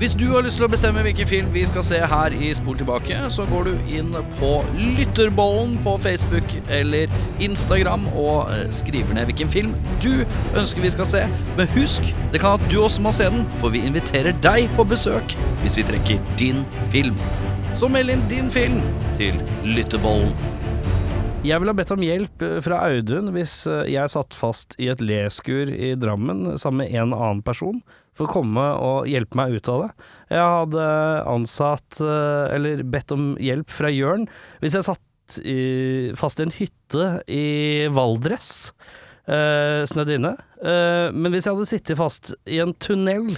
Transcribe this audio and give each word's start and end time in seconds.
Hvis 0.00 0.14
du 0.16 0.30
har 0.30 0.40
lyst 0.40 0.56
til 0.56 0.64
å 0.64 0.70
bestemme 0.72 1.02
hvilken 1.04 1.28
film 1.28 1.48
vi 1.52 1.60
skal 1.68 1.82
se 1.84 1.98
her 2.08 2.32
i 2.32 2.46
Spol 2.56 2.78
tilbake, 2.80 3.18
så 3.28 3.44
går 3.50 3.66
du 3.68 3.90
inn 3.98 4.14
på 4.38 4.52
Lytterbollen 4.96 5.74
på 5.84 5.92
Facebook 6.00 6.54
eller 6.72 7.12
Instagram 7.44 8.06
og 8.14 8.48
eh, 8.48 8.62
skriver 8.72 9.12
ned 9.18 9.28
hvilken 9.28 9.52
film 9.52 9.74
du 10.00 10.22
ønsker 10.56 10.80
vi 10.86 10.94
skal 10.96 11.10
se. 11.10 11.20
Men 11.60 11.68
husk, 11.74 12.08
det 12.32 12.40
kan 12.40 12.56
at 12.56 12.64
du 12.72 12.78
også 12.80 13.04
må 13.04 13.12
se 13.12 13.28
den, 13.28 13.44
for 13.60 13.76
vi 13.76 13.84
inviterer 13.84 14.32
deg 14.40 14.72
på 14.78 14.88
besøk 14.88 15.36
hvis 15.60 15.76
vi 15.76 15.84
trekker 15.92 16.24
din 16.40 16.64
film. 16.88 17.20
Så 17.76 17.92
meld 17.92 18.16
inn 18.16 18.24
din 18.32 18.48
film 18.48 18.80
til 19.20 19.36
Lytterbollen. 19.68 20.32
Jeg 21.44 21.60
ville 21.60 21.72
ha 21.72 21.76
bedt 21.76 21.92
om 21.92 22.02
hjelp 22.08 22.42
eh, 22.48 22.58
fra 22.64 22.86
Audun 22.88 23.34
hvis 23.36 23.66
eh, 23.68 23.86
jeg 23.98 24.16
satt 24.16 24.32
fast 24.32 24.80
i 24.80 24.88
et 24.92 25.04
leskur 25.04 25.68
i 25.68 25.92
Drammen 26.00 26.54
sammen 26.56 26.86
med 26.86 26.96
en 26.96 27.12
annen 27.12 27.44
person, 27.44 27.84
for 28.20 28.28
å 28.28 28.34
komme 28.36 28.64
og 28.76 29.08
hjelpe 29.08 29.38
meg 29.40 29.56
ut 29.56 29.68
av 29.72 29.86
det. 29.86 29.90
Jeg 30.30 30.54
hadde 30.54 30.88
ansatt, 31.32 32.00
eh, 32.04 32.54
eller 32.56 32.84
bedt 32.84 33.16
om 33.16 33.32
hjelp 33.40 33.72
fra 33.72 33.88
Jørn, 33.88 34.28
hvis 34.60 34.76
jeg 34.76 34.88
satt 34.90 35.38
i, 35.40 36.10
fast 36.18 36.40
i 36.40 36.46
en 36.48 36.56
hytte 36.56 37.12
i 37.30 37.46
Valdres, 37.94 38.72
Uh, 39.30 39.84
snødd 39.86 40.08
inne. 40.16 40.32
Uh, 40.58 41.12
men 41.14 41.30
hvis 41.30 41.46
jeg 41.46 41.54
hadde 41.54 41.68
sittet 41.68 41.98
fast 42.00 42.32
i 42.50 42.56
en 42.58 42.72
tunnel 42.82 43.28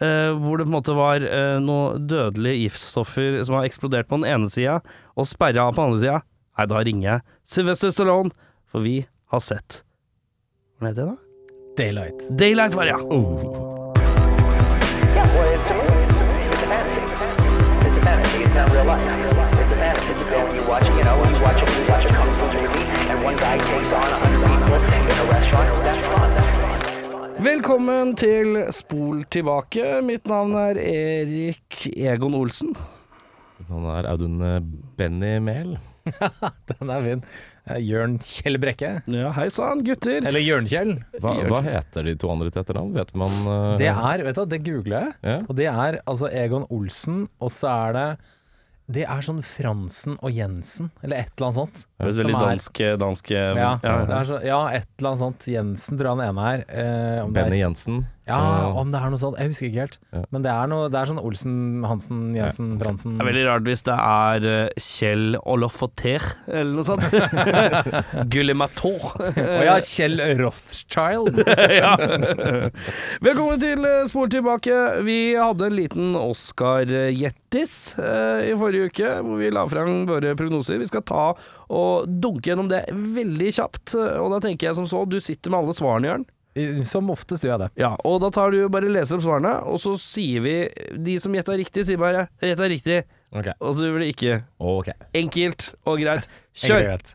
uh, 0.00 0.32
hvor 0.32 0.56
det 0.56 0.64
på 0.64 0.70
en 0.70 0.76
måte 0.78 0.94
var 0.96 1.20
uh, 1.20 1.58
noen 1.60 2.06
dødelige 2.08 2.62
giftstoffer 2.62 3.42
som 3.44 3.58
har 3.58 3.68
eksplodert 3.68 4.08
på 4.08 4.22
den 4.22 4.30
ene 4.30 4.48
sida, 4.48 4.78
og 5.12 5.28
sperra 5.28 5.66
av 5.66 5.76
på 5.76 5.82
den 5.82 5.92
andre 5.92 6.04
sida, 6.06 6.22
Nei, 6.56 6.64
da 6.72 6.80
ringer 6.88 7.08
jeg 7.10 7.24
Sylvester 7.52 7.92
Stallone, 7.92 8.32
for 8.72 8.86
vi 8.86 9.02
har 9.34 9.44
sett 9.44 9.82
Hva 10.80 10.88
heter 10.88 11.02
det, 11.02 11.12
da? 11.12 11.56
Daylight. 11.76 12.28
Daylight 12.40 12.78
var 12.78 12.88
det, 12.88 12.96
ja. 12.96 13.02
Yeah, 13.04 13.75
life. 18.86 19.02
It's 19.02 19.72
a 19.72 19.78
fantasy. 19.82 20.12
You 20.14 20.26
go 20.30 20.38
and 20.46 20.56
you 20.58 20.64
watch, 20.70 20.86
you 20.86 21.04
know, 21.06 21.16
you 21.26 21.40
watch 21.42 21.60
a, 21.62 21.66
you 21.74 21.84
watch 21.90 22.04
a 22.06 22.10
kung 22.18 22.30
fu 22.38 22.46
movie, 22.56 22.84
and 23.10 23.18
one 23.28 23.36
guy 23.36 23.58
takes 23.58 23.90
on 23.98 24.06
a 24.14 24.18
hundred 24.22 24.42
people 24.46 24.74
in 25.10 25.16
a 25.22 25.26
restaurant. 25.34 25.68
That's 25.86 26.04
fun. 26.12 26.28
That's 26.36 26.54
fun. 26.54 27.42
Velkommen 27.46 28.14
til 28.16 28.62
Spol 28.72 29.24
tilbake. 29.30 30.00
Mitt 30.06 30.30
navn 30.30 30.54
er 30.58 30.78
Erik 30.80 31.82
Egon 31.96 32.34
Olsen. 32.38 32.72
Han 33.68 33.90
er 33.90 34.08
Audun 34.12 34.40
eh, 34.46 34.62
Benny 34.96 35.36
Mehl. 35.42 35.76
Den 36.70 36.90
er 36.94 37.04
fin. 37.04 37.24
Eh, 37.66 37.82
Jørn 37.82 38.16
Kjell 38.22 38.60
Brekke. 38.62 38.92
Ja, 39.10 39.32
hei 39.36 39.48
sann, 39.50 39.82
gutter. 39.86 40.22
Eller 40.22 40.42
Jørnkjell. 40.44 40.94
Hva, 41.18 41.34
hva 41.50 41.60
heter 41.66 42.06
de 42.06 42.14
to 42.22 42.30
andre 42.30 42.54
til 42.54 42.62
etternavn? 42.62 42.94
Vet 42.94 43.12
man 43.18 43.36
uh, 43.50 43.74
Det 43.80 43.90
er, 43.90 44.24
vet 44.28 44.38
du, 44.38 44.44
det 44.54 44.62
googler 44.62 44.96
jeg. 44.96 45.14
Ja. 45.26 45.38
Og 45.42 45.58
det 45.58 45.68
er 45.74 46.00
altså 46.06 46.30
Egon 46.30 46.68
Olsen, 46.70 47.26
og 47.42 47.54
så 47.54 47.74
er 47.74 47.98
det 47.98 48.08
Det 48.86 49.02
er 49.02 49.24
sånn 49.26 49.42
Fransen 49.42 50.14
og 50.22 50.30
Jensen, 50.30 50.92
eller 51.02 51.24
et 51.24 51.32
eller 51.34 51.48
annet 51.48 51.58
sånt. 51.58 51.80
Det 51.96 52.10
er 52.10 52.16
veldig 52.18 52.34
dansk, 52.36 52.80
dansk 53.00 53.30
Ja, 53.32 53.46
ja, 53.80 53.92
det 54.04 54.12
er 54.18 54.26
så, 54.28 54.36
ja, 54.44 54.58
et 54.76 54.84
eller 54.98 55.14
annet 55.14 55.22
sånt. 55.22 55.46
Jensen 55.48 55.96
tror 55.96 56.10
jeg 56.12 56.18
den 56.20 56.28
ene 56.28 56.50
er. 56.52 56.64
Eh, 56.68 57.22
om 57.24 57.32
det 57.32 57.40
Benny 57.46 57.56
er, 57.56 57.62
Jensen. 57.64 58.02
ja, 58.28 58.36
og- 58.66 58.76
om 58.82 58.90
det 58.92 59.00
er 59.00 59.08
noe 59.14 59.20
sånt. 59.22 59.38
Jeg 59.40 59.48
husker 59.48 59.66
ikke 59.70 59.80
helt. 59.86 59.96
Ja. 60.12 60.20
Men 60.34 60.42
det 60.44 60.50
er, 60.52 60.66
noe, 60.68 60.90
det 60.92 60.98
er 61.00 61.08
sånn 61.08 61.22
Olsen, 61.24 61.54
Hansen, 61.88 62.18
Jensen, 62.36 62.74
Fransen 62.82 63.16
Det 63.16 63.24
er 63.24 63.30
veldig 63.30 63.46
rart 63.48 63.64
hvis 63.70 63.82
det 63.88 63.96
er 63.96 64.46
eh, 64.50 64.68
Kjell 64.76 65.38
Olofoter 65.40 66.20
eller 66.52 66.76
noe 66.76 66.84
sånt. 66.84 67.08
Gullemator. 68.34 69.08
Å 69.32 69.64
ja, 69.64 69.78
Kjell 69.80 70.20
Rothschild. 70.42 71.40
ja. 71.80 71.94
Velkommen 73.24 73.60
til 73.64 73.88
eh, 73.88 74.04
Spor 74.12 74.28
tilbake. 74.36 74.76
Vi 75.08 75.18
hadde 75.40 75.70
en 75.70 75.78
liten 75.80 76.12
Oscar-jettis 76.20 77.76
eh, 77.98 78.50
i 78.50 78.54
forrige 78.60 78.90
uke, 78.92 79.16
hvor 79.24 79.40
vi 79.40 79.48
la 79.54 79.64
fram 79.70 80.04
våre 80.12 80.36
prognoser. 80.38 80.76
Vi 80.82 80.88
skal 80.92 81.04
ta 81.08 81.30
og 81.72 82.06
dunke 82.22 82.50
gjennom 82.50 82.70
det 82.70 82.84
veldig 82.92 83.52
kjapt. 83.58 83.96
Og 83.96 84.32
da 84.34 84.40
tenker 84.44 84.70
jeg 84.70 84.78
som 84.78 84.88
så, 84.90 85.04
du 85.08 85.18
sitter 85.22 85.52
med 85.52 85.64
alle 85.64 85.76
svarene, 85.76 86.12
Jørn. 86.12 86.26
Som 86.88 87.10
oftest 87.12 87.44
gjør 87.44 87.52
jeg 87.52 87.62
det. 87.66 87.68
Ja, 87.82 87.90
og 88.08 88.22
da 88.22 88.30
tar 88.32 88.54
du 88.54 88.62
bare 88.72 88.88
leser 88.88 89.18
opp 89.18 89.26
svarene, 89.26 89.52
og 89.68 89.76
så 89.82 89.92
sier 90.00 90.40
vi 90.40 90.54
De 91.04 91.18
som 91.20 91.34
gjetta 91.36 91.52
riktig, 91.58 91.84
sier 91.84 92.00
bare 92.00 92.30
'gjetta 92.40 92.70
riktig', 92.72 93.04
okay. 93.28 93.52
og 93.60 93.76
så 93.76 93.90
gjør 93.90 94.00
det 94.00 94.08
ikke. 94.14 94.40
Okay. 94.56 94.96
Enkelt 95.20 95.68
og 95.84 96.00
greit. 96.00 96.24
Enkelt 96.56 96.64
Kjør! 96.64 96.78
og 96.80 96.88
greit. 96.88 97.14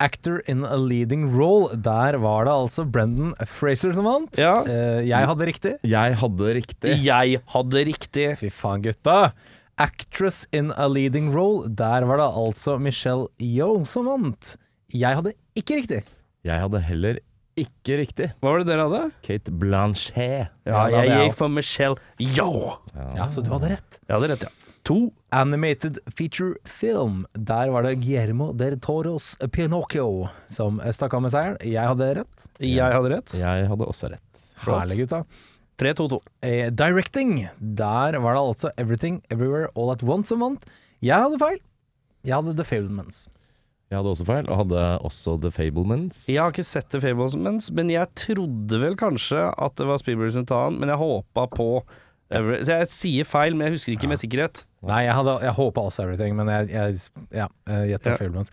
Actor 0.00 0.42
in 0.46 0.64
a 0.64 0.76
leading 0.78 1.26
role. 1.34 1.74
Der 1.74 2.16
var 2.22 2.46
det 2.46 2.54
altså 2.54 2.84
Brendan 2.86 3.34
Fraser 3.44 3.92
som 3.92 4.06
vant. 4.06 4.38
Ja. 4.38 4.62
Eh, 4.62 5.02
jeg 5.08 5.26
hadde 5.26 5.48
riktig. 5.50 5.74
Jeg 5.82 6.18
hadde 6.20 6.54
riktig. 6.54 6.92
Jeg 7.02 7.40
hadde 7.54 7.84
riktig. 7.90 8.28
Fy 8.38 8.50
faen, 8.54 8.84
gutta. 8.86 9.32
Actress 9.78 10.46
in 10.52 10.72
a 10.76 10.88
leading 10.88 11.30
role. 11.34 11.68
Der 11.68 12.04
var 12.08 12.18
det 12.20 12.28
altså 12.40 12.78
Michelle 12.82 13.28
Yeoh 13.40 13.84
som 13.86 14.06
vant. 14.10 14.56
Jeg 14.92 15.14
hadde 15.18 15.32
ikke 15.58 15.76
riktig. 15.82 16.02
Jeg 16.46 16.60
hadde 16.62 16.80
heller 16.82 17.18
ikke 17.58 17.98
riktig. 18.00 18.28
Hva 18.42 18.52
var 18.54 18.62
det 18.62 18.68
dere 18.70 18.86
hadde? 18.88 19.12
Kate 19.26 19.50
Blanchet. 19.50 20.48
Ja, 20.66 20.84
Ja, 20.90 21.02
jeg 21.02 21.28
gikk 21.28 21.36
for 21.38 21.48
Michelle 21.50 21.96
Yo. 22.22 22.50
Ja, 22.94 23.28
Så 23.30 23.42
du 23.42 23.50
hadde 23.54 23.72
rett. 23.76 23.98
Jeg 24.08 24.14
hadde 24.16 24.30
rett, 24.34 24.46
ja. 24.48 24.54
To. 24.88 25.12
Animated 25.34 25.98
feature 26.16 26.54
film. 26.64 27.26
Der 27.34 27.68
var 27.74 27.82
det 27.84 27.98
Guillermo 28.00 28.52
del 28.56 28.78
Toros 28.80 29.34
Pinocchio 29.52 30.30
som 30.48 30.78
stakk 30.94 31.14
av 31.18 31.22
med 31.26 31.34
seieren. 31.34 31.58
Jeg 31.66 31.84
hadde 31.90 32.08
rett. 32.22 32.46
Jeg 32.62 32.94
hadde 32.94 33.10
rett. 33.12 33.34
Jeg 33.36 33.66
hadde 33.68 33.84
også 33.90 34.08
rett. 34.14 34.24
Herlig, 34.64 35.02
gutta. 35.04 35.24
3-2-2. 35.78 36.18
Eh, 36.42 36.68
directing. 36.74 37.48
Der 37.58 38.18
var 38.18 38.34
det 38.34 38.42
altså 38.42 38.70
Everything 38.78 39.20
Everywhere 39.30 39.68
All 39.76 39.92
At 39.94 40.02
Once 40.02 40.32
som 40.32 40.42
vant. 40.42 40.64
Jeg 41.04 41.14
hadde 41.14 41.38
feil. 41.40 41.60
Jeg 42.26 42.34
hadde 42.34 42.56
The 42.58 42.66
Fablements. 42.66 43.28
Jeg 43.88 43.96
hadde 43.96 44.10
også 44.12 44.26
feil, 44.28 44.48
og 44.52 44.58
hadde 44.60 44.80
også 45.06 45.36
The 45.40 45.50
Fablements. 45.54 46.26
Jeg 46.28 46.42
har 46.42 46.52
ikke 46.52 46.66
sett 46.66 46.90
The 46.92 47.00
Fablements, 47.00 47.70
men 47.72 47.88
jeg 47.94 48.10
trodde 48.20 48.80
vel 48.82 48.98
kanskje 49.00 49.46
at 49.56 49.78
det 49.80 49.86
var 49.88 50.02
Spielberg 50.02 50.34
som 50.34 50.44
tar 50.50 50.68
den, 50.68 50.80
men 50.82 50.92
jeg 50.92 51.00
håpa 51.00 51.46
på 51.54 51.68
Every 52.28 52.58
Så 52.60 52.74
jeg 52.82 52.88
sier 52.92 53.24
feil, 53.24 53.54
men 53.56 53.64
jeg 53.70 53.78
husker 53.78 53.94
ikke 53.94 54.10
med 54.10 54.20
sikkerhet. 54.20 54.66
Nei, 54.84 54.98
jeg, 55.06 55.14
hadde, 55.16 55.38
jeg 55.46 55.54
håpa 55.56 55.86
også 55.88 56.04
Everything, 56.04 56.36
men 56.36 56.50
jeg, 56.52 56.68
jeg 56.74 56.98
ja, 57.32 57.46
jeg 57.70 57.94
gjetter 57.94 58.12
Ja. 58.12 58.18
Fablements. 58.20 58.52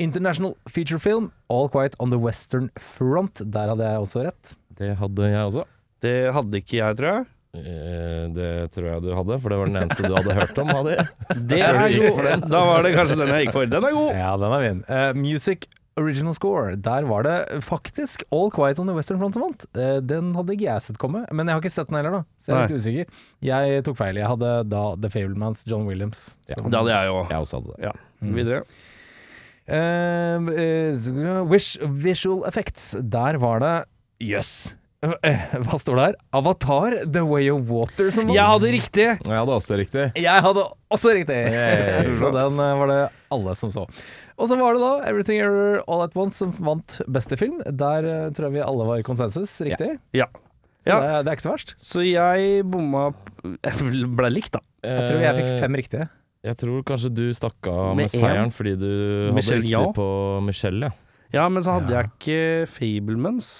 International 0.00 0.54
feature 0.72 0.98
film, 1.02 1.28
All 1.52 1.68
Quiet 1.68 1.98
on 2.00 2.08
the 2.08 2.16
Western 2.22 2.70
Front. 2.80 3.42
Der 3.44 3.68
hadde 3.74 3.84
jeg 3.84 4.06
også 4.06 4.24
rett. 4.24 4.54
Det 4.80 4.94
hadde 4.96 5.28
jeg 5.28 5.44
også. 5.50 5.66
Det 6.00 6.16
hadde 6.32 6.60
ikke 6.62 6.78
jeg, 6.80 6.96
tror 7.00 7.10
jeg. 7.14 7.26
Eh, 7.60 8.24
Det 8.36 8.50
tror 8.76 8.86
jeg 8.92 9.02
du 9.02 9.10
hadde, 9.16 9.40
for 9.42 9.50
det 9.52 9.58
var 9.58 9.66
den 9.72 9.80
eneste 9.82 10.06
du 10.06 10.14
hadde 10.14 10.36
hørt 10.38 10.58
om 10.62 10.68
hadde 10.70 10.94
de. 11.00 11.40
Det 11.50 11.60
er 11.66 11.82
jo, 11.96 12.14
god. 12.14 12.46
Da 12.52 12.60
var 12.68 12.86
det 12.86 12.94
kanskje 12.96 13.18
den 13.20 13.32
jeg 13.34 13.46
gikk 13.46 13.56
for. 13.58 13.66
Den 13.76 13.84
er 13.90 13.96
god. 13.96 14.10
Ja, 14.16 14.32
den 14.40 14.54
er 14.56 14.64
min. 14.68 14.82
Uh, 14.88 15.10
music 15.18 15.66
Original 16.00 16.32
Score. 16.32 16.76
Der 16.80 17.04
var 17.10 17.26
det 17.26 17.34
faktisk 17.66 18.22
All 18.32 18.48
Quiet 18.54 18.78
on 18.80 18.86
the 18.88 18.94
Western 18.96 19.18
Front 19.20 19.34
som 19.36 19.42
vant. 19.44 19.66
Eh, 19.76 19.98
den 20.00 20.30
hadde 20.38 20.54
ikke 20.54 20.68
jeg 20.68 20.84
sett 20.86 21.00
komme, 21.02 21.24
men 21.34 21.50
jeg 21.50 21.58
har 21.58 21.60
ikke 21.64 21.74
sett 21.74 21.90
den 21.90 21.98
heller, 21.98 22.20
da. 22.20 22.22
Så 22.40 22.52
jeg 22.52 22.56
er 22.56 22.70
litt 22.70 22.84
usikker. 22.86 23.18
Jeg 23.50 23.82
tok 23.84 23.98
feil. 23.98 24.20
Jeg 24.22 24.30
hadde 24.30 24.52
da 24.70 24.84
The 25.02 25.10
Fablemans, 25.12 25.66
John 25.68 25.84
Williams. 25.90 26.22
Ja. 26.48 26.56
Det 26.62 26.70
hadde 26.78 26.94
jeg 26.94 27.12
òg. 27.18 27.34
Jeg 27.34 27.44
også 27.44 27.60
hadde 27.60 27.74
det. 27.74 27.90
Ja. 27.90 27.92
Videre. 28.38 28.62
Uh, 29.70 30.48
uh, 30.50 31.42
wish 31.50 31.76
Visual 31.82 32.44
Effects. 32.48 32.94
Der 33.02 33.36
var 33.42 33.60
det 33.62 33.74
Jøss. 34.30 34.72
Eh, 34.72 34.79
hva 35.00 35.78
står 35.80 35.96
det 35.96 36.02
her? 36.10 36.16
Avatar, 36.36 36.94
The 37.08 37.22
Way 37.24 37.46
of 37.52 37.62
Water 37.72 38.10
som 38.12 38.26
vant. 38.28 38.36
Jeg 38.36 38.44
hadde 38.50 38.72
riktig. 38.74 39.06
Og 39.24 39.30
jeg 39.32 39.38
hadde 39.40 39.54
også 39.56 39.78
riktig. 39.80 40.02
Jeg 40.20 40.42
hadde 40.44 40.64
også 40.92 41.14
riktig! 41.16 41.38
Yeah, 41.54 42.10
så 42.12 42.28
den 42.34 42.60
eh, 42.60 42.74
var 42.82 42.90
det 42.92 42.98
alle 43.32 43.54
som 43.56 43.72
så. 43.72 43.86
Og 44.40 44.48
så 44.50 44.58
var 44.60 44.76
det 44.76 44.82
da 44.84 44.90
Everything 45.08 45.40
Error 45.40 45.80
All 45.88 46.04
At 46.04 46.16
Once 46.20 46.36
som 46.42 46.52
vant 46.60 46.98
beste 47.08 47.38
film. 47.40 47.62
Der 47.64 48.04
eh, 48.10 48.28
tror 48.36 48.50
jeg 48.50 48.58
vi 48.58 48.64
alle 48.66 48.86
var 48.92 49.00
i 49.00 49.06
konsensus, 49.06 49.56
riktig? 49.64 49.94
Ja. 50.16 50.28
Så 50.84 50.88
Ja. 50.92 51.00
det, 51.00 51.08
er- 51.08 51.22
det 51.24 51.28
er 51.32 51.36
ikke 51.40 51.48
så 51.48 51.54
verst. 51.56 51.74
Så 51.80 52.04
jeg 52.04 52.62
bomma 52.72 53.06
Jeg 53.44 54.06
ble 54.16 54.30
likt, 54.32 54.52
da. 54.56 54.60
Jeg 54.84 55.08
tror 55.10 55.20
jeg 55.24 55.36
fikk 55.40 55.48
Eh, 55.56 55.60
fem 55.64 55.74
riktige. 55.80 56.08
Jeg 56.44 56.56
tror 56.56 56.84
kanskje 56.88 57.10
du 57.12 57.26
stakk 57.36 57.66
av 57.68 57.90
Med 57.96 58.04
med, 58.06 58.12
seieren 58.14 58.52
fordi 58.52 58.76
du 58.80 58.86
hadde 59.28 59.34
Michelle 59.36 59.60
riktig 59.64 59.76
ja. 59.76 59.92
på 59.96 60.06
Michelle, 60.44 60.88
ja. 60.88 60.92
Ja, 61.36 61.48
men 61.52 61.62
så 61.62 61.76
hadde 61.78 61.92
Ja. 61.92 62.00
jeg 62.00 62.10
ikke 62.16 62.68
Fablemans. 62.72 63.50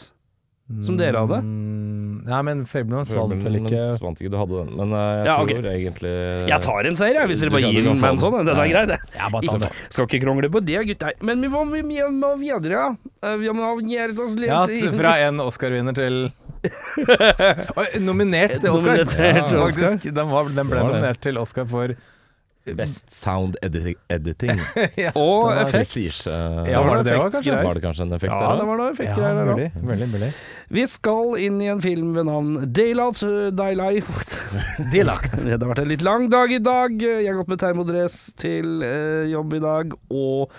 Som 0.85 0.97
dere 1.01 1.19
hadde? 1.25 1.41
Mm, 1.43 2.23
Nei, 2.31 2.41
men 2.47 2.59
Fablemans 2.69 3.11
vant 3.17 3.33
vel 3.43 3.57
ikke 3.59 3.79
vant 4.03 4.19
ikke, 4.21 4.31
du 4.31 4.37
hadde 4.39 4.59
den. 4.61 4.75
Men 4.77 4.93
eh, 4.93 5.07
jeg 5.17 5.27
Ja, 5.27 5.35
tror 5.39 5.49
ok. 5.49 5.69
egentlig 5.73 6.13
Jeg 6.53 6.61
tar 6.67 6.89
en 6.91 6.99
seier, 7.01 7.17
jeg, 7.17 7.31
hvis 7.33 7.41
dere 7.43 7.55
bare 7.55 7.71
gir 7.73 7.87
den 7.89 8.05
en 8.11 8.21
sånn. 8.21 8.37
den. 8.45 8.51
Er 8.55 8.69
grei, 8.71 8.83
det. 8.91 8.99
Ja, 9.17 9.31
Ikke, 9.41 9.71
skal 9.89 10.07
ikke 10.07 10.21
krangle 10.27 10.51
på 10.53 10.63
det, 10.69 10.77
gutter. 10.93 11.17
Men 11.27 11.41
vi 11.43 11.49
må, 11.51 11.65
vi, 11.73 11.83
vi 11.83 11.99
videre, 12.45 12.71
ja. 12.77 12.87
Eh, 13.25 13.37
Vi 13.41 13.51
må 13.57 13.73
gjøre 13.89 14.15
oss 14.27 14.37
litt 14.39 14.53
Ja, 14.53 14.63
fra 15.01 15.17
en 15.27 15.41
Oscar-vinner 15.43 15.97
til 15.97 16.21
Oi, 17.81 17.87
Nominert 18.05 18.59
til 18.61 18.71
Oscar. 18.77 19.01
Nominert 19.01 19.17
til 19.17 19.59
Ja, 19.59 19.67
Faktisk, 19.67 20.11
den, 20.15 20.31
var, 20.31 20.51
den 20.55 20.69
ble 20.71 20.83
nominert 20.85 21.21
til 21.25 21.39
Oscar 21.41 21.65
for 21.71 21.97
Best 22.77 23.11
sound 23.11 23.57
editing. 23.63 23.97
editing. 24.13 24.61
ja, 25.01 25.11
Og 25.17 25.49
effekt. 25.55 25.73
Prestige. 25.73 26.35
Ja, 26.69 26.83
var 26.85 27.01
det 27.01 27.07
det 27.09 27.15
effekt- 27.17 27.33
kanskje? 27.39 27.55
Var 27.65 27.75
det 27.79 27.83
kanskje 27.87 28.03
en 28.05 28.13
effekt 28.13 28.33
Ja, 28.35 28.41
der 28.51 28.61
det 28.61 28.67
var 28.69 28.77
noe 28.83 28.87
ja, 28.91 28.93
effektgreier 28.93 29.39
der 29.41 29.49
Mulig, 29.55 29.71
mulig, 29.83 30.09
mulig. 30.13 30.29
Vi 30.77 30.85
skal 30.87 31.33
inn 31.47 31.57
i 31.65 31.71
en 31.73 31.81
film 31.83 32.13
ved 32.15 32.29
navn 32.29 32.53
Daylight 32.77 33.25
Daylight. 33.59 34.37
Daylight. 34.93 35.33
Det 35.41 35.57
har 35.57 35.65
vært 35.73 35.83
en 35.87 35.91
litt 35.91 36.05
lang 36.07 36.29
dag 36.31 36.53
i 36.53 36.61
dag. 36.63 36.95
Jeg 37.01 37.27
har 37.33 37.41
gått 37.41 37.51
med 37.51 37.63
termodress 37.65 38.21
til 38.39 38.85
eh, 38.87 39.25
jobb 39.33 39.57
i 39.57 39.63
dag, 39.65 39.97
og 40.13 40.53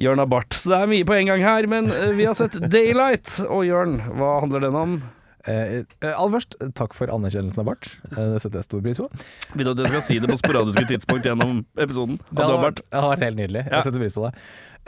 Jørn 0.00 0.18
har 0.24 0.28
bart. 0.32 0.56
Så 0.56 0.72
det 0.72 0.78
er 0.80 0.88
mye 0.90 1.04
på 1.06 1.14
en 1.20 1.28
gang 1.34 1.42
her, 1.44 1.66
men 1.68 1.92
eh, 1.92 2.14
vi 2.16 2.24
har 2.26 2.34
sett 2.38 2.56
Daylight. 2.72 3.36
Og 3.46 3.66
Jørn, 3.68 3.98
hva 4.16 4.38
handler 4.40 4.64
den 4.66 4.78
om? 4.86 5.00
Eh, 5.48 5.80
eh, 5.80 6.10
aller 6.10 6.32
først, 6.34 6.56
takk 6.76 6.92
for 6.96 7.08
anerkjennelsen 7.12 7.62
av 7.62 7.68
bart. 7.70 7.88
Eh, 8.10 8.18
det 8.34 8.42
setter 8.42 8.60
jeg 8.60 8.66
stor 8.68 8.82
pris 8.84 9.00
på. 9.00 9.06
Vil 9.56 9.68
du 9.68 9.72
at 9.72 9.80
jeg 9.84 9.92
skal 9.94 10.04
si 10.04 10.18
det 10.20 10.28
på 10.28 10.36
sporadiske 10.40 10.84
tidspunkt 10.90 11.28
gjennom 11.28 11.62
episoden? 11.80 12.18
Det 12.36 12.44
har 12.44 12.60
vært, 12.60 12.82
det 12.84 13.00
har 13.00 13.12
vært 13.14 13.24
helt 13.24 13.40
nydelig. 13.40 13.62
Ja. 13.64 13.72
Jeg 13.78 13.88
setter 13.88 14.02
pris 14.04 14.16
på 14.16 14.26
det. 14.26 14.32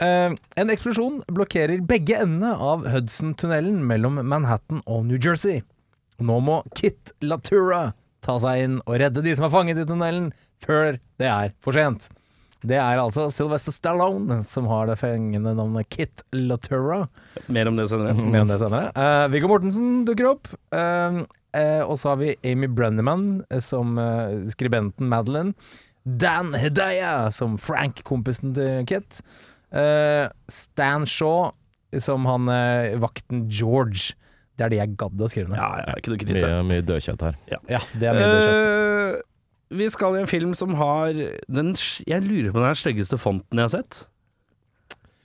Eh, 0.05 0.37
en 0.61 0.73
eksplosjon 0.73 1.19
blokkerer 1.33 1.83
begge 1.89 2.21
endene 2.21 2.53
av 2.53 2.85
Hudson-tunnelen 2.93 3.81
mellom 3.89 4.21
Manhattan 4.29 4.83
og 4.85 5.05
New 5.09 5.17
Jersey. 5.21 5.63
Nå 6.23 6.37
må 6.45 6.61
Kit 6.77 7.15
Latura 7.25 7.91
ta 8.23 8.37
seg 8.39 8.63
inn 8.67 8.81
og 8.85 8.99
redde 9.01 9.23
de 9.25 9.33
som 9.35 9.47
er 9.49 9.53
fanget 9.53 9.81
i 9.81 9.87
tunnelen, 9.89 10.29
før 10.63 10.99
det 11.19 11.27
er 11.27 11.55
for 11.63 11.75
sent. 11.75 12.07
Det 12.63 12.77
er 12.79 12.99
altså 13.01 13.27
Sylvester 13.33 13.75
Stallone 13.75 14.39
som 14.47 14.67
har 14.71 14.87
det 14.87 14.95
fengende 15.01 15.51
navnet 15.57 15.89
Kit 15.91 16.23
Latura. 16.35 17.03
Mer 17.51 17.69
om 17.69 17.79
det 17.79 17.89
senere. 17.91 18.15
Mer 18.33 18.45
om 18.45 18.51
det 18.51 18.59
senere. 18.61 18.91
Uh, 18.95 19.25
Viggo 19.33 19.49
Mortensen 19.51 20.03
dukker 20.07 20.29
opp. 20.31 20.51
Uh, 20.71 21.23
uh, 21.57 21.83
og 21.83 21.97
så 21.99 22.13
har 22.13 22.21
vi 22.23 22.35
Amy 22.47 22.71
Brenneman 22.71 23.43
som 23.63 23.99
skribenten 24.53 25.11
Madeline. 25.11 25.53
Dan 26.03 26.55
Hedaya 26.59 27.31
som 27.35 27.57
Frank, 27.59 28.01
kompisen 28.07 28.55
til 28.55 28.83
Kit. 28.89 29.21
Eh, 29.73 30.27
Stan 30.51 31.05
Shaw 31.07 31.53
som 32.03 32.27
han 32.27 32.51
vakten 32.99 33.45
George. 33.47 34.17
Det 34.57 34.67
er 34.67 34.73
de 34.73 34.81
jeg 34.81 34.97
gadd 34.99 35.21
å 35.23 35.29
skrive 35.31 35.53
ned. 35.53 35.57
Ja, 35.61 35.69
ja, 35.81 35.95
ikke 35.97 36.13
noe 36.13 36.21
krise. 36.21 36.49
Mye, 36.49 36.65
mye 36.69 36.85
dødkjøtt 36.85 37.23
her. 37.25 37.39
Ja, 37.49 37.81
det 37.95 38.09
er 38.09 38.19
mye 38.19 38.27
dødkjøtt. 38.35 38.92
Eh, 39.69 39.77
vi 39.77 39.89
skal 39.93 40.17
i 40.17 40.23
en 40.23 40.31
film 40.31 40.53
som 40.57 40.75
har 40.79 41.13
den 41.13 41.75
Jeg 42.07 42.25
lurer 42.25 42.51
på 42.51 42.59
den 42.59 42.69
her 42.69 42.79
styggeste 42.79 43.19
fonten 43.21 43.61
jeg 43.61 43.69
har 43.69 43.75
sett. 43.79 44.03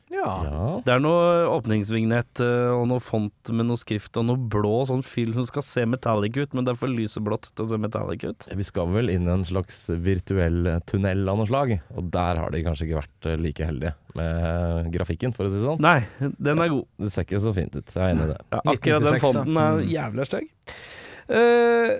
Ja. 0.08 0.28
Ja. 0.44 0.68
Det 0.84 0.92
er 0.94 1.02
noe 1.02 1.44
åpningsvignett 1.52 2.40
eh, 2.40 2.70
og 2.72 2.86
noe 2.90 3.02
font 3.04 3.52
med 3.52 3.68
noe 3.68 3.80
skrift 3.80 4.16
og 4.20 4.26
noe 4.28 4.40
blå 4.50 4.80
sånn 4.88 5.04
fyll 5.06 5.34
som 5.36 5.46
skal 5.48 5.64
se 5.66 5.84
metallic 5.88 6.38
ut, 6.38 6.56
men 6.56 6.66
det 6.66 6.74
er 6.74 6.80
for 6.80 6.92
lyseblått 6.92 7.50
til 7.52 7.66
å 7.66 7.68
se 7.72 7.80
metallic 7.80 8.24
ut. 8.24 8.48
Vi 8.58 8.66
skal 8.66 8.90
vel 8.94 9.12
inn 9.12 9.28
i 9.28 9.34
en 9.34 9.46
slags 9.48 9.84
virtuell 10.04 10.72
tunnel 10.88 11.28
av 11.28 11.40
noe 11.40 11.48
slag, 11.50 11.74
og 11.94 12.12
der 12.14 12.40
har 12.40 12.54
de 12.54 12.64
kanskje 12.66 12.88
ikke 12.88 13.02
vært 13.02 13.30
eh, 13.30 13.40
like 13.42 13.68
heldige 13.68 13.94
med 14.18 14.88
grafikken, 14.94 15.34
for 15.36 15.46
å 15.46 15.52
si 15.52 15.60
det 15.60 15.66
sånn. 15.66 15.82
Nei, 15.84 16.00
den 16.40 16.64
er 16.64 16.72
god. 16.72 16.88
Det 17.04 17.12
ser 17.14 17.28
ikke 17.28 17.42
så 17.44 17.54
fint 17.56 17.76
ut, 17.76 17.84
jeg 17.84 18.00
er 18.02 18.14
enig 18.14 18.30
i 18.30 18.32
det. 18.32 18.40
Ja, 18.48 18.62
akkurat 18.64 19.10
den 19.10 19.22
fonten 19.22 19.60
er 19.60 19.82
jævlig 19.84 19.98
jævla 19.98 20.28
stygg. 20.28 20.48
Eh, 21.28 21.90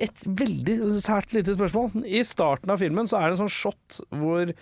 et 0.00 0.22
veldig 0.24 0.76
sært 1.04 1.34
lite 1.36 1.52
spørsmål. 1.56 2.02
I 2.08 2.22
starten 2.24 2.72
av 2.72 2.80
filmen 2.80 3.08
så 3.10 3.18
er 3.20 3.28
det 3.28 3.36
en 3.38 3.42
sånn 3.46 3.52
shot 3.52 4.00
hvor 4.16 4.52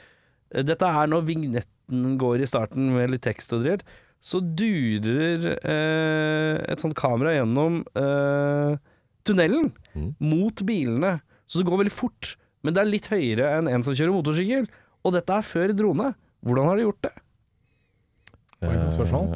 Dette 0.48 0.86
er 0.88 1.10
når 1.12 1.26
vignetten 1.28 2.14
går 2.18 2.40
i 2.40 2.46
starten 2.48 2.86
med 2.94 3.10
litt 3.12 3.20
tekst 3.26 3.52
og 3.52 3.66
dritt. 3.66 3.82
Så 4.24 4.40
durer 4.40 5.44
eh, 5.60 6.56
et 6.72 6.80
sånt 6.80 6.96
kamera 6.98 7.34
gjennom 7.36 7.82
eh, 7.94 8.78
tunnelen 9.28 9.72
Mm. 9.98 10.12
mot 10.20 10.60
bilene. 10.68 11.16
Så 11.48 11.58
det 11.58 11.66
går 11.66 11.80
veldig 11.80 11.92
fort, 11.92 12.36
men 12.62 12.74
det 12.74 12.80
er 12.82 12.88
litt 12.90 13.06
høyere 13.10 13.48
enn 13.58 13.66
en 13.72 13.82
som 13.82 13.94
kjører 13.96 14.12
motorsykkel. 14.14 14.68
Og 15.04 15.14
dette 15.16 15.32
er 15.36 15.42
før 15.48 15.72
drone. 15.74 16.12
Hvordan 16.44 16.68
har 16.68 16.76
de 16.78 16.84
gjort 16.84 17.00
det? 17.02 17.12
Var 17.12 17.16
det 17.18 17.18
et 17.18 17.26
godt 17.26 17.26
spørsmål? 17.26 18.36
Eh, 18.38 18.47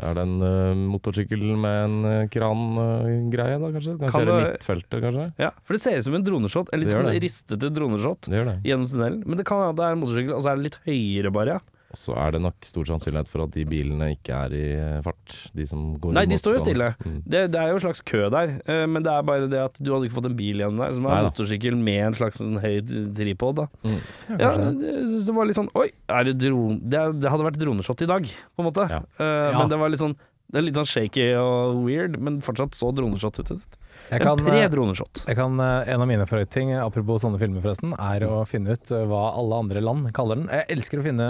Er 0.03 0.15
det 0.19 0.23
en 0.27 0.35
uh, 0.43 0.75
motorsykkel 0.91 1.43
med 1.63 1.77
en 1.85 1.97
uh, 2.05 2.29
krangreie, 2.33 3.59
da, 3.63 3.69
kanskje? 3.77 3.95
Kan, 4.01 4.09
Kan 4.11 4.25
kjøre 4.25 4.33
det- 4.41 4.49
midtfeltet, 4.57 4.97
kanskje? 5.05 5.27
Ja, 5.39 5.51
For 5.63 5.77
det 5.77 5.83
ser 5.85 5.99
ut 6.01 6.05
som 6.09 6.15
en 6.19 6.25
droneshot, 6.27 6.73
en 6.75 6.81
litt 6.83 6.91
sånn 6.91 7.11
ristete 7.23 7.71
droneshot. 7.71 8.27
Gjennom 8.67 8.89
tunnelen. 8.91 9.23
Men 9.27 9.39
det 9.39 9.47
kan 9.47 9.63
hende 9.63 9.77
det 9.79 9.87
er 9.87 9.93
en 9.95 10.03
motorsykkel, 10.03 10.35
og 10.35 10.43
så 10.43 10.51
er 10.53 10.57
det 10.59 10.67
litt 10.71 10.81
høyere 10.89 11.31
bare. 11.33 11.61
Ja. 11.61 11.61
Og 11.93 11.99
så 12.00 12.15
er 12.17 12.35
det 12.35 12.41
nok 12.44 12.65
stor 12.65 12.89
sannsynlighet 12.89 13.29
for 13.29 13.44
at 13.44 13.53
de 13.55 13.65
bilene 13.69 14.09
ikke 14.15 14.37
er 14.47 14.56
i 14.56 14.62
eh, 14.79 14.99
fart, 15.05 15.35
de 15.56 15.67
som 15.69 15.83
går 16.00 16.15
Nei, 16.17 16.25
de 16.31 16.39
står 16.41 16.56
jo 16.56 16.62
stille. 16.65 16.89
Mm. 17.05 17.19
Det, 17.27 17.43
det 17.53 17.61
er 17.61 17.69
jo 17.73 17.79
en 17.79 17.85
slags 17.85 18.03
kø 18.09 18.25
der, 18.33 18.55
eh, 18.65 18.85
men 18.89 19.05
det 19.05 19.12
er 19.12 19.29
bare 19.29 19.50
det 19.53 19.61
at 19.61 19.77
du 19.81 19.93
hadde 19.93 20.09
ikke 20.09 20.19
fått 20.23 20.31
en 20.31 20.39
bil 20.39 20.62
igjen 20.65 20.81
der, 20.81 20.97
som 20.97 21.06
er 21.09 21.19
en 21.21 21.29
motorsykkel 21.29 21.77
med 21.77 22.00
en 22.09 22.19
slags 22.19 22.41
sånn 22.41 22.56
høy 22.62 22.81
tripod. 23.19 23.62
Da. 23.62 23.69
Mm. 23.85 24.00
Ja, 24.33 24.50
jeg 24.56 25.06
synes 25.12 25.29
det 25.29 25.37
var 25.37 25.49
litt 25.49 25.61
sånn 25.61 25.71
Oi, 25.79 25.89
er 26.12 26.29
det 26.29 26.37
dron... 26.41 26.81
Det, 26.83 27.05
det 27.23 27.31
hadde 27.33 27.47
vært 27.47 27.61
droneshot 27.61 28.05
i 28.05 28.11
dag, 28.11 28.27
på 28.29 28.65
en 28.65 28.69
måte. 28.73 28.89
Ja. 28.91 29.05
Uh, 29.21 29.31
Ja. 29.53 29.59
Men 29.61 29.71
det 29.73 29.79
var 29.81 29.91
litt 29.93 30.00
sånn 30.00 30.17
det 30.53 30.61
er 30.61 30.65
litt 30.67 30.77
sånn 30.77 30.89
shaky 30.89 31.23
og 31.41 31.79
weird, 31.87 32.19
men 32.21 32.43
fortsatt 32.44 32.77
så 32.77 32.91
droneshot 32.93 33.39
ut. 33.41 33.53
Jeg 34.11 34.21
En 34.21 34.27
kan, 34.27 34.43
pre-droneshot. 34.44 35.23
Jeg 35.25 35.39
kan, 35.39 35.56
eh, 35.65 35.89
en 35.94 36.03
av 36.05 36.09
mine 36.11 36.27
favorittting, 36.29 36.75
apropos 36.77 37.23
sånne 37.25 37.41
filmer 37.41 37.65
forresten, 37.65 37.94
er 37.97 38.27
å 38.29 38.43
finne 38.44 38.77
ut 38.77 38.93
hva 38.93 39.23
alle 39.33 39.61
andre 39.65 39.81
land 39.81 40.11
kaller 40.12 40.43
den. 40.43 40.50
Jeg 40.53 40.67
elsker 40.77 41.00
å 41.00 41.06
finne 41.06 41.29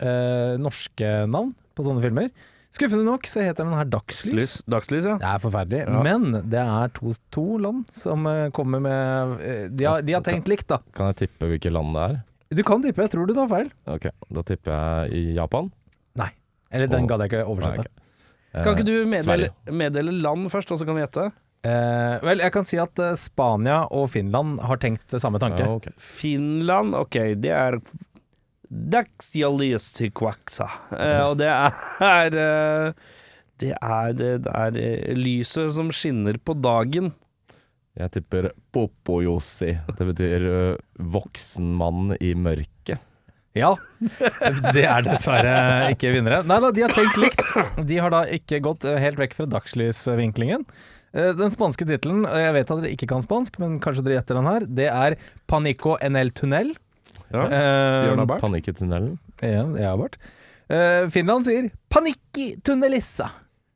eh, 0.00 0.56
norske 0.60 1.12
navn 1.30 1.52
på 1.74 1.84
sånne 1.86 2.02
filmer. 2.04 2.30
Skuffende 2.74 3.04
nok 3.06 3.26
så 3.30 3.44
heter 3.44 3.62
den 3.68 3.74
her 3.78 3.86
Dagslys. 3.86 4.34
Lys. 4.34 4.54
Dagslys, 4.66 5.04
ja. 5.06 5.14
Det 5.22 5.28
er 5.30 5.42
forferdelig, 5.44 5.82
Ja. 5.86 6.00
men 6.02 6.32
det 6.50 6.58
er 6.58 6.88
to, 6.96 7.12
to 7.30 7.44
land 7.62 7.84
som 7.94 8.26
eh, 8.26 8.48
kommer 8.50 8.80
med 8.82 9.36
eh, 9.46 9.68
de, 9.70 9.84
har, 9.86 10.02
de 10.02 10.12
har 10.16 10.22
tenkt 10.26 10.48
likt, 10.50 10.66
da. 10.72 10.80
Kan 10.96 11.12
jeg 11.12 11.28
tippe 11.28 11.46
hvilke 11.52 11.70
land 11.70 11.94
det 11.94 12.06
er? 12.08 12.16
Du 12.54 12.62
kan 12.66 12.82
tippe, 12.82 13.02
jeg 13.06 13.10
tror 13.14 13.26
du 13.30 13.34
tar 13.34 13.46
feil. 13.50 13.70
Ok, 13.90 14.08
da 14.34 14.42
tipper 14.46 14.74
jeg 14.74 15.14
i 15.14 15.22
Japan. 15.38 15.70
Nei. 16.18 16.28
Eller 16.74 16.90
den 16.90 17.06
Åh. 17.06 17.08
gadd 17.12 17.22
jeg 17.24 17.30
ikke 17.30 17.44
Nei, 17.44 17.52
oversette. 17.54 17.86
ok. 17.86 18.02
Eh, 18.54 18.62
Kan 18.66 18.74
ikke 18.76 18.86
du 18.86 18.92
meddele, 19.06 19.24
Sverige. 19.24 19.74
meddele 19.74 20.12
land 20.22 20.50
først, 20.50 20.70
og 20.74 20.78
så 20.82 20.86
kan 20.86 20.98
vi 20.98 21.02
gjette? 21.06 21.28
Eh, 21.64 22.18
vel, 22.26 22.42
jeg 22.44 22.52
kan 22.52 22.66
si 22.68 22.76
at 22.82 22.98
eh, 23.02 23.14
Spania 23.18 23.84
og 23.90 24.10
Finland 24.12 24.58
har 24.66 24.76
tenkt 24.82 25.06
det 25.14 25.22
samme 25.22 25.38
tanke. 25.42 25.62
Ja, 25.64 25.78
ok. 25.78 25.88
Finland, 25.96 26.94
ok, 26.98 27.20
det 27.40 27.54
er 27.54 27.78
Dagsjalliestikvaksa. 28.70 30.68
Eh, 30.98 31.20
og 31.28 31.36
det 31.40 31.50
er 31.50 32.38
eh, 32.40 32.92
Det 33.62 33.72
er, 33.76 34.12
det 34.18 34.50
er 34.50 34.78
eh, 34.80 35.12
lyset 35.18 35.72
som 35.76 35.92
skinner 35.94 36.38
på 36.42 36.56
dagen. 36.58 37.12
Jeg 37.94 38.10
tipper 38.16 38.48
popojosi. 38.74 39.76
Det 39.94 40.06
betyr 40.08 40.46
voksen 40.98 41.68
mann 41.78 42.16
i 42.18 42.32
mørket. 42.34 42.98
Ja, 43.54 43.76
det 44.74 44.82
er 44.82 45.04
dessverre 45.06 45.92
ikke 45.94 46.10
vinnere. 46.16 46.40
Nei 46.42 46.56
da, 46.58 46.72
de 46.74 46.82
har 46.82 46.90
tenkt 46.96 47.20
likt. 47.22 47.44
De 47.86 48.00
har 48.02 48.10
da 48.10 48.24
ikke 48.34 48.58
gått 48.64 48.82
helt 48.82 49.20
vekk 49.22 49.36
fra 49.38 49.46
dagslysvinklingen. 49.46 50.64
Eh, 51.14 51.30
Den 51.38 51.54
spanske 51.54 51.86
tittelen, 51.86 52.24
jeg 52.26 52.56
vet 52.56 52.72
at 52.74 52.82
dere 52.82 52.90
ikke 52.96 53.06
kan 53.12 53.22
spansk, 53.22 53.60
men 53.62 53.78
kanskje 53.78 54.02
dere 54.08 54.18
gjetter 54.18 54.40
den 54.40 54.50
her, 54.50 54.66
det 54.66 54.88
er 54.90 55.14
Panico 55.46 55.94
en 56.02 56.18
el 56.18 56.34
tunnel. 56.34 56.74
Ja. 57.32 57.44
Eh, 57.44 58.00
Bjørn 58.08 58.24
Abart. 58.24 58.42
Panikk 58.44 58.68
i. 58.72 59.18
Ja, 59.42 59.64
har 59.88 59.98
vært. 60.00 60.18
Eh, 60.68 61.08
Finland 61.12 61.46
sier 61.46 61.70
'panikki 61.92 62.54
tunnelissa'. 62.64 63.30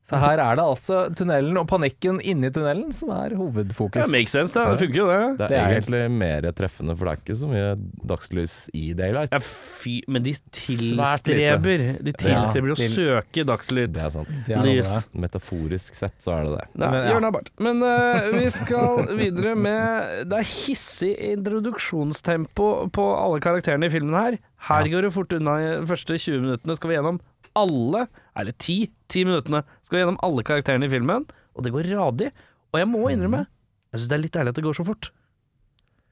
Så 0.09 0.17
her 0.23 0.41
er 0.41 0.57
det 0.57 0.65
altså 0.65 1.03
tunnelen 1.13 1.59
og 1.61 1.67
panikken 1.69 2.17
inni 2.25 2.49
tunnelen 2.55 2.95
som 2.97 3.11
er 3.13 3.35
hovedfokus. 3.37 4.01
Ja, 4.01 4.07
makes 4.09 4.33
sense, 4.33 4.55
det. 4.57 4.65
Det 4.73 4.81
funker 4.87 5.01
jo, 5.03 5.07
det. 5.11 5.19
Det 5.37 5.45
er, 5.45 5.49
Det 5.53 5.59
er 5.59 5.75
egentlig 5.75 6.01
mer 6.17 6.47
treffende, 6.57 6.97
for 6.97 7.05
det 7.05 7.13
er 7.13 7.21
ikke 7.21 7.37
så 7.43 7.51
mye 7.51 7.67
dagslys 8.09 8.55
i 8.73 8.85
daylight. 8.97 9.35
Ja, 9.37 9.41
fy, 9.45 9.99
men 10.09 10.25
de 10.25 10.33
tilstreber 10.57 11.85
De 12.07 12.15
tilstreber 12.17 12.73
å 12.73 12.79
til- 12.81 12.95
søke 12.97 13.45
dagslys. 13.49 13.93
Det 13.99 14.05
er 14.07 14.15
sant. 14.17 14.33
Det 14.49 14.57
er 14.57 14.65
Lys. 14.65 14.95
Metaforisk 15.13 15.95
sett 15.99 16.17
så 16.25 16.39
er 16.39 16.49
det 16.49 16.57
det. 16.57 16.67
Nei, 16.81 16.89
Men, 16.91 16.99
ja. 17.05 17.13
Jørn 17.13 17.29
Abart. 17.29 17.51
Men 17.61 17.83
uh, 17.85 18.31
vi 18.33 18.49
skal 18.55 19.05
videre 19.19 19.55
med 19.59 20.25
Det 20.33 20.41
er 20.41 20.49
hissig 20.55 21.13
introduksjonstempo 21.35 22.69
på 22.95 23.07
alle 23.19 23.41
karakterene 23.45 23.87
i 23.89 23.93
filmen 23.93 24.17
her. 24.17 24.39
Her 24.69 24.89
går 24.91 25.07
det 25.09 25.13
fort 25.15 25.33
unna. 25.37 25.59
I 25.63 25.69
de 25.83 25.87
første 25.91 26.17
20 26.19 26.41
minuttene 26.45 26.77
skal 26.79 26.91
vi 26.93 26.97
gjennom 26.99 27.21
alle, 27.59 28.05
eller 28.39 28.55
ti, 28.63 28.81
ti 29.11 29.25
minuttene 29.27 29.65
skal 29.83 29.97
vi 29.97 30.03
gjennom 30.05 30.21
alle 30.25 30.45
karakterene 30.47 30.87
i 30.89 30.93
filmen, 30.93 31.27
og 31.55 31.65
det 31.67 31.73
går 31.75 31.91
radig. 31.93 32.31
Og 32.73 32.81
jeg 32.81 32.89
må 32.91 33.07
innrømme, 33.13 33.45
jeg 33.93 34.01
syns 34.01 34.11
det 34.11 34.19
er 34.19 34.25
litt 34.25 34.37
deilig 34.37 34.53
at 34.55 34.61
det 34.61 34.67
går 34.67 34.77
så 34.79 34.87
fort. 34.87 35.11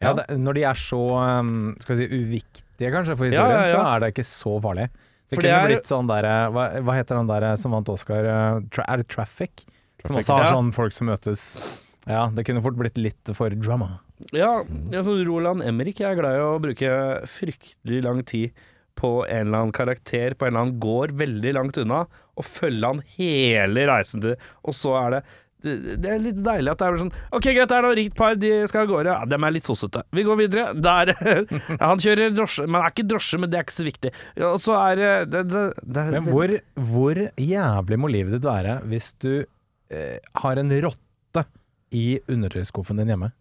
Ja, 0.03 0.13
det, 0.13 0.27
når 0.37 0.59
de 0.59 0.65
er 0.69 0.77
så 0.81 0.99
um, 1.41 1.53
skal 1.81 1.97
vi 1.97 2.05
si, 2.05 2.19
uviktige 2.21 2.91
kanskje 2.93 3.17
for 3.17 3.31
historien, 3.31 3.63
ja, 3.63 3.69
ja. 3.71 3.73
så 3.73 3.85
er 3.95 4.03
det 4.03 4.11
ikke 4.13 4.27
så 4.29 4.57
farlig. 4.65 4.91
Det 5.27 5.39
For 5.39 5.43
kunne 5.43 5.53
det 5.55 5.63
er- 5.63 5.71
blitt 5.73 5.89
sånn 5.89 6.11
derre 6.11 6.35
hva, 6.55 6.67
hva 6.87 6.95
heter 6.99 7.19
den 7.19 7.31
der 7.31 7.47
som 7.59 7.73
vant 7.75 7.89
Oscar? 7.91 8.29
eh, 8.31 8.61
tra, 8.71 8.85
er 8.87 9.01
det 9.01 9.09
Traffic? 9.11 9.65
Som 10.05 10.21
også 10.21 10.37
har 10.37 10.53
sånn 10.53 10.69
folk 10.77 10.93
som 10.95 11.09
møtes 11.11 11.47
Ja, 12.07 12.29
det 12.31 12.45
kunne 12.47 12.63
fort 12.63 12.77
blitt 12.79 13.01
litt 13.01 13.33
for 13.35 13.51
drama. 13.51 13.97
Ja, 14.31 14.63
ja 14.93 15.03
så 15.03 15.17
Roland 15.27 15.65
Emrik 15.67 16.01
er 16.01 16.15
glad 16.15 16.37
i 16.39 16.45
å 16.45 16.61
bruke 16.63 16.91
fryktelig 17.27 18.05
lang 18.05 18.23
tid 18.29 18.53
på 18.97 19.11
en 19.29 19.47
eller 19.47 19.59
annen 19.65 19.75
karakter 19.77 20.35
på 20.35 20.47
en 20.47 20.53
eller 20.55 20.65
annen 20.67 20.79
gård 20.83 21.13
veldig 21.21 21.53
langt 21.57 21.77
unna, 21.83 22.05
og 22.37 22.45
følge 22.49 22.87
han 22.95 23.03
hele 23.17 23.87
reisen 23.89 24.21
til 24.25 24.35
Og 24.65 24.75
så 24.77 24.95
er 25.07 25.11
det 25.19 25.21
det 25.65 25.75
det 26.05 26.11
er 26.13 26.21
litt 26.21 26.37
deilig 26.45 26.71
at 26.71 26.79
det 26.83 26.87
er 26.87 26.99
sånn 27.01 27.13
Ok, 27.35 27.47
greit, 27.49 27.69
det 27.71 27.77
er 27.79 27.83
noe 27.87 27.95
rikt 27.97 28.15
par, 28.15 28.35
de 28.39 28.51
skal 28.69 28.85
av 28.85 28.91
gårde. 28.91 29.15
Ja, 29.17 29.25
dem 29.33 29.47
er 29.49 29.55
litt 29.57 29.67
sossete. 29.67 30.03
Vi 30.15 30.23
går 30.29 30.37
videre. 30.39 30.67
Der 30.85 31.11
Han 31.81 32.03
kjører 32.05 32.35
drosje, 32.37 32.67
men 32.69 32.77
det 32.77 32.85
er 32.85 32.93
ikke 32.93 33.07
drosje, 33.11 33.41
men 33.41 33.51
det 33.51 33.59
er 33.59 33.65
ikke 33.67 33.75
så 33.79 33.87
viktig. 33.89 34.13
Og 34.51 34.59
så 34.63 34.77
er 34.83 35.01
det, 35.01 35.11
det, 35.33 35.43
det, 35.55 35.65
det 35.83 36.05
er- 36.05 36.13
Men 36.19 36.29
hvor, 36.29 36.53
hvor 36.93 37.23
jævlig 37.41 37.99
må 38.05 38.13
livet 38.13 38.37
ditt 38.37 38.47
være 38.47 38.77
hvis 38.93 39.09
du 39.25 39.33
eh, 39.41 40.19
har 40.45 40.61
en 40.63 40.71
rotte 40.87 41.47
i 41.97 42.05
undertøyskuffen 42.29 43.01
din 43.03 43.15
hjemme? 43.15 43.33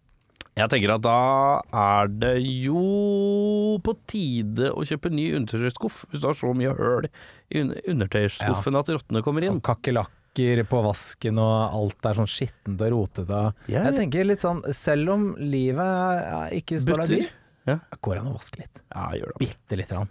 Jeg 0.56 0.72
tenker 0.72 0.94
at 0.94 1.02
da 1.04 1.16
er 1.76 2.12
det 2.16 2.36
jo 2.40 3.76
på 3.84 3.92
tide 4.08 4.70
å 4.72 4.84
kjøpe 4.88 5.10
ny 5.12 5.26
undertøysskuff, 5.36 6.06
hvis 6.08 6.22
du 6.22 6.30
har 6.30 6.38
så 6.38 6.52
mye 6.56 6.72
høl 6.78 7.08
i 7.52 7.60
undertøysskuffen 7.92 8.78
ja. 8.78 8.80
at 8.80 8.92
rottene 8.94 9.20
kommer 9.26 9.44
inn. 9.44 9.58
Og 9.58 9.66
kakerlakker 9.66 10.62
på 10.70 10.80
vasken 10.84 11.42
og 11.42 11.76
alt 11.76 12.08
er 12.08 12.16
sånn 12.22 12.30
skittent 12.30 12.80
og 12.88 12.94
rotete. 12.94 13.42
Yeah. 13.68 13.90
Jeg 13.90 13.98
tenker 14.00 14.30
litt 14.30 14.44
sånn, 14.44 14.64
selv 14.76 15.12
om 15.12 15.28
livet 15.36 16.56
ikke 16.56 16.80
står 16.80 17.04
deg 17.04 17.12
bi, 17.12 17.28
Ja. 17.66 17.78
går 18.00 18.14
det 18.14 18.20
an 18.22 18.28
å 18.30 18.34
vaske 18.36 18.60
litt. 18.60 18.80
Ja, 18.94 19.04
gjør 19.18 19.32
det. 19.32 19.38
Bitte 19.42 19.76
lite 19.80 19.94
grann. 19.96 20.08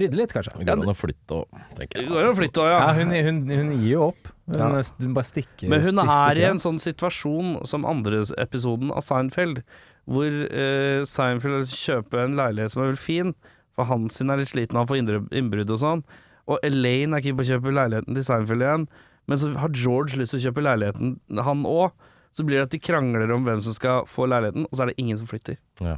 Rydde 0.00 0.16
litt, 0.16 0.32
kanskje. 0.32 0.54
Det 0.58 0.64
går 0.68 0.82
an 0.82 0.92
å 0.92 0.96
flytte 0.96 1.38
og 1.42 1.58
tenker 1.76 2.00
Det 2.00 2.08
går 2.08 2.22
an 2.24 2.30
å 2.32 2.36
flytte 2.38 2.62
òg, 2.64 2.68
Ja, 2.72 2.78
ja. 2.80 2.92
hun, 2.98 3.10
hun, 3.26 3.40
hun 3.50 3.72
gir 3.82 3.90
jo 3.92 4.02
opp. 4.08 4.30
Hun, 4.48 4.58
Ja. 4.58 4.68
hun 4.98 5.14
bare 5.14 5.24
stikker 5.28 5.68
Men 5.68 5.80
hun 5.84 5.96
stikk- 6.00 6.30
er 6.30 6.40
i 6.40 6.44
en 6.48 6.58
sånn 6.62 6.80
situasjon 6.80 7.66
som 7.66 7.84
andre 7.84 8.22
episoden 8.38 8.90
av 8.92 9.02
Seinfeld, 9.04 9.62
hvor 10.08 10.28
uh, 10.28 11.04
Seinfeld 11.04 11.68
kjøper 11.72 12.24
en 12.24 12.36
leilighet 12.36 12.70
som 12.72 12.82
er 12.82 12.90
veldig 12.92 12.98
fin, 13.04 13.34
for 13.74 13.84
han 13.88 14.08
sin 14.10 14.30
er 14.30 14.36
litt 14.40 14.48
sliten 14.52 14.76
han 14.76 14.86
får 14.86 15.00
få 15.00 15.28
innbrudd 15.32 15.70
og 15.70 15.78
sånn, 15.80 16.04
og 16.46 16.58
Elaine 16.62 17.16
er 17.16 17.20
keen 17.24 17.36
på 17.36 17.44
å 17.44 17.48
kjøpe 17.52 17.72
leiligheten 17.72 18.14
til 18.14 18.22
Seinfeld 18.26 18.60
igjen, 18.64 18.88
men 19.26 19.38
så 19.40 19.52
har 19.56 19.68
George 19.72 20.16
lyst 20.20 20.34
til 20.36 20.40
å 20.42 20.44
kjøpe 20.50 20.64
leiligheten, 20.64 21.18
han 21.40 21.64
òg. 21.64 21.92
Så 22.34 22.42
blir 22.44 22.58
det 22.58 22.64
at 22.66 22.70
de 22.74 22.80
krangler 22.82 23.30
om 23.32 23.44
hvem 23.46 23.60
som 23.62 23.72
skal 23.72 24.04
få 24.10 24.26
leiligheten, 24.26 24.64
og 24.66 24.72
så 24.74 24.82
er 24.82 24.86
det 24.90 24.96
ingen 24.98 25.16
som 25.16 25.26
flytter. 25.30 25.56
Ja. 25.80 25.96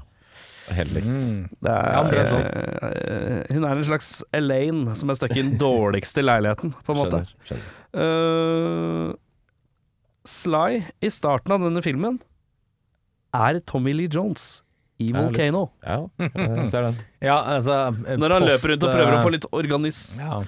Helt 0.75 0.93
likt. 0.97 1.07
Mm. 1.07 1.43
Det 1.63 1.71
er, 1.71 1.93
Ja, 1.95 2.03
det 2.11 2.19
er 2.19 2.31
sånn. 2.33 2.47
eh, 2.91 3.55
hun 3.55 3.65
er 3.69 3.77
en 3.77 3.85
slags 3.87 4.09
Elaine 4.35 4.97
som 4.99 5.11
er 5.13 5.19
stuck 5.19 5.37
i 5.37 5.43
den 5.43 5.55
dårligste 5.63 6.25
leiligheten, 6.25 6.73
på 6.87 6.95
en 6.95 7.01
måte. 7.05 7.21
Skjønner. 7.47 7.71
skjønner. 7.95 9.11
Uh, 9.13 9.15
Sly 10.27 10.81
i 11.07 11.11
starten 11.15 11.55
av 11.55 11.63
denne 11.63 11.83
filmen 11.87 12.17
er 13.37 13.61
Tommy 13.69 13.93
Lee 13.95 14.11
Jones 14.11 14.63
i 14.99 15.11
Volcano. 15.13 15.67
Ja, 15.85 16.01
jeg 16.19 16.69
ser 16.73 16.87
den. 16.89 16.97
Ja, 17.27 17.37
altså 17.57 17.75
eh, 18.07 18.17
Når 18.17 18.33
han 18.33 18.43
post, 18.47 18.51
løper 18.53 18.73
rundt 18.73 18.85
og 18.87 18.93
prøver 18.95 19.13
eh, 19.13 19.19
å 19.19 19.23
få 19.27 19.33
litt 19.35 19.47
organis... 19.55 20.01
ja, 20.23 20.41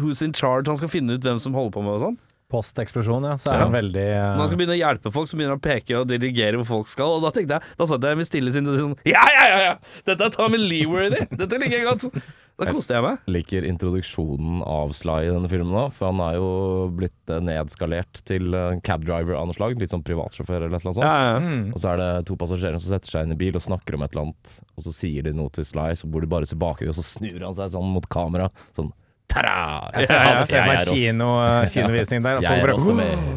Who's 0.00 0.20
in 0.26 0.34
charge? 0.36 0.66
Han 0.68 0.76
skal 0.80 0.90
finne 0.92 1.16
ut 1.16 1.24
hvem 1.24 1.38
som 1.42 1.54
holder 1.56 1.72
på 1.76 1.82
med 1.86 1.94
og 1.96 2.02
sånn. 2.08 2.18
Posteksplosjon, 2.52 3.24
ja. 3.30 3.38
Så 3.40 3.50
er 3.52 3.58
Ja. 3.62 3.64
han 3.66 3.74
veldig 3.74 4.04
uh... 4.12 4.20
Når 4.36 4.42
han 4.44 4.52
skal 4.52 4.60
begynne 4.62 4.76
å 4.76 4.82
hjelpe 4.82 5.14
folk, 5.14 5.30
så 5.30 5.38
begynner 5.40 5.56
han 5.56 5.62
å 5.62 5.66
peke 5.66 5.98
og 6.02 6.06
dirigere 6.12 6.60
hvor 6.60 6.68
folk 6.68 6.92
skal. 6.92 7.16
Og 7.16 7.24
da 7.26 7.32
tenkte 7.34 7.58
jeg, 7.58 7.74
da 7.80 7.88
satt 7.88 8.04
jeg 8.10 8.20
med 8.20 8.28
stille 8.28 8.52
sinn 8.54 8.68
og 8.70 8.78
sånn 8.78 8.94
Ja, 9.08 9.24
ja, 9.32 9.44
ja! 9.48 9.58
ja 9.70 9.74
Dette 10.08 10.28
er 10.30 10.36
Tommy 10.36 10.60
Lee-worthy! 10.60 11.24
Dette 11.32 11.58
liker 11.62 11.78
jeg 11.80 11.88
godt! 11.88 12.22
Da 12.60 12.66
koste 12.68 12.92
jeg 12.94 13.02
meg. 13.02 13.22
Liker 13.32 13.64
introduksjonen 13.64 14.60
av 14.68 14.92
Sly 14.94 15.24
i 15.24 15.30
denne 15.32 15.48
filmen 15.50 15.72
òg, 15.72 15.88
for 15.96 16.10
han 16.12 16.20
er 16.22 16.36
jo 16.36 16.50
blitt 16.94 17.32
eh, 17.32 17.40
nedskalert 17.42 18.20
til 18.28 18.52
eh, 18.54 18.76
cabdriver 18.86 19.38
av 19.38 19.48
noe 19.48 19.56
slag. 19.56 19.78
Litt 19.80 19.90
sånn 19.94 20.04
privatsjåfør 20.06 20.66
eller 20.68 20.76
et 20.76 20.84
eller 20.84 20.92
annet 20.92 21.00
sånt. 21.00 21.08
Ja, 21.08 21.32
ja. 21.32 21.40
mm. 21.42 21.64
Og 21.72 21.80
så 21.82 21.90
er 21.94 22.02
det 22.02 22.10
to 22.28 22.36
passasjerer 22.38 22.78
som 22.78 22.92
setter 22.92 23.16
seg 23.16 23.26
inn 23.26 23.34
i 23.34 23.40
bil 23.40 23.56
og 23.58 23.64
snakker 23.64 23.96
om 23.96 24.04
et 24.04 24.12
eller 24.14 24.28
annet, 24.28 24.52
og 24.76 24.84
så 24.86 24.94
sier 24.94 25.26
de 25.26 25.32
noe 25.40 25.50
til 25.56 25.66
Sly, 25.66 25.88
så 25.98 26.10
bor 26.12 26.22
de 26.22 26.30
bare 26.36 26.46
tilbake, 26.52 26.86
og 26.92 26.98
så 27.00 27.06
snur 27.08 27.40
han 27.48 27.56
seg 27.58 27.72
sånn 27.72 27.88
mot 27.96 28.06
kamera. 28.12 28.50
Sånn 28.76 28.92
Tada! 29.32 29.54
Jeg 29.96 30.08
ser, 30.10 30.18
jeg 30.28 30.48
ser 30.50 30.66
meg 30.68 30.82
kino, 30.88 31.28
eh, 31.40 31.62
kinovisning 31.72 32.24
der, 32.24 32.38
og 32.40 32.44
Jeg 32.44 32.62
er 32.62 32.72
også 32.74 32.96
med. 32.98 33.28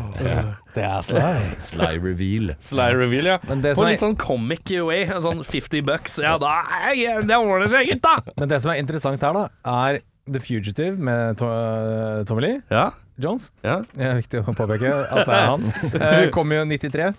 Det 0.76 0.84
er 0.84 1.06
Sly. 1.08 1.22
Sly 1.70 1.92
reveal. 2.04 2.52
Sly 2.60 2.90
reveal, 3.00 3.30
ja. 3.32 3.38
Men 3.48 3.62
det 3.64 3.76
På 3.80 3.86
litt 3.88 4.04
sånn 4.04 4.18
comic 4.20 4.68
way. 4.84 5.06
Sånn 5.24 5.40
50 5.48 5.86
bucks. 5.88 6.18
Ja, 6.24 6.36
da 6.42 6.58
det 6.92 7.38
ordner 7.40 7.72
seg, 7.72 7.88
gutta! 7.94 8.18
men 8.36 8.52
det 8.52 8.60
som 8.64 8.74
er 8.74 8.82
interessant 8.84 9.24
her, 9.24 9.40
da, 9.40 9.48
er 9.88 10.02
The 10.26 10.42
Fugitive 10.42 10.98
med 10.98 11.38
to 11.40 11.46
eh, 11.48 12.24
Tommy 12.26 12.42
Lee 12.42 12.62
Ja, 12.74 12.90
Jones. 13.22 13.52
ja. 13.64 13.80
Det 13.94 14.08
er 14.10 14.16
viktig 14.20 14.42
å 14.42 14.56
påpeke 14.58 14.90
at 15.06 15.28
det 15.30 15.36
er 15.38 15.52
han. 15.54 15.68
Eh, 16.06 16.30
kom 16.36 16.52
jo 16.52 16.64
93. 16.68 17.12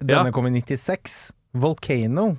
Denne 0.00 0.30
Ja. 0.30 0.34
kom 0.34 0.48
i 0.48 0.54
96. 0.58 1.18
Volcano, 1.54 2.32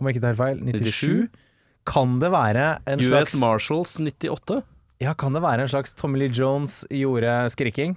om 0.00 0.08
jeg 0.08 0.16
ikke 0.16 0.24
tar 0.26 0.38
feil, 0.40 0.58
97. 0.64 0.80
97. 0.90 1.44
Kan 1.86 2.16
det 2.18 2.32
være 2.34 2.70
en 2.90 2.98
US 3.04 3.06
slags 3.12 3.36
Marshals 3.38 3.92
98. 4.02 4.62
Ja, 5.02 5.12
kan 5.14 5.34
det 5.36 5.42
være 5.44 5.66
en 5.66 5.68
slags 5.68 5.92
Tommy 5.94 6.18
Lee 6.22 6.32
Jones 6.32 6.84
gjorde 6.90 7.32
skriking? 7.52 7.96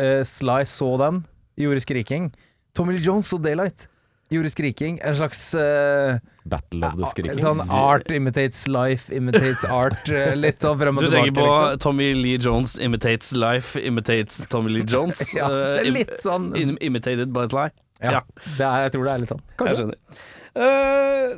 Uh, 0.00 0.20
Sly 0.28 0.64
så 0.68 0.90
den, 1.00 1.22
gjorde 1.56 1.80
skriking. 1.80 2.30
Tommy 2.76 2.92
Lee 2.98 3.04
Jones 3.06 3.30
så 3.32 3.38
Daylight, 3.40 3.86
gjorde 4.28 4.50
skriking. 4.52 4.98
En 5.00 5.16
slags 5.16 5.40
uh, 5.56 6.18
Battle 6.44 6.84
of 6.90 6.98
the 7.00 7.08
Skrikings. 7.08 7.40
sånn 7.42 7.62
art 7.72 8.10
imitates 8.12 8.66
life, 8.68 9.08
imitates 9.16 9.64
art. 9.64 9.96
eh, 10.12 10.34
litt 10.36 10.60
sånn 10.62 10.76
frem 10.78 11.00
og 11.00 11.06
Du 11.06 11.08
og 11.08 11.14
tenker 11.16 11.32
tilbake, 11.32 11.48
på 11.48 11.56
liksom. 11.56 11.80
Tommy 11.86 12.10
Lee 12.20 12.36
Jones 12.44 12.76
imitates 12.84 13.32
life, 13.32 13.80
imitates 13.80 14.44
Tommy 14.52 14.76
Lee 14.76 14.84
Jones. 14.86 15.24
Ja, 15.38 15.48
det 15.48 15.86
er 15.86 15.92
litt 15.94 16.16
sånn 16.22 16.52
im- 16.60 16.76
Imitated 16.84 17.32
by 17.32 17.46
Sly. 17.48 17.70
ja, 18.04 18.18
ja. 18.18 18.24
det 18.58 18.66
er, 18.68 18.82
Jeg 18.90 18.92
tror 18.98 19.08
det 19.08 19.14
er 19.16 19.24
litt 19.24 19.32
sånn. 19.32 19.40
Jeg 19.48 19.56
Kanskje. 19.62 19.76
skjønner. 19.80 20.24
Eh, 20.56 21.36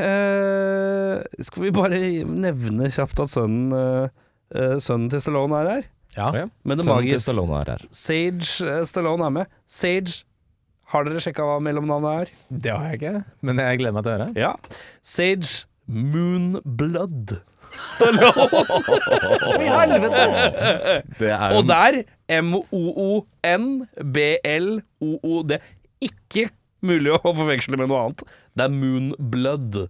eh, 0.00 1.20
skal 1.44 1.64
vi 1.66 1.72
bare 1.76 1.98
nevne 2.24 2.88
kjapt 2.94 3.20
at 3.20 3.32
sønnen 3.34 3.72
eh, 3.76 4.76
Sønnen 4.80 5.10
til 5.12 5.20
Stallone 5.20 5.58
er 5.60 5.68
her? 5.74 5.82
Ja. 6.16 6.28
Men 6.64 6.80
det 6.80 6.86
Sønnen 6.86 7.10
til 7.12 7.20
Stallone 7.20 7.58
er 7.60 7.68
her. 7.74 7.82
Sage 7.92 8.80
Stallone 8.88 9.26
er 9.28 9.34
med. 9.40 9.46
Sage, 9.68 10.22
har 10.88 11.04
dere 11.04 11.20
sjekka 11.20 11.44
hva 11.44 11.58
mellomnavnet 11.60 12.10
er? 12.22 12.32
Det 12.48 12.72
har 12.72 12.84
jeg 12.88 12.96
ikke, 13.02 13.14
men 13.44 13.60
jeg 13.60 13.82
gleder 13.82 13.96
meg 13.98 14.02
til 14.06 14.12
å 14.14 14.16
høre. 14.16 14.30
Ja. 14.40 14.52
Sage 15.04 15.66
Moonblood 15.88 17.36
Stallone. 17.76 18.62
I 19.60 19.68
helvete! 19.68 20.24
Det 21.20 21.28
er 21.36 21.48
Og 21.58 21.62
der 21.68 21.92
M-O-O-N-B-L-O-O-D. 24.48 25.52
Ikke 26.08 26.48
mulig 26.84 27.14
å 27.16 27.22
forveksle 27.34 27.76
med 27.80 27.88
noe 27.90 28.04
annet. 28.08 28.22
Det 28.58 28.66
er 28.68 28.74
Moonblood. 28.76 29.80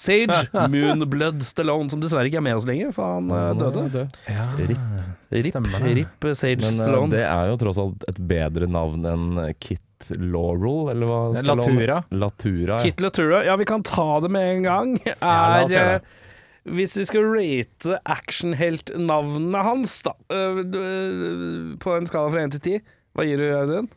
Sage 0.00 0.36
Moonblood 0.72 1.42
Stallone, 1.44 1.90
som 1.92 2.00
dessverre 2.00 2.30
ikke 2.30 2.38
er 2.40 2.44
med 2.46 2.56
oss 2.60 2.66
lenger, 2.68 2.92
for 2.96 3.18
han 3.18 3.26
uh, 3.34 3.50
døde. 3.74 4.06
Ja, 4.30 4.46
Rip, 4.56 5.50
Stemmer 5.50 5.84
rip 5.94 6.24
Sage 6.38 6.62
Men 6.62 6.70
eh, 6.72 6.78
Stallone. 6.78 7.10
det 7.12 7.24
er 7.26 7.50
jo 7.52 7.58
tross 7.60 7.78
alt 7.82 8.06
et 8.10 8.16
bedre 8.30 8.66
navn 8.70 9.04
enn 9.06 9.26
Kit 9.62 10.08
Laurel, 10.16 10.88
eller 10.94 11.10
hva? 11.10 11.18
Stallone- 11.36 11.74
Latura. 11.76 11.98
Latura, 12.22 12.78
ja. 12.78 12.80
Kit 12.86 13.02
Latura, 13.04 13.42
ja 13.46 13.58
vi 13.60 13.66
kan 13.68 13.84
ta 13.84 14.06
det 14.24 14.30
med 14.32 14.54
en 14.56 14.64
gang, 14.66 14.94
Ja, 15.04 15.18
la 15.20 15.60
oss 15.66 15.74
er 15.74 15.76
gjøre 15.76 15.92
det. 15.98 16.00
eh, 16.00 16.72
Hvis 16.80 16.96
vi 17.00 17.04
skal 17.10 17.28
rate 17.34 17.98
actionheltnavnet 18.16 19.62
hans, 19.64 19.98
da, 20.06 20.12
eh, 20.32 20.62
på 21.82 21.94
en 21.98 22.06
skala 22.08 22.30
fra 22.32 22.42
1 22.46 22.56
til 22.56 22.64
10, 22.80 22.80
hva 23.16 23.26
gir 23.26 23.40
du, 23.42 23.46
Audun? 23.58 23.88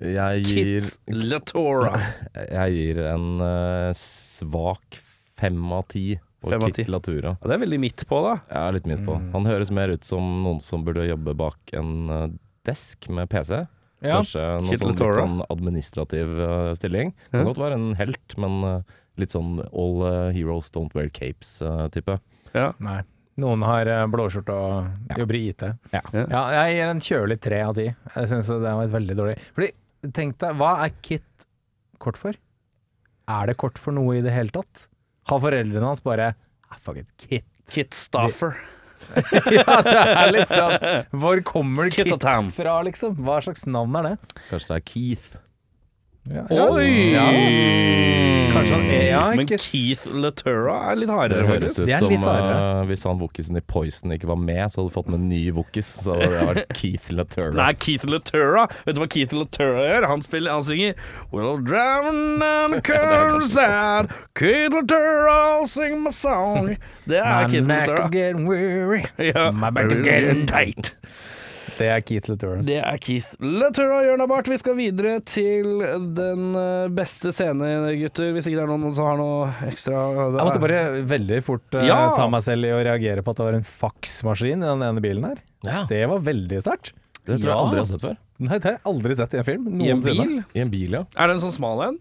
Jeg 0.00 0.42
gir, 0.46 0.80
Kit 0.80 1.14
Latora. 1.28 1.92
jeg 2.56 2.72
gir 2.76 3.00
en 3.10 3.26
uh, 3.42 3.90
svak 3.96 4.96
fem 5.40 5.60
av 5.76 5.86
ti 5.92 6.14
på 6.40 6.48
Fem 6.54 6.62
av 6.64 6.70
Kit. 6.72 6.88
Latura. 6.88 7.34
Ja, 7.42 7.48
det 7.50 7.56
er 7.58 7.62
veldig 7.66 7.78
midt 7.82 8.06
på, 8.08 8.20
da. 8.24 8.38
Jeg 8.48 8.60
er 8.64 8.76
litt 8.78 8.86
midt 8.88 9.02
på. 9.04 9.18
Mm. 9.20 9.26
Han 9.34 9.48
høres 9.50 9.70
mer 9.76 9.92
ut 9.92 10.06
som 10.08 10.24
noen 10.46 10.60
som 10.64 10.86
burde 10.86 11.04
jobbe 11.04 11.34
bak 11.36 11.74
en 11.76 11.90
eh, 12.16 12.24
desk 12.64 13.10
med 13.12 13.28
PC. 13.28 13.58
Ja. 14.00 14.14
Kanskje 14.22 14.40
noe 14.64 14.70
Kit 14.72 14.80
sånn, 14.80 14.94
litt 14.94 15.02
Latora. 15.02 15.18
sånn 15.20 15.42
administrativ 15.52 16.32
eh, 16.40 16.70
stilling. 16.80 17.12
Kan 17.28 17.42
Ja. 17.42 17.46
godt 17.50 17.60
være 17.60 17.76
en 17.76 17.90
helt, 18.00 18.36
men 18.40 18.56
eh, 18.70 18.96
litt 19.20 19.36
sånn 19.36 19.58
all 19.68 20.00
eh, 20.08 20.30
heroes 20.38 20.72
don't 20.72 20.96
wear 20.96 21.12
capes-type. 21.12 22.16
Ja. 22.56 22.70
Nei. 22.80 23.02
Noen 23.40 23.62
har 23.68 23.88
eh, 23.88 24.06
blåskjorte 24.12 24.56
og 24.56 25.16
jobber 25.20 25.36
i 25.38 25.42
IT. 25.52 25.66
Ja. 25.92 26.00
Ja. 26.16 26.40
jeg 26.56 26.78
gir 26.78 26.88
en 26.94 27.04
kjølig 27.04 27.36
tre 27.44 27.60
av 27.68 27.76
ti. 27.76 27.86
Jeg 28.16 28.32
syns 28.32 28.48
det 28.48 28.62
var 28.64 28.80
et 28.88 28.92
veldig 28.96 29.16
dårlig 29.20 29.36
Fordi, 29.52 29.68
tenk 30.16 30.38
deg, 30.42 30.56
hva 30.60 30.76
er 30.86 30.94
KIT 31.04 31.46
kort 32.00 32.18
for? 32.20 32.38
Er 33.30 33.50
det 33.50 33.58
kort 33.60 33.78
for 33.78 33.94
noe 33.96 34.18
i 34.18 34.24
det 34.24 34.32
hele 34.34 34.52
tatt? 34.54 34.86
Har 35.30 35.42
foreldrene 35.42 35.86
hans 35.86 36.02
bare 36.02 36.32
ah, 36.32 36.78
Fuck 36.80 37.02
it, 37.02 37.10
KIT. 37.20 37.46
Kit 37.70 37.94
Staffer. 37.94 38.56
ja, 39.56 39.76
det 39.80 39.92
er 39.96 40.26
litt 40.34 40.50
sånn 40.50 40.74
Hvor 41.22 41.40
kommer 41.48 41.88
Kit 41.88 42.10
KIT 42.10 42.26
fra, 42.52 42.74
liksom? 42.84 43.14
Hva 43.24 43.38
slags 43.44 43.64
navn 43.68 43.96
er 44.00 44.10
det? 44.10 44.16
Kanskje 44.50 44.72
det 44.72 44.76
er 44.76 44.84
Keith. 44.90 45.38
Ja, 46.28 46.44
Oi! 46.50 47.12
Ja. 47.14 47.24
Kanskje 48.52 48.74
han 48.76 48.84
er 48.90 49.04
ja, 49.06 49.22
Men 49.36 49.48
Keith 49.48 50.16
Latura 50.18 50.74
er 50.90 50.98
litt 51.00 51.10
hardere. 51.10 51.42
Det 51.42 51.48
høres 51.48 51.78
ut 51.78 51.88
Det 51.88 51.96
som 52.02 52.12
uh, 52.12 52.28
eh, 52.30 52.82
hvis 52.90 53.04
han 53.08 53.20
wokisen 53.22 53.58
i 53.58 53.62
Poison 53.64 54.12
ikke 54.14 54.28
var 54.30 54.38
med, 54.40 54.60
så 54.68 54.80
hadde 54.80 54.90
du 54.90 54.96
fått 54.98 55.10
med 55.10 55.22
en 55.22 55.30
ny 55.30 55.40
wokis. 55.56 55.88
Så 56.04 56.14
hadde 56.18 56.28
det 56.34 56.42
vært 56.50 56.74
Keith 56.76 57.14
Latura. 57.14 57.54
Nei, 57.56 57.70
Keith 57.80 58.06
Latura. 58.10 58.66
Vet 58.84 58.98
du 58.98 59.02
hva 59.02 59.08
Keith 59.14 59.36
Latura 59.36 59.86
gjør? 59.86 60.08
Han 60.12 60.24
spiller, 60.26 60.58
han 60.58 60.66
synger 60.66 60.94
Well, 61.32 61.58
driving 61.62 62.38
down 62.42 62.76
the 62.76 62.82
countryside 62.84 64.12
Keith 64.34 64.76
Latura, 64.76 65.34
I'll 65.40 65.66
sing 65.70 66.02
my 66.04 66.14
song. 66.14 66.76
Det 67.08 67.18
er 67.22 67.46
My 67.46 67.50
Keith 67.50 67.66
neck 67.66 67.88
is 67.88 68.12
getting 68.12 68.46
weary. 68.46 69.06
Ja. 69.18 69.50
My 69.50 69.70
back 69.70 69.92
is 69.92 70.04
getting 70.04 70.46
tight. 70.46 70.96
Det 71.80 71.88
er 71.90 72.02
Keith 72.04 72.28
Latour. 72.30 72.60
Det 72.68 72.76
er 72.80 72.98
Keith 73.00 73.30
Latour 73.40 73.94
og 73.96 74.04
Jørn 74.04 74.22
Abart. 74.26 74.48
Vi 74.52 74.58
skal 74.60 74.76
videre 74.78 75.16
til 75.24 75.80
den 76.16 76.50
eh, 76.60 76.86
beste 76.92 77.32
scene, 77.34 77.70
gutter. 78.02 78.30
Hvis 78.36 78.48
ikke 78.50 78.60
det 78.60 78.64
er 78.66 78.72
noen 78.74 78.94
som 78.96 79.08
har 79.08 79.18
noe 79.20 79.48
ekstra 79.68 80.02
Jeg 80.36 80.46
måtte 80.50 80.62
bare 80.62 80.82
veldig 81.10 81.40
fort 81.46 81.78
eh, 81.80 81.88
Ja! 81.88 82.00
ta 82.18 82.28
meg 82.30 82.44
selv 82.46 82.68
i 82.68 82.74
å 82.76 82.82
reagere 82.84 83.24
på 83.24 83.32
at 83.34 83.40
det 83.40 83.48
var 83.48 83.58
en 83.60 83.66
faksmaskin 83.68 84.60
i 84.60 84.68
den 84.68 84.84
ene 84.90 85.04
bilen 85.04 85.24
her. 85.30 85.40
Ja, 85.66 85.82
Det 85.88 86.02
var 86.12 86.22
veldig 86.28 86.60
sterkt. 86.64 86.92
det 87.26 87.40
tror 87.40 87.50
jeg 87.50 87.56
aldri 87.56 87.80
jeg 87.80 87.86
har 87.86 87.90
sett 87.94 88.04
før. 88.06 88.20
Nei, 88.40 88.56
det 88.56 88.64
har 88.70 88.76
jeg 88.78 88.84
aldri 88.94 89.16
sett 89.18 89.34
i 89.34 89.40
en 89.42 89.48
film. 89.50 89.66
I 89.80 89.90
en 89.92 90.00
bil? 90.04 90.36
I 90.56 90.62
en 90.64 90.70
bil, 90.72 90.94
ja. 91.00 91.02
Er 91.16 91.28
det 91.28 91.34
en 91.36 91.42
sånn 91.48 91.52
smal 91.56 91.82
en? 91.88 91.98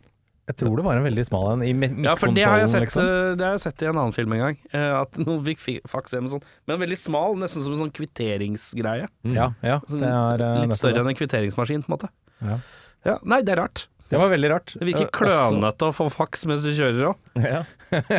Jeg 0.49 0.55
tror 0.57 0.79
det 0.79 0.83
var 0.87 0.97
en 0.97 1.03
veldig 1.05 1.23
smal 1.27 1.47
en 1.53 1.61
i 1.61 1.71
midtkonsollen. 1.77 2.07
Ja, 2.09 2.15
for 2.17 2.33
det 2.33 2.45
har 2.49 2.57
jeg 2.63 2.69
sett, 2.71 2.81
liksom. 2.87 3.05
eh, 3.05 3.35
det 3.37 3.45
har 3.45 3.51
jeg 3.53 3.61
sett 3.67 3.83
i 3.85 3.89
en 3.91 3.99
annen 4.01 4.15
film 4.15 4.33
en 4.33 4.39
gang. 4.41 4.57
eh, 4.73 4.95
At 5.03 5.19
noen 5.21 5.43
fikk 5.45 5.61
fi- 5.61 5.81
faks 5.87 6.15
hjem 6.17 6.29
sånn 6.31 6.41
Men 6.71 6.81
veldig 6.81 6.97
smal, 6.97 7.37
nesten 7.37 7.61
som 7.65 7.75
en 7.75 7.83
sånn 7.83 7.93
kvitteringsgreie. 7.93 9.05
Ja, 9.35 9.51
ja, 9.61 9.77
Sånn 9.85 10.01
det 10.01 10.09
er 10.09 10.43
eh, 10.47 10.57
Litt 10.65 10.73
større 10.79 11.03
enn 11.05 11.11
en 11.13 11.19
kvitteringsmaskin, 11.21 11.85
på 11.85 11.91
en 11.93 11.95
måte. 11.99 12.09
Ja. 12.41 12.57
Ja, 13.05 13.15
nei, 13.29 13.43
det 13.45 13.53
er 13.53 13.61
rart. 13.61 13.85
Det 14.09 14.17
var 14.17 14.31
veldig 14.33 14.49
rart. 14.49 14.73
Det 14.73 14.87
virker 14.89 15.05
Eh, 15.05 15.13
klønete 15.13 15.85
å 15.85 15.93
få 15.93 16.09
faks 16.09 16.47
mens 16.49 16.65
du 16.65 16.71
kjører 16.73 17.11
òg. 17.11 17.31
ja. 17.45 17.61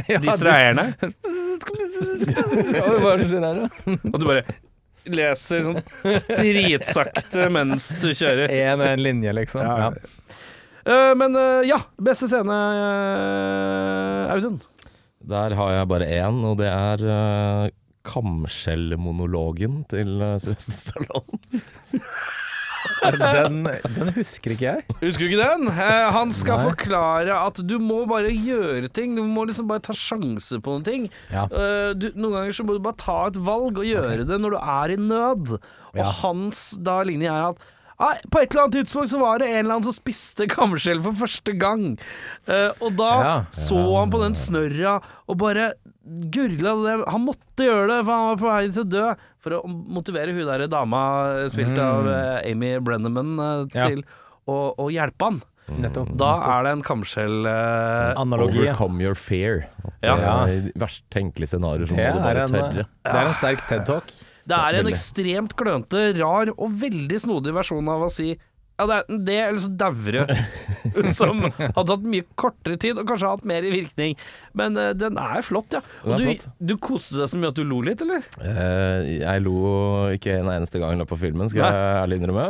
Ja, 0.06 0.20
Distraherende. 0.22 0.86
Ja, 1.00 2.84
Hva 3.00 3.12
er 3.14 3.20
det 3.20 3.26
som 3.26 3.34
skjer 3.34 3.46
her, 3.48 3.58
da? 3.64 3.96
Og 4.12 4.18
du 4.22 4.26
bare 4.28 4.44
leser 5.10 5.64
sånn 5.66 5.78
dritsakte 6.38 7.46
mens 7.52 7.90
du 8.02 8.10
kjører. 8.14 8.52
Én 8.54 8.78
og 8.82 8.86
en 8.86 9.02
linje, 9.04 9.34
liksom. 9.42 9.64
Ja, 9.66 9.90
Ja. 9.90 10.16
Eh, 10.86 11.12
men 11.20 11.36
eh, 11.36 11.68
ja, 11.68 11.80
beste 12.00 12.28
scene, 12.30 12.56
eh, 12.56 14.32
Audun. 14.34 14.60
Der 15.30 15.52
har 15.58 15.72
jeg 15.74 15.88
bare 15.90 16.06
én, 16.08 16.38
og 16.48 16.56
det 16.62 16.70
er 16.72 17.02
uh, 17.04 17.68
kamskjellmonologen 18.08 19.82
til 19.92 20.16
uh, 20.22 20.38
Sylvester 20.40 20.78
Stallone. 20.78 21.60
Den, 23.00 23.64
den 23.96 24.08
husker 24.16 24.54
ikke 24.54 24.64
jeg. 24.66 24.84
Husker 25.02 25.24
du 25.26 25.30
ikke 25.30 25.40
den? 25.44 25.66
Eh, 25.68 26.06
han 26.14 26.30
skal 26.36 26.56
Nei. 26.60 26.70
forklare 26.70 27.34
at 27.36 27.60
du 27.68 27.74
må 27.80 27.98
bare 28.08 28.30
gjøre 28.32 28.88
ting. 28.96 29.12
Du 29.16 29.22
må 29.28 29.44
liksom 29.48 29.68
bare 29.68 29.82
ta 29.84 29.92
sjanse 29.96 30.56
på 30.64 30.74
noen 30.78 30.86
ting. 30.86 31.04
Ja. 31.32 31.44
Uh, 31.52 31.90
du, 31.96 32.08
noen 32.16 32.38
ganger 32.38 32.56
så 32.56 32.64
må 32.64 32.76
du 32.76 32.82
bare 32.84 33.00
ta 33.00 33.18
et 33.28 33.36
valg 33.44 33.80
og 33.82 33.88
gjøre 33.88 34.24
det 34.28 34.40
når 34.40 34.56
du 34.56 34.58
er 34.60 34.94
i 34.94 34.98
nød. 35.00 35.54
Og 35.92 36.00
Ja. 36.00 36.08
hans 36.22 36.64
da 36.80 36.98
linje 37.04 37.28
er 37.32 37.50
at 37.52 37.68
Nei, 38.00 38.14
på 38.32 38.40
et 38.40 38.50
eller 38.54 38.62
annet 38.64 38.76
tidspunkt 38.80 39.10
så 39.12 39.18
var 39.20 39.42
det 39.42 39.50
en 39.50 39.58
eller 39.60 39.74
annen 39.76 39.84
som 39.90 39.92
spiste 39.96 40.46
kamskjell 40.48 41.02
for 41.04 41.12
første 41.20 41.52
gang. 41.60 41.82
Uh, 42.48 42.70
og 42.80 42.94
da 42.96 43.10
Ja. 43.20 43.34
så 43.52 43.76
han 43.98 44.10
på 44.14 44.22
den 44.22 44.32
snørra 44.38 44.94
og 45.28 45.36
bare 45.42 45.74
gurgla 46.32 46.72
det. 46.86 46.94
Han 47.12 47.26
måtte 47.28 47.66
gjøre 47.68 47.90
det, 47.92 47.98
for 48.06 48.12
han 48.16 48.26
var 48.30 48.40
på 48.40 48.48
vei 48.48 48.70
til 48.72 48.82
å 48.86 48.88
dø. 48.88 49.04
For 49.40 49.56
å 49.56 49.60
motivere 49.68 50.32
hun 50.36 50.48
der 50.48 50.66
dama, 50.68 51.02
spilt 51.48 51.52
spilt 51.52 51.78
av 51.80 52.08
eh, 52.08 52.50
Amy 52.50 52.74
Brenneman, 52.84 53.36
eh, 53.38 53.60
Mm. 53.60 53.68
Ja. 53.76 53.86
til 53.88 54.02
å, 54.48 54.56
å 54.80 54.88
hjelpe 54.92 55.28
han. 55.28 55.42
Nettopp. 55.70 56.08
Da 56.18 56.30
er 56.56 56.64
det 56.66 56.72
en 56.74 56.82
kamskjell 56.82 57.44
eh, 57.46 58.14
Analogi. 58.18 58.58
Uh, 58.58 58.64
Overcome 58.72 59.00
your 59.04 59.14
fear. 59.14 59.66
Ja. 60.02 60.16
det 60.16 60.56
er 60.56 60.72
verst 60.82 61.04
tenkelige 61.14 61.52
scenarioer 61.52 61.86
som 61.92 61.96
Det 62.00 62.08
må 62.10 62.16
du 62.18 62.24
bare 62.24 62.48
tørre. 62.50 62.86
det 63.04 63.14
er 63.14 63.28
en 63.28 63.38
sterk 63.38 63.62
TED-talk. 63.70 64.10
Det 64.48 64.56
er 64.56 64.78
en 64.80 64.90
ekstremt 64.90 65.56
klønete, 65.58 66.04
rar 66.20 66.52
og 66.56 66.78
veldig 66.80 67.18
snodig 67.20 67.54
versjon 67.56 67.90
av 67.92 68.06
å 68.06 68.12
si 68.12 68.32
ja, 68.80 68.86
det 68.88 68.96
er 68.96 69.18
det 69.26 69.34
eller 69.44 69.60
så 69.60 69.70
daure. 69.76 70.22
som 71.18 71.42
hadde 71.44 71.84
tatt 71.90 72.06
mye 72.08 72.24
kortere 72.40 72.78
tid 72.80 72.96
og 72.96 73.10
kanskje 73.10 73.32
hatt 73.34 73.42
mer 73.48 73.66
i 73.68 73.72
virkning. 73.74 74.14
Men 74.56 74.78
uh, 74.78 74.94
den 74.96 75.18
er 75.20 75.44
flott, 75.44 75.76
ja. 75.76 75.82
Og 76.06 76.14
er 76.16 76.22
du, 76.22 76.28
flott. 76.30 76.46
du 76.70 76.74
koste 76.80 77.20
deg 77.20 77.28
så 77.28 77.40
mye 77.42 77.50
at 77.52 77.60
du 77.60 77.66
lo 77.68 77.82
litt, 77.84 78.00
eller? 78.06 78.24
Uh, 78.40 79.04
jeg 79.20 79.44
lo 79.44 79.58
ikke 80.16 80.38
en 80.40 80.48
eneste 80.54 80.80
gang 80.80 80.96
i 80.96 81.00
løpet 81.02 81.18
av 81.18 81.26
filmen, 81.26 81.52
skal 81.52 81.66
Nei. 81.66 81.74
jeg 81.76 81.98
ærlig 82.06 82.20
innrømme. 82.22 82.46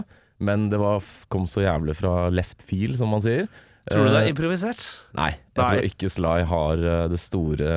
Men 0.50 0.70
det 0.72 0.78
var, 0.80 1.02
kom 1.34 1.50
så 1.50 1.66
jævlig 1.66 1.98
fra 1.98 2.14
left 2.32 2.62
field, 2.68 2.94
som 3.00 3.10
man 3.12 3.26
sier. 3.26 3.50
Tror 3.90 4.06
du 4.06 4.10
det 4.12 4.20
Eh, 4.20 4.26
er 4.28 4.30
improvisert? 4.30 4.82
Nei, 5.16 5.30
jeg 5.32 5.58
Nei. 5.58 5.66
tror 5.66 5.86
ikke 5.88 6.10
Sly 6.12 6.42
har 6.46 6.82
eh, 6.92 7.06
det 7.10 7.18
store 7.20 7.70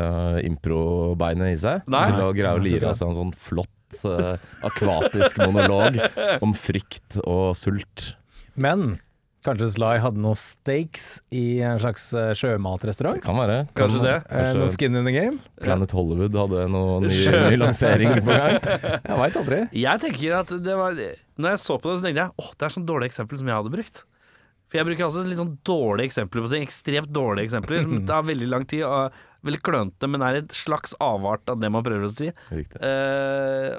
impro-beinet 0.46 1.56
i 1.56 1.60
seg. 1.60 1.88
Nei. 1.90 2.06
Til 2.12 2.26
å 2.26 2.34
greie 2.36 2.54
å 2.54 2.62
lire 2.62 2.92
av 2.92 3.00
seg 3.00 3.10
en 3.10 3.18
sånn 3.18 3.34
flott 3.34 3.73
eh, 4.10 4.52
akvatisk 4.66 5.42
monolog 5.44 6.00
om 6.44 6.54
frykt 6.58 7.20
og 7.24 7.52
sult. 7.58 8.14
Men 8.54 8.96
kanskje 9.44 9.68
Sly 9.74 9.98
hadde 10.00 10.22
noen 10.24 10.38
steaks 10.40 11.20
i 11.36 11.60
en 11.66 11.82
slags 11.82 12.06
sjømatrestaurant? 12.40 13.18
Det 13.20 13.26
kan 13.26 13.40
være. 13.42 13.58
Kanskje 13.76 14.04
det. 14.06 14.16
Kanskje 14.30 14.62
noe 14.62 14.72
skin 14.72 14.96
in 15.00 15.10
the 15.10 15.14
game? 15.16 15.42
Planet 15.60 15.92
Hollywood 15.96 16.38
hadde 16.40 16.64
noen 16.72 17.10
ny, 17.10 17.20
ny 17.50 17.60
lansering 17.60 18.16
på 18.24 18.38
gang. 18.38 18.58
Jeg 19.10 19.20
veit 19.20 19.42
aldri. 19.42 19.60
Jeg 19.84 20.04
tenker 20.06 20.40
at 20.40 20.56
det 20.64 20.80
var 20.80 20.96
Når 20.96 21.56
jeg 21.56 21.64
så 21.66 21.78
på 21.82 21.92
det, 21.92 22.00
så 22.00 22.08
tenkte 22.08 22.24
jeg 22.28 22.36
åh, 22.40 22.52
det 22.56 22.68
er 22.68 22.76
sånn 22.78 22.88
dårlig 22.88 23.10
eksempel 23.12 23.42
som 23.42 23.50
jeg 23.50 23.58
hadde 23.58 23.74
brukt. 23.74 24.04
For 24.74 24.80
jeg 24.80 24.88
bruker 24.90 25.06
altså 25.06 25.22
litt 25.28 25.38
sånn 25.38 25.54
dårlige 25.70 26.10
eksempler 26.10 26.46
på 26.46 26.50
ting. 26.50 26.64
Ekstremt 26.66 27.12
dårlige 27.14 27.46
eksempler 27.52 27.84
som 27.86 28.00
tar 28.10 28.24
veldig 28.26 28.48
lang 28.50 28.64
tid 28.70 28.82
og 28.88 29.20
veldig 29.44 29.60
klønete, 29.66 30.08
men 30.10 30.24
er 30.26 30.40
et 30.40 30.56
slags 30.56 30.96
avart 31.04 31.50
av 31.52 31.60
det 31.62 31.70
man 31.74 31.84
prøver 31.86 32.08
å 32.08 32.12
si. 32.12 32.30
Riktig. 32.54 32.80
Uh, 32.80 33.76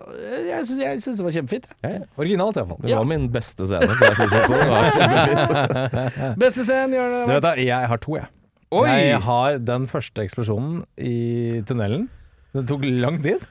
jeg 0.51 0.67
syns 0.69 1.09
det 1.19 1.27
var 1.27 1.37
kjempefint. 1.39 1.69
Ja, 1.81 1.93
ja. 1.97 2.03
Originalt, 2.21 2.61
iallfall. 2.61 2.81
Det 2.85 2.99
var 2.99 3.09
min 3.09 3.29
beste 3.33 3.69
scene, 3.69 3.97
så 3.97 4.11
jeg 4.11 4.19
syns 4.21 4.37
også 4.41 4.61
det 4.61 4.69
var 4.71 4.91
kjempefint. 4.99 5.55
Beste 6.45 6.67
scenen, 6.67 6.97
gjør 6.99 7.17
Du 7.25 7.33
vet 7.33 7.47
da, 7.47 7.55
jeg 7.61 7.91
har 7.95 8.03
to, 8.03 8.19
jeg. 8.21 8.31
Oi! 8.75 8.85
Jeg 8.91 9.23
har 9.23 9.59
den 9.63 9.89
første 9.91 10.25
eksplosjonen 10.25 10.83
i 10.99 11.63
tunnelen. 11.69 12.09
Det 12.55 12.65
tok 12.71 12.87
lang 12.87 13.21
tid, 13.23 13.45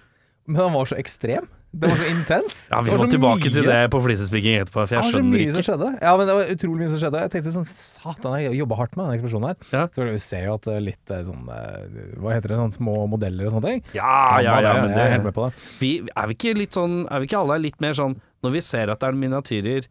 men 0.47 0.60
den 0.60 0.73
var 0.76 0.89
så 0.89 0.97
ekstrem. 0.99 1.47
Den 1.73 1.89
var 1.89 1.97
så 1.97 2.05
intens. 2.05 2.57
Ja, 2.69 2.79
vi 2.86 2.91
må 2.93 2.97
tilbake 3.09 3.13
tilbake 3.13 3.51
til 3.55 3.65
det 3.65 3.77
på 3.89 3.99
flisespikking 4.05 4.59
etterpå, 4.62 4.83
for 4.83 4.93
Det 4.93 4.99
var 4.99 5.15
så 5.15 5.21
mye 5.25 5.39
mye 5.39 5.53
som 5.55 5.63
skjedde. 5.65 5.88
Ja, 6.03 6.12
men 6.19 6.29
det 6.29 6.36
var 6.38 6.51
utrolig 6.53 6.83
mye 6.83 6.91
som 6.93 6.99
skjedde. 7.01 7.21
Jeg 7.23 7.31
tenkte 7.33 7.53
sånn 7.55 7.65
Satan, 7.71 8.36
jeg 8.43 8.59
jobba 8.59 8.77
hardt 8.77 8.97
med 8.99 9.07
den 9.07 9.15
eksplosjonen 9.17 9.47
her. 9.49 9.57
Ja. 9.73 9.81
Så 9.95 10.05
vi 10.05 10.21
ser 10.21 10.45
jo 10.45 10.57
at 10.59 10.69
eh, 10.69 10.77
litt 10.86 11.13
eh, 11.15 11.23
sånn 11.25 11.49
eh, 11.49 11.97
Hva 12.21 12.36
heter 12.36 12.53
det, 12.53 12.59
sånn 12.62 12.75
små 12.77 12.95
modeller 13.09 13.49
og 13.49 13.55
sånne 13.57 13.71
ting. 13.71 13.81
Ja, 13.97 14.12
Samme 14.27 14.45
ja, 14.45 14.59
ja, 14.62 14.62
det, 14.69 14.86
men 14.86 14.93
jeg 14.93 15.01
er 15.07 15.15
helt 15.15 15.27
med 15.31 15.38
på 15.39 15.47
det. 15.49 15.65
vi, 15.81 15.91
Er 16.13 16.29
vi 16.29 16.38
ikke 16.38 16.53
litt 16.62 16.77
sånn 16.77 16.95
Er 17.09 17.23
vi 17.23 17.29
ikke 17.31 17.41
alle 17.41 17.57
litt 17.65 17.81
mer 17.83 17.97
sånn 17.97 18.15
Når 18.45 18.55
vi 18.59 18.62
ser 18.69 18.93
at 18.93 19.01
det 19.01 19.09
er 19.09 19.17
miniatyrer, 19.23 19.89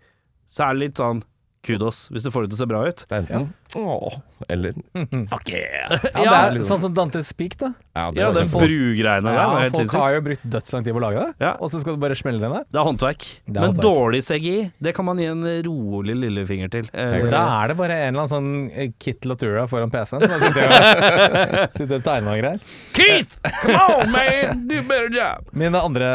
så 0.52 0.68
er 0.68 0.76
det 0.78 0.84
litt 0.86 1.02
sånn 1.02 1.22
kudos, 1.62 2.08
hvis 2.10 2.24
du 2.26 2.30
får 2.34 2.42
det 2.48 2.50
til 2.52 2.58
å 2.58 2.62
se 2.64 2.66
bra 2.70 2.80
ut. 2.90 3.02
Det 3.08 3.14
er 3.14 3.20
enten 3.22 3.52
åh, 3.78 4.16
eller 4.52 4.74
fuck 5.30 5.48
yeah. 5.48 5.92
Ja, 6.12 6.50
det 6.52 6.58
er 6.60 6.64
sånn 6.66 6.80
som 6.82 6.92
Dantes 6.92 7.30
Peak, 7.38 7.54
da. 7.60 7.70
Ja, 7.96 8.10
det 8.12 8.20
Ja, 8.20 8.26
var 8.28 8.34
den 8.40 8.48
kjempe- 8.50 8.66
brugreiene 8.66 9.22
der 9.24 9.36
var 9.38 9.38
Ja, 9.38 9.60
helt 9.62 9.76
folk 9.78 9.94
har 9.94 10.10
sinnssykt. 10.10 10.16
jo 10.18 10.24
brukt 10.26 10.44
dødslang 10.56 10.84
tid 10.84 10.92
på 10.96 11.00
å 11.00 11.04
lage 11.06 11.22
det, 11.22 11.30
Ja. 11.46 11.52
og 11.62 11.70
så 11.72 11.80
skal 11.80 11.94
du 11.96 12.02
bare 12.02 12.16
smelle 12.18 12.42
den 12.42 12.52
der? 12.52 12.66
Det 12.68 12.80
er 12.82 12.84
håndverk. 12.90 13.22
Det 13.46 13.56
er 13.56 13.60
Men 13.60 13.70
håndverk. 13.70 13.86
dårlig 13.86 14.20
CGI, 14.26 14.56
det 14.82 14.94
kan 14.98 15.04
man 15.08 15.22
gi 15.22 15.24
en 15.30 15.44
rolig 15.68 16.16
lillefinger 16.18 16.70
til. 16.74 16.90
Eh, 16.92 17.30
Da 17.30 17.42
er 17.62 17.68
det 17.72 17.76
bare 17.78 17.92
en 18.02 18.14
eller 18.16 18.26
annen 18.26 18.34
sånn 18.34 18.70
eh, 18.76 18.92
Kit 18.98 19.24
Latura 19.24 19.66
foran 19.70 19.90
PC-en 19.94 20.20
som 20.20 20.30
har 20.34 20.40
sittet 20.42 20.66
og, 20.66 21.72
sittet 21.78 21.96
og 21.96 22.04
tegna 22.10 22.34
og 22.34 22.42
greier. 22.42 22.60
Keith! 22.92 23.38
Come 23.62 23.80
on, 24.02 24.10
man! 24.12 24.66
Do 24.68 24.78
a 24.82 24.82
better 24.82 25.08
job! 25.14 25.48
Min 25.54 25.74
andre 25.78 26.10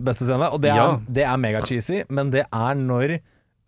beste 0.00 0.24
scene, 0.30 0.48
og 0.48 0.62
det 0.62 0.70
er, 0.70 0.76
Ja. 0.76 1.00
det 1.10 1.24
er 1.26 1.36
mega-cheesy, 1.36 2.04
men 2.08 2.30
det 2.30 2.46
er 2.52 2.74
når 2.78 3.18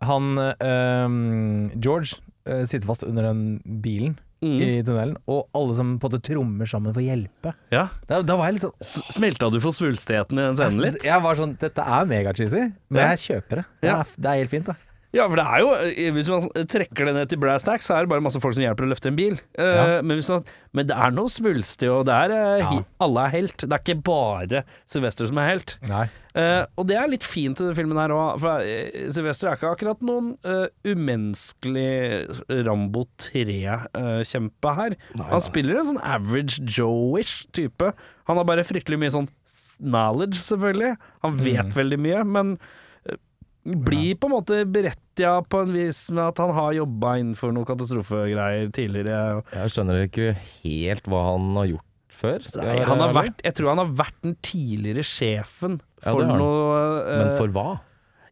han 0.01 0.37
ehm, 0.37 1.71
George 1.81 2.15
eh, 2.45 2.63
sitter 2.65 2.87
fast 2.87 3.03
under 3.07 3.23
den 3.31 3.61
bilen 3.83 4.17
Mm. 4.39 4.53
i 4.63 4.67
tunnelen, 4.87 5.17
og 5.27 5.49
alle 5.53 5.73
som 5.75 5.97
på 5.99 6.07
en 6.07 6.13
måte 6.13 6.23
trommer 6.23 6.63
sammen 6.71 6.93
for 6.95 7.01
å 7.01 7.03
hjelpe. 7.03 7.51
Ja. 7.75 7.89
Da, 8.07 8.21
da 8.23 8.37
var 8.39 8.47
jeg 8.47 8.53
litt 8.55 8.63
sånn 8.63 8.85
S- 8.87 9.01
Smelta 9.17 9.49
du 9.51 9.57
for 9.59 9.75
svulstigheten 9.75 10.39
i 10.39 10.45
den 10.45 10.55
scenen 10.55 10.85
litt? 10.85 11.03
Jeg 11.03 11.19
var 11.25 11.35
sånn 11.35 11.57
Dette 11.59 11.83
er 11.83 12.05
mega-cheesy, 12.07 12.61
men 12.87 13.01
Ja. 13.01 13.09
jeg 13.11 13.19
kjøper 13.25 13.59
det. 13.59 13.65
Det 13.83 13.89
Ja. 13.89 13.97
er, 13.99 14.05
det 14.15 14.29
er 14.31 14.37
helt 14.39 14.49
fint, 14.53 14.65
det. 14.71 14.77
Ja, 15.15 15.23
for 15.25 15.39
det 15.39 15.43
er 15.49 15.61
jo 15.63 15.69
eh, 15.89 16.11
Hvis 16.13 16.27
man 16.29 16.43
trekker 16.69 17.07
det 17.09 17.13
ned 17.15 17.29
til 17.31 17.39
brass 17.41 17.63
tacks, 17.65 17.87
så 17.89 17.95
er 17.97 18.05
det 18.05 18.11
bare 18.11 18.21
masse 18.21 18.37
folk 18.43 18.53
som 18.53 18.61
hjelper 18.61 18.85
å 18.85 18.89
løfte 18.91 19.09
en 19.09 19.17
bil. 19.17 19.39
Eh, 19.57 19.69
Ja. 19.79 19.85
men, 20.05 20.19
hvis 20.19 20.29
man, 20.29 20.43
men 20.77 20.85
det 20.91 20.97
er 21.01 21.15
noe 21.15 21.31
svulstig, 21.33 21.89
og 21.89 22.03
det 22.05 22.13
er 22.27 22.33
eh, 22.35 22.65
hi- 22.69 22.83
alle 23.01 23.23
er 23.25 23.33
helt. 23.39 23.57
Det 23.65 23.73
er 23.73 23.81
ikke 23.81 24.03
bare 24.05 24.61
Sylvester 24.85 25.25
som 25.31 25.39
er 25.41 25.49
helt. 25.55 25.73
Nei. 25.89 26.03
Eh, 26.37 26.61
og 26.77 26.85
det 26.91 26.99
er 27.01 27.09
litt 27.09 27.25
fint 27.25 27.57
i 27.57 27.63
denne 27.65 27.73
filmen 27.79 27.97
her 27.97 28.13
òg, 28.13 28.37
for 28.43 28.61
uh, 28.61 28.99
Sylvester 29.09 29.49
er 29.49 29.57
ikke 29.57 29.71
akkurat 29.73 30.03
noen 30.05 30.35
umenneskelig 30.85 32.29
Rambo 32.67 33.07
3-kjempe 33.25 34.75
her. 34.77 34.95
Han 35.31 35.41
spiller 35.43 35.79
en 35.81 35.89
sånn 35.93 36.03
average 36.05 36.61
Joe-ish 36.69 37.47
type. 37.55 37.91
Han 38.29 38.37
har 38.39 38.45
bare 38.47 38.65
fryktelig 38.67 38.99
mye 39.01 39.13
sånn 39.15 39.29
knowledge, 39.79 40.37
selvfølgelig. 40.43 40.93
Han 41.25 41.37
vet 41.41 41.73
veldig 41.75 41.99
mye, 42.03 42.23
men 42.27 42.53
blir 43.75 44.15
på 44.19 44.29
en 44.29 44.35
måte 44.37 44.61
berettiga 44.69 45.39
på 45.45 45.63
en 45.65 45.75
vis 45.75 46.05
med 46.13 46.23
at 46.31 46.41
han 46.41 46.53
har 46.55 46.77
jobba 46.77 47.17
innenfor 47.19 47.53
noen 47.55 47.67
katastrofegreier 47.67 48.71
tidligere. 48.75 49.43
Jeg 49.55 49.75
skjønner 49.75 50.07
ikke 50.07 50.33
helt 50.63 51.09
hva 51.11 51.25
han 51.31 51.51
har 51.59 51.69
gjort 51.73 51.85
før. 52.19 52.47
Nei, 52.59 52.79
jeg 52.79 52.87
han 52.89 53.03
har 53.03 53.13
vært, 53.15 53.43
jeg 53.45 53.57
tror 53.57 53.71
han 53.73 53.83
har 53.83 53.93
vært 54.01 54.17
den 54.25 54.35
tidligere 54.45 55.05
sjefen 55.07 55.79
for 56.03 56.23
ja, 56.23 56.39
noe 56.39 56.81
uh, 57.03 57.13
Men 57.13 57.31
for 57.37 57.55
hva? 57.55 57.67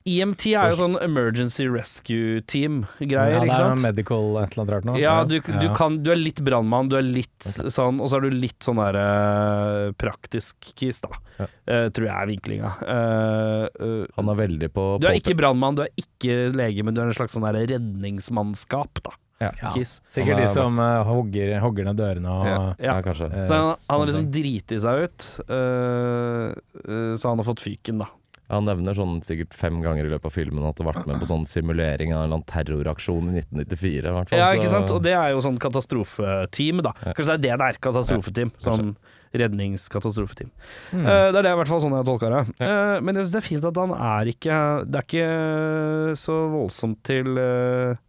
EMT 0.07 0.45
er 0.53 0.71
jo 0.71 0.77
sånn 0.79 0.95
emergency 1.03 1.65
rescue 1.67 2.41
team-greier, 2.47 3.41
ja, 3.41 3.43
det 3.43 3.57
er 3.59 3.81
medical 3.83 4.37
et 4.41 4.55
eller 4.55 4.63
annet 4.63 4.73
rart 4.73 4.87
nå. 4.87 4.95
Ja, 5.01 5.17
du, 5.27 5.37
du, 5.43 5.67
Ja. 5.67 5.73
kan, 5.75 5.99
du 6.05 6.11
er 6.13 6.19
litt 6.19 6.39
brannmann, 6.45 6.89
du 6.91 6.95
er 6.99 7.05
litt 7.05 7.43
sånn, 7.43 7.99
og 7.99 8.09
så 8.11 8.21
er 8.21 8.27
du 8.27 8.37
litt 8.39 8.63
sånn 8.63 8.79
der 8.79 8.99
uh, 9.01 9.91
praktisk 9.99 10.71
kis, 10.79 11.01
da. 11.03 11.11
Ja. 11.37 11.49
Uh, 11.67 11.85
tror 11.93 12.07
jeg 12.07 12.15
er 12.15 12.31
vinklinga. 12.31 12.73
Uh, 12.81 13.67
eh, 13.67 14.03
Han 14.17 14.31
er 14.31 14.39
veldig 14.39 14.71
på 14.73 14.87
du 15.03 15.05
er 15.09 15.19
ikke 15.19 15.35
brannmann, 15.37 15.77
du 15.77 15.83
er 15.85 15.93
ikke 15.99 16.47
lege, 16.55 16.85
men 16.87 16.95
du 16.95 17.03
er 17.03 17.11
en 17.11 17.17
slags 17.17 17.35
sånn 17.35 17.45
der 17.45 17.59
redningsmannskap, 17.75 19.03
da. 19.05 19.13
Ja. 19.39 19.51
Kis. 19.75 19.99
Sikkert 20.09 20.39
de 20.41 20.47
som 20.49 20.79
uh, 20.81 21.03
hogger, 21.05 21.59
hogger 21.61 21.85
ned 21.85 21.99
dørene 21.99 22.31
og 22.33 22.47
Ja. 22.47 22.61
Ja, 22.81 22.95
eh, 22.97 23.13
Så 23.13 23.53
han, 23.53 23.75
han 23.85 23.99
har 23.99 24.07
liksom 24.09 24.31
ting. 24.31 24.33
driti 24.33 24.79
seg 24.81 25.03
ut, 25.05 25.27
uh, 25.49 26.55
uh, 26.87 27.13
så 27.13 27.29
han 27.29 27.43
har 27.43 27.45
fått 27.45 27.61
fyken, 27.61 28.01
da. 28.01 28.09
Han 28.53 28.67
nevner 28.69 28.95
sånn 28.95 29.17
sikkert 29.27 29.55
fem 29.57 29.81
ganger 29.83 30.07
i 30.07 30.11
løpet 30.13 30.29
av 30.29 30.35
filmen 30.35 30.63
at 30.63 30.77
han 30.79 30.87
har 30.87 30.95
vært 30.95 31.09
med 31.09 31.19
på 31.19 31.27
sånn 31.27 31.43
simulering 31.49 32.13
av 32.13 32.21
en 32.21 32.29
eller 32.29 32.39
annen 32.39 32.47
terroraksjon 32.47 33.33
i 33.33 33.41
1994. 33.41 33.91
I 33.99 34.15
hvert 34.15 34.31
fall, 34.31 34.39
Ja, 34.39 34.49
ikke 34.55 34.71
sant? 34.71 34.93
Og 34.95 35.03
det 35.03 35.15
er 35.17 35.33
jo 35.33 35.43
sånn 35.43 35.59
katastrofeteam, 35.59 36.79
da. 36.85 36.95
Kanskje 37.09 37.27
det 37.33 37.37
er 37.37 37.43
det 37.43 37.59
det 37.59 37.67
er, 37.67 37.79
katastrofeteam. 37.89 38.53
Sånn 38.63 38.95
redningskatastrofeteam. 39.37 40.49
Mm. 40.93 41.03
Uh, 41.03 41.27
det 41.31 41.41
er 41.41 41.43
det 41.43 41.51
i 41.51 41.59
hvert 41.59 41.71
fall 41.71 41.83
sånn 41.83 41.95
jeg 41.97 42.07
tolker 42.07 42.33
det. 42.33 42.43
Uh, 42.61 42.97
men 43.03 43.17
jeg 43.17 43.27
syns 43.27 43.35
det 43.35 43.41
er 43.41 43.47
fint 43.47 43.67
at 43.67 43.79
han 43.81 43.93
er 43.97 44.31
ikke 44.31 44.57
Det 44.87 44.99
er 45.01 45.07
ikke 45.07 46.17
så 46.23 46.37
voldsomt 46.53 47.01
til 47.07 47.35
uh, 47.35 47.99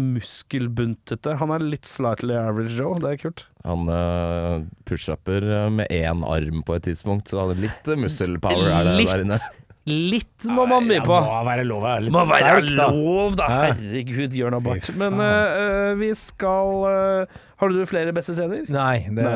muskelbuntete. 0.00 1.36
Han 1.40 1.52
er 1.54 1.64
litt 1.64 1.88
slightly 1.88 2.36
average 2.38 2.76
Joe, 2.78 2.96
det 3.02 3.10
er 3.10 3.18
kult. 3.20 3.44
Han 3.66 3.90
uh, 3.90 4.62
pushupper 4.88 5.44
eh, 5.44 5.68
med 5.70 5.92
én 5.92 6.24
arm 6.26 6.62
på 6.66 6.78
et 6.78 6.86
tidspunkt, 6.88 7.30
så 7.30 7.44
er 7.44 7.60
litt 7.68 7.90
muscle 7.92 8.36
muskelpower 8.38 8.72
er 8.72 8.88
det 8.88 8.96
der 9.06 9.26
inne. 9.26 9.38
Litt 9.82 10.46
må 10.46 10.62
man 10.70 10.86
by 10.86 11.00
på. 11.02 11.10
Det 11.10 11.26
må 11.26 11.38
være 11.48 11.62
lov 11.66 11.80
være 11.82 12.02
litt 12.04 12.14
Må 12.14 12.20
være 12.28 12.50
sterk, 12.60 12.68
da. 12.78 12.84
lov, 12.94 13.32
da! 13.38 13.48
Herregud, 13.50 14.36
gjør 14.38 14.54
noe 14.54 14.62
bort 14.62 14.90
Men 14.94 15.18
eh, 15.24 15.88
vi 15.98 16.12
skal 16.14 16.84
uh, 16.86 17.40
Har 17.58 17.74
du 17.74 17.80
flere 17.90 18.14
beste 18.14 18.36
scener? 18.36 18.62
Nei, 18.70 19.08
det 19.10 19.26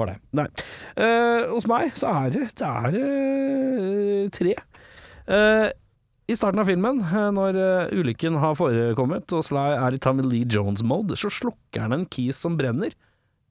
var 0.00 0.10
det. 0.10 0.16
Nei. 0.34 0.48
Uh, 0.98 1.52
hos 1.52 1.68
meg 1.70 1.94
så 1.94 2.10
er 2.24 2.34
det, 2.34 2.48
det 2.58 2.66
er, 2.66 2.98
eh, 2.98 4.26
tre. 4.34 4.56
Eh, 5.26 5.68
I 6.26 6.34
starten 6.34 6.58
av 6.58 6.66
filmen, 6.66 6.98
eh, 7.06 7.28
når 7.30 7.56
eh, 7.60 7.92
ulykken 7.94 8.38
har 8.42 8.56
forekommet 8.58 9.30
og 9.36 9.44
Sly 9.46 9.76
er 9.76 9.94
i 9.94 10.00
Tommy 10.02 10.24
Lee 10.26 10.48
Jones-mode, 10.50 11.14
så 11.14 11.30
slukker 11.30 11.84
han 11.84 11.94
en 11.94 12.08
kis 12.10 12.40
som 12.42 12.56
brenner. 12.58 12.96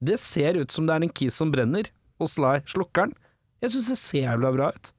Det 0.04 0.18
ser 0.20 0.58
ut 0.60 0.74
som 0.74 0.84
det 0.84 0.92
er 0.92 1.06
en 1.06 1.14
kis 1.16 1.38
som 1.40 1.54
brenner, 1.54 1.88
og 2.20 2.28
Sly 2.28 2.58
slukker 2.68 3.08
den. 3.08 3.16
Jeg 3.64 3.72
syns 3.72 3.88
det 3.94 3.96
ser 4.02 4.26
jævla 4.26 4.52
bra 4.52 4.68
ut. 4.76 4.92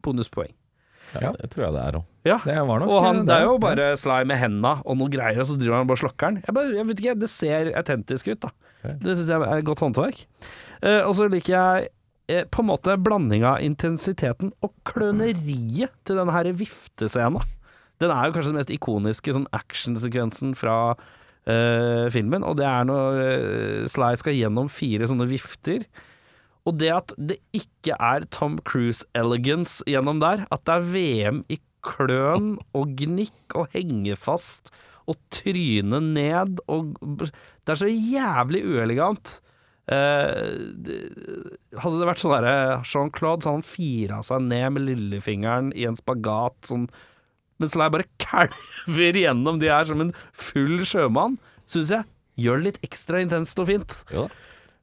Bonuspoeng. 0.00 0.54
Ja, 1.10 1.34
det 1.34 1.50
tror 1.52 1.66
jeg 1.66 1.74
det 1.74 1.82
er 1.82 1.98
òg. 1.98 2.08
Ja. 2.24 2.38
Det 2.44 2.56
var 2.70 2.80
nok 2.80 2.90
Og 2.94 3.04
han, 3.04 3.20
eh, 3.20 3.28
det 3.28 3.36
er 3.36 3.46
jo 3.50 3.60
bare 3.60 3.92
Sly 4.00 4.22
med 4.30 4.40
henda 4.40 4.74
og 4.80 4.96
noe 5.02 5.12
greier, 5.12 5.44
og 5.44 5.50
så 5.50 5.60
driver 5.60 5.82
han 5.82 5.92
bare 5.92 6.00
slukker 6.06 6.32
den. 6.32 6.42
Jeg, 6.46 6.56
bare, 6.56 6.74
jeg 6.78 6.88
vet 6.88 7.04
ikke, 7.04 7.18
det 7.20 7.32
ser 7.36 7.72
autentisk 7.76 8.32
ut, 8.32 8.48
da. 8.48 8.54
Det 9.04 9.18
syns 9.18 9.28
jeg 9.28 9.44
er 9.44 9.68
godt 9.68 9.84
håndverk. 9.84 10.24
Uh, 10.80 11.02
og 11.04 11.12
så 11.18 11.26
liker 11.28 11.52
jeg 11.52 11.90
eh, 12.30 12.44
på 12.46 12.62
en 12.62 12.70
måte 12.70 12.96
blandinga 13.02 13.56
av 13.56 13.64
intensiteten 13.66 14.52
og 14.64 14.74
kløneriet 14.88 15.94
til 16.06 16.20
denne 16.20 16.34
her 16.34 16.50
viftescena. 16.56 17.42
Den 18.00 18.12
er 18.14 18.28
jo 18.28 18.36
kanskje 18.36 18.52
den 18.52 18.60
mest 18.60 18.72
ikoniske 18.72 19.34
sånn 19.36 19.48
actionsekvensen 19.56 20.54
fra 20.56 20.76
eh, 21.44 22.06
filmen, 22.12 22.46
og 22.46 22.56
det 22.60 22.68
er 22.68 22.86
når 22.88 23.24
eh, 23.24 23.88
Sly 23.92 24.14
skal 24.20 24.38
gjennom 24.38 24.70
fire 24.72 25.08
sånne 25.10 25.28
vifter. 25.30 25.84
Og 26.68 26.76
det 26.80 26.92
at 26.92 27.12
det 27.16 27.38
ikke 27.56 27.96
er 27.96 28.26
Tom 28.32 28.58
Cruise 28.68 29.04
elegance 29.16 29.84
gjennom 29.88 30.20
der, 30.22 30.46
at 30.52 30.64
det 30.68 30.76
er 30.76 30.88
VM 30.94 31.42
i 31.52 31.60
kløn 31.84 32.54
og 32.76 32.96
gnikk 33.00 33.56
og 33.56 33.70
henge 33.74 34.16
fast 34.20 34.72
og 35.08 35.16
tryne 35.32 36.00
ned 36.04 36.60
og 36.70 36.92
Det 37.00 37.72
er 37.72 37.80
så 37.80 37.88
jævlig 37.88 38.60
uelegant. 38.66 39.38
Eh, 39.90 40.50
hadde 41.80 41.98
det 41.98 42.08
vært 42.08 42.22
sånn 42.22 42.34
derre 42.36 42.56
Jean-Claude, 42.86 43.42
så 43.42 43.56
han 43.56 43.66
fira 43.66 44.20
seg 44.26 44.44
ned 44.46 44.76
med 44.76 44.86
lillefingeren 44.86 45.72
i 45.74 45.86
en 45.88 45.98
spagat 45.98 46.70
sånn 46.70 46.90
Mens 47.60 47.74
Sly 47.74 47.90
bare 47.92 48.06
kalver 48.22 49.16
gjennom 49.20 49.58
de 49.60 49.68
her 49.68 49.84
som 49.84 50.00
en 50.00 50.14
full 50.32 50.78
sjømann, 50.88 51.34
syns 51.68 51.90
jeg 51.92 52.06
gjør 52.40 52.62
det 52.62 52.66
litt 52.70 52.86
ekstra 52.86 53.20
intenst 53.20 53.58
og 53.60 53.68
fint. 53.68 53.96
Ja. 54.14 54.22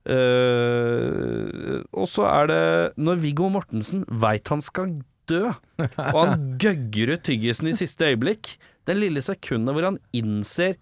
Eh, 0.08 1.82
og 1.90 2.06
så 2.06 2.28
er 2.30 2.52
det 2.52 2.62
når 3.02 3.24
Viggo 3.24 3.50
Mortensen 3.50 4.06
veit 4.22 4.54
han 4.54 4.62
skal 4.62 5.00
dø, 5.28 5.50
og 5.50 6.20
han 6.22 6.52
gøgger 6.64 7.16
ut 7.16 7.26
tyggisen 7.26 7.72
i 7.72 7.76
siste 7.80 8.12
øyeblikk, 8.12 8.54
den 8.88 9.02
lille 9.02 9.26
sekundet 9.26 9.74
hvor 9.74 9.90
han 9.90 9.98
innser 10.16 10.78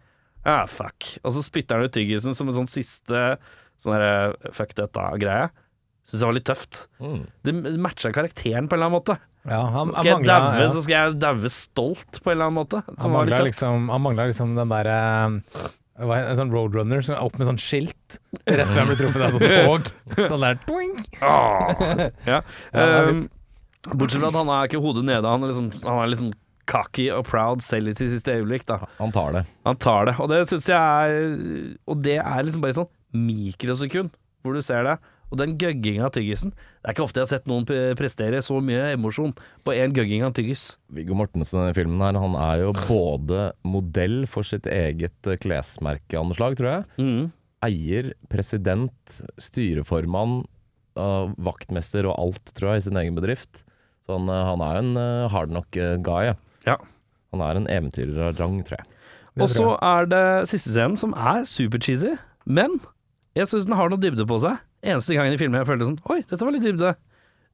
ah, 0.45 0.67
fuck, 0.69 1.15
og 1.23 1.33
så 1.33 1.41
spytter 1.47 1.79
han 1.79 1.89
ut 1.89 1.95
tyggisen 1.95 2.37
som 2.37 2.51
en 2.51 2.59
sånn 2.59 2.69
siste 2.69 3.23
sånn 3.81 3.95
derre 3.95 4.51
fuck 4.55 4.75
dette-greie, 4.77 5.47
syns 6.05 6.19
jeg 6.19 6.29
var 6.29 6.37
litt 6.37 6.49
tøft. 6.49 6.83
Mm. 7.01 7.23
Det 7.45 7.55
matcha 7.81 8.11
karakteren 8.15 8.69
på 8.69 8.77
en 8.77 8.81
eller 8.81 8.91
annen 8.91 8.99
måte. 8.99 9.17
Ja, 9.45 9.61
han, 9.69 9.93
han 9.93 9.95
Skal 9.99 10.11
jeg 10.11 10.25
daue, 10.25 10.53
ja. 10.57 10.69
så 10.73 10.81
skal 10.81 10.95
jeg 10.95 11.17
daue 11.21 11.49
stolt 11.53 12.21
på 12.21 12.31
en 12.31 12.37
eller 12.37 12.49
annen 12.49 12.59
måte. 12.63 12.81
Han 12.89 13.13
var 13.13 13.25
mangla 13.25 13.41
liksom, 13.45 13.89
liksom 14.25 14.55
den 14.57 14.71
derre 14.73 14.99
hva 15.95 16.17
er 16.19 16.27
En 16.27 16.39
sånn 16.39 16.51
roadrunner 16.51 17.03
som 17.05 17.15
er 17.15 17.23
opp 17.23 17.37
med 17.39 17.47
sånn 17.47 17.59
skilt 17.61 18.17
rett 18.43 18.67
før 18.67 18.81
han 18.81 18.89
blir 18.89 18.97
truffet 18.99 19.21
av 19.23 19.37
sånn 19.37 19.45
tog. 19.69 19.91
Sånn 20.27 20.43
der 20.43 20.57
twink. 20.65 21.05
Ah. 21.23 22.09
ja. 22.27 22.41
Um, 22.75 23.21
bortsett 23.93 24.19
fra 24.19 24.31
at 24.33 24.39
han 24.41 24.51
er 24.51 24.67
ikke 24.67 24.81
hodet 24.83 25.05
nede, 25.07 25.29
han 25.29 25.45
er 25.45 25.53
liksom, 25.53 25.69
han 25.85 26.01
er 26.01 26.11
liksom 26.11 26.33
cocky 26.67 27.05
og 27.13 27.23
proud 27.29 27.63
selv 27.63 27.91
i 27.91 27.95
til 27.95 28.09
siste 28.11 28.33
øyeblikk. 28.33 28.65
da 28.67 28.81
Han 28.97 29.13
tar 29.15 29.37
det. 29.37 29.45
Han 29.69 29.79
tar 29.79 30.09
det, 30.09 30.17
og 30.19 30.31
det 30.33 30.41
syns 30.49 30.67
jeg 30.71 30.81
er 30.81 31.75
Og 31.85 32.01
det 32.03 32.17
er 32.17 32.43
liksom 32.43 32.65
bare 32.65 32.77
sånn 32.81 32.91
mikrosekund 33.15 34.13
hvor 34.45 34.55
du 34.55 34.61
ser 34.61 34.85
det. 34.85 34.95
Og 35.33 35.39
den 35.41 35.55
gøgginga 35.57 36.05
av 36.05 36.11
tyggisen 36.13 36.51
Det 36.53 36.85
er 36.85 36.93
ikke 36.93 37.05
ofte 37.07 37.17
jeg 37.17 37.25
har 37.25 37.31
sett 37.31 37.47
noen 37.49 37.65
prestere 37.97 38.41
så 38.45 38.59
mye 38.61 38.91
emosjon 38.93 39.33
på 39.65 39.73
én 39.73 39.93
gøgging 39.95 40.21
av 40.27 40.35
tyggis. 40.37 40.75
Viggo 40.93 41.17
Mortensen 41.17 41.57
i 41.57 41.63
denne 41.63 41.77
filmen 41.77 42.03
her, 42.05 42.19
han 42.21 42.37
er 42.37 42.61
jo 42.61 42.75
både 42.85 43.47
modell 43.65 44.23
for 44.29 44.45
sitt 44.45 44.69
eget 44.69 45.29
eh, 45.29 45.39
klesmerkeanslag, 45.41 46.59
tror 46.59 46.69
jeg. 46.69 46.85
Mm. 47.01 47.23
Eier, 47.65 48.11
president, 48.29 49.17
styreformann, 49.41 50.43
uh, 50.99 51.33
vaktmester 51.41 52.05
og 52.05 52.19
alt, 52.21 52.53
tror 52.53 52.75
jeg, 52.75 52.83
i 52.83 52.85
sin 52.85 53.01
egen 53.01 53.17
bedrift. 53.17 53.65
Så 54.05 54.19
han, 54.19 54.29
eh, 54.29 54.47
han 54.51 54.61
er 54.61 54.77
jo 54.77 54.83
en 54.85 55.29
hard 55.33 55.55
nok 55.55 55.79
eh, 55.81 55.95
guy. 56.05 56.29
Ja. 56.29 56.35
Ja. 56.69 56.77
Han 57.33 57.41
er 57.41 57.59
en 57.59 57.71
eventyrer 57.71 58.29
av 58.29 58.37
rang, 58.37 58.59
tror 58.67 58.79
jeg. 58.79 58.91
Og 59.41 59.49
så 59.51 59.73
er 59.83 60.05
det 60.07 60.25
siste 60.47 60.71
scenen, 60.71 60.95
som 60.99 61.11
er 61.17 61.41
supercheesy, 61.49 62.13
men 62.45 62.77
jeg 63.35 63.51
syns 63.51 63.67
den 63.67 63.75
har 63.77 63.91
noe 63.91 64.01
dybde 64.01 64.25
på 64.27 64.39
seg. 64.43 64.61
Eneste 64.85 65.17
gangen 65.17 65.35
i 65.35 65.39
filmen 65.41 65.59
jeg 65.59 65.67
følte 65.67 65.89
sånn 65.89 66.01
Oi, 66.13 66.21
dette 66.29 66.45
var 66.45 66.55
litt 66.55 66.65
dybde. 66.65 66.95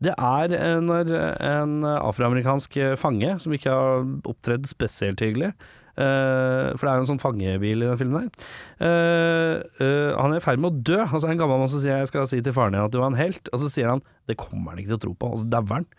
Det 0.02 0.13
er 0.17 0.56
eh, 0.58 0.80
når 0.82 1.12
en 1.46 1.76
afroamerikansk 1.86 2.78
fange, 2.98 3.36
som 3.41 3.54
ikke 3.54 3.74
har 3.74 4.08
opptredd 4.30 4.65
spesielt 4.70 5.22
hyggelig 5.22 5.52
uh, 6.00 6.72
For 6.74 6.86
det 6.86 6.91
er 6.91 6.98
jo 6.98 7.04
en 7.04 7.10
sånn 7.12 7.22
fangebil 7.22 7.84
i 7.84 7.89
den 7.89 8.00
filmen 8.00 8.26
her. 8.26 8.48
Uh, 8.82 9.62
uh, 9.82 10.10
han 10.17 10.34
er 10.34 10.41
i 10.41 10.44
ferd 10.44 10.62
med 10.62 10.72
å 10.72 10.84
dø, 10.91 11.00
og 11.04 11.17
så 11.17 11.26
er 11.26 11.32
det 11.32 11.36
en 11.38 11.44
gammel 11.44 11.62
mann 11.62 11.72
som 11.72 11.84
sier 11.84 12.02
jeg 12.02 12.12
skal 12.12 12.30
si 12.30 12.41
til 12.44 12.56
faren 12.56 12.78
din 12.78 12.84
at 12.86 12.94
du 12.94 13.00
var 13.02 13.12
en 13.12 13.20
helt. 13.20 13.52
Og 13.52 13.62
så 13.63 13.70
sier 13.74 13.91
han 13.91 14.04
det 14.30 14.39
kommer 14.41 14.74
han 14.74 14.82
ikke 14.82 14.96
til 14.96 15.00
å 15.00 15.04
tro 15.06 15.13
på, 15.17 15.34
og 15.36 15.44
så 15.44 15.52
dauer 15.52 15.82
han. 15.82 15.89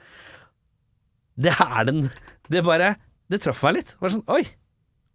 Det 1.42 1.54
er 1.54 1.86
den 1.88 2.02
Det 2.52 2.60
bare 2.66 2.96
Det 3.32 3.40
traff 3.40 3.62
meg 3.64 3.80
litt. 3.80 3.94
var 4.00 4.12
sånn 4.12 4.26
oi. 4.30 4.42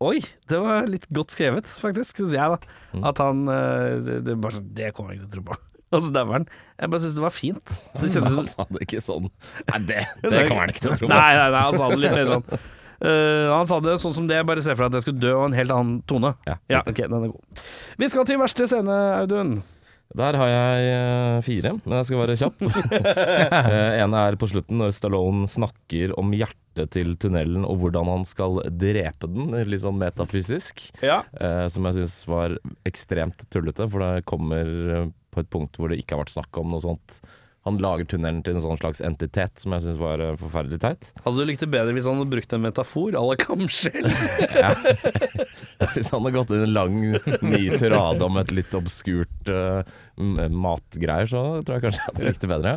Oi, 0.04 0.20
det 0.50 0.58
var 0.62 0.86
litt 0.86 1.08
godt 1.10 1.34
skrevet, 1.34 1.70
faktisk, 1.82 2.20
syns 2.20 2.36
jeg, 2.36 2.54
da. 2.54 2.76
Mm. 2.94 3.06
At 3.10 3.22
han 3.24 3.48
eh, 3.50 3.96
det, 4.06 4.20
det, 4.28 4.36
bare 4.44 4.60
sånn, 4.60 4.70
det 4.78 4.92
kommer 4.94 5.14
jeg 5.16 5.24
ikke 5.24 5.32
til 5.32 5.32
å 5.32 5.38
tro 5.40 5.48
på. 5.50 5.58
Altså, 5.88 6.10
dæveren. 6.12 6.44
Jeg 6.76 6.92
bare 6.92 7.00
syns 7.00 7.14
det 7.16 7.22
var 7.24 7.32
fint. 7.32 7.74
Det 8.04 8.10
som 8.12 8.26
han 8.42 8.50
sa 8.52 8.66
det 8.76 8.82
ikke 8.84 9.00
sånn. 9.00 9.30
Nei, 9.70 9.78
det, 9.88 10.02
det 10.26 10.42
kommer 10.50 10.66
han 10.66 10.74
ikke 10.74 10.84
til 10.84 10.92
å 10.92 10.98
tro 11.00 11.08
på. 11.08 11.12
Nei, 11.14 11.30
nei, 11.38 11.46
nei, 11.54 11.62
han 11.64 11.78
sa 11.80 11.88
det 11.94 12.00
litt 12.02 12.18
mer 12.18 12.28
sånn. 12.28 12.44
Uh, 12.98 13.54
han 13.54 13.70
sa 13.70 13.78
det 13.86 13.94
sånn 14.02 14.16
som 14.18 14.28
det, 14.28 14.42
bare 14.50 14.64
se 14.66 14.74
for 14.74 14.84
deg 14.84 14.92
at 14.92 14.98
jeg 15.00 15.06
skulle 15.06 15.24
dø, 15.24 15.32
og 15.38 15.46
en 15.48 15.56
helt 15.56 15.72
annen 15.72 16.02
tone. 16.10 16.34
Ja, 16.50 16.58
Ja, 16.74 16.82
ok, 16.84 17.00
den 17.06 17.16
er 17.30 17.32
god. 17.32 17.64
Vi 18.04 18.10
skal 18.12 18.28
til 18.28 18.42
verste 18.42 18.68
scene, 18.68 18.98
Audun. 19.22 19.56
Der 20.16 20.38
har 20.40 20.48
jeg 20.48 20.86
eh, 20.94 21.42
fire, 21.44 21.74
men 21.84 21.98
jeg 22.00 22.08
skal 22.08 22.22
være 22.24 22.38
kjapp. 22.40 22.64
Eh, 23.68 23.98
En 24.04 24.14
er 24.16 24.38
på 24.40 24.48
slutten, 24.50 24.78
når 24.80 24.94
Stallone 24.96 25.48
snakker 25.52 26.14
om 26.20 26.32
hjertet 26.36 26.92
til 26.94 27.16
tunnelen 27.20 27.66
og 27.68 27.80
hvordan 27.82 28.08
han 28.12 28.24
skal 28.28 28.62
drepe 28.70 29.28
den, 29.28 29.52
litt 29.68 29.82
sånn 29.84 29.98
metafysisk. 30.00 30.86
Ja. 31.04 31.24
eh, 31.42 31.66
som 31.74 31.86
jeg 31.90 32.00
syns 32.00 32.16
var 32.30 32.56
ekstremt 32.88 33.48
tullete, 33.54 33.88
for 33.92 34.04
det 34.06 34.26
kommer 34.30 35.10
på 35.34 35.44
et 35.44 35.50
punkt 35.54 35.76
hvor 35.78 35.92
det 35.92 36.00
ikke 36.02 36.16
har 36.16 36.24
vært 36.24 36.36
snakk 36.38 36.62
om 36.62 36.72
noe 36.74 36.82
sånt. 36.86 37.20
Han 37.68 37.80
lager 37.84 38.08
tunnelen 38.10 38.40
til 38.46 38.56
en 38.58 38.64
sånn 38.64 38.80
slags 38.80 39.02
entitet 39.04 39.62
som 39.62 39.76
jeg 39.76 39.86
syns 39.86 40.00
var 40.02 40.24
eh, 40.24 40.36
forferdelig 40.40 40.80
teit. 40.84 41.10
Hadde 41.26 41.44
du 41.44 41.50
likt 41.50 41.64
det 41.66 41.70
bedre 41.74 41.96
hvis 41.96 42.08
han 42.08 42.22
hadde 42.22 42.32
brukt 42.32 42.56
en 42.56 42.64
metafor 42.64 43.18
à 43.18 43.24
la 43.28 43.38
kamskjell? 43.42 44.08
Hvis 45.94 46.12
han 46.14 46.24
hadde 46.24 46.34
gått 46.36 46.54
inn 46.56 46.66
en 46.66 46.74
lang, 46.74 46.98
ny 47.44 47.62
tirade 47.78 48.26
om 48.26 48.40
et 48.42 48.54
litt 48.56 48.74
obskurt 48.78 49.52
uh, 49.52 49.82
matgreier, 50.18 51.30
så 51.30 51.44
tror 51.62 51.78
jeg 51.78 51.86
kanskje 51.88 52.02
jeg 52.02 52.10
hadde 52.12 52.28
likt 52.30 52.44
det 52.44 52.52
bedre. 52.52 52.74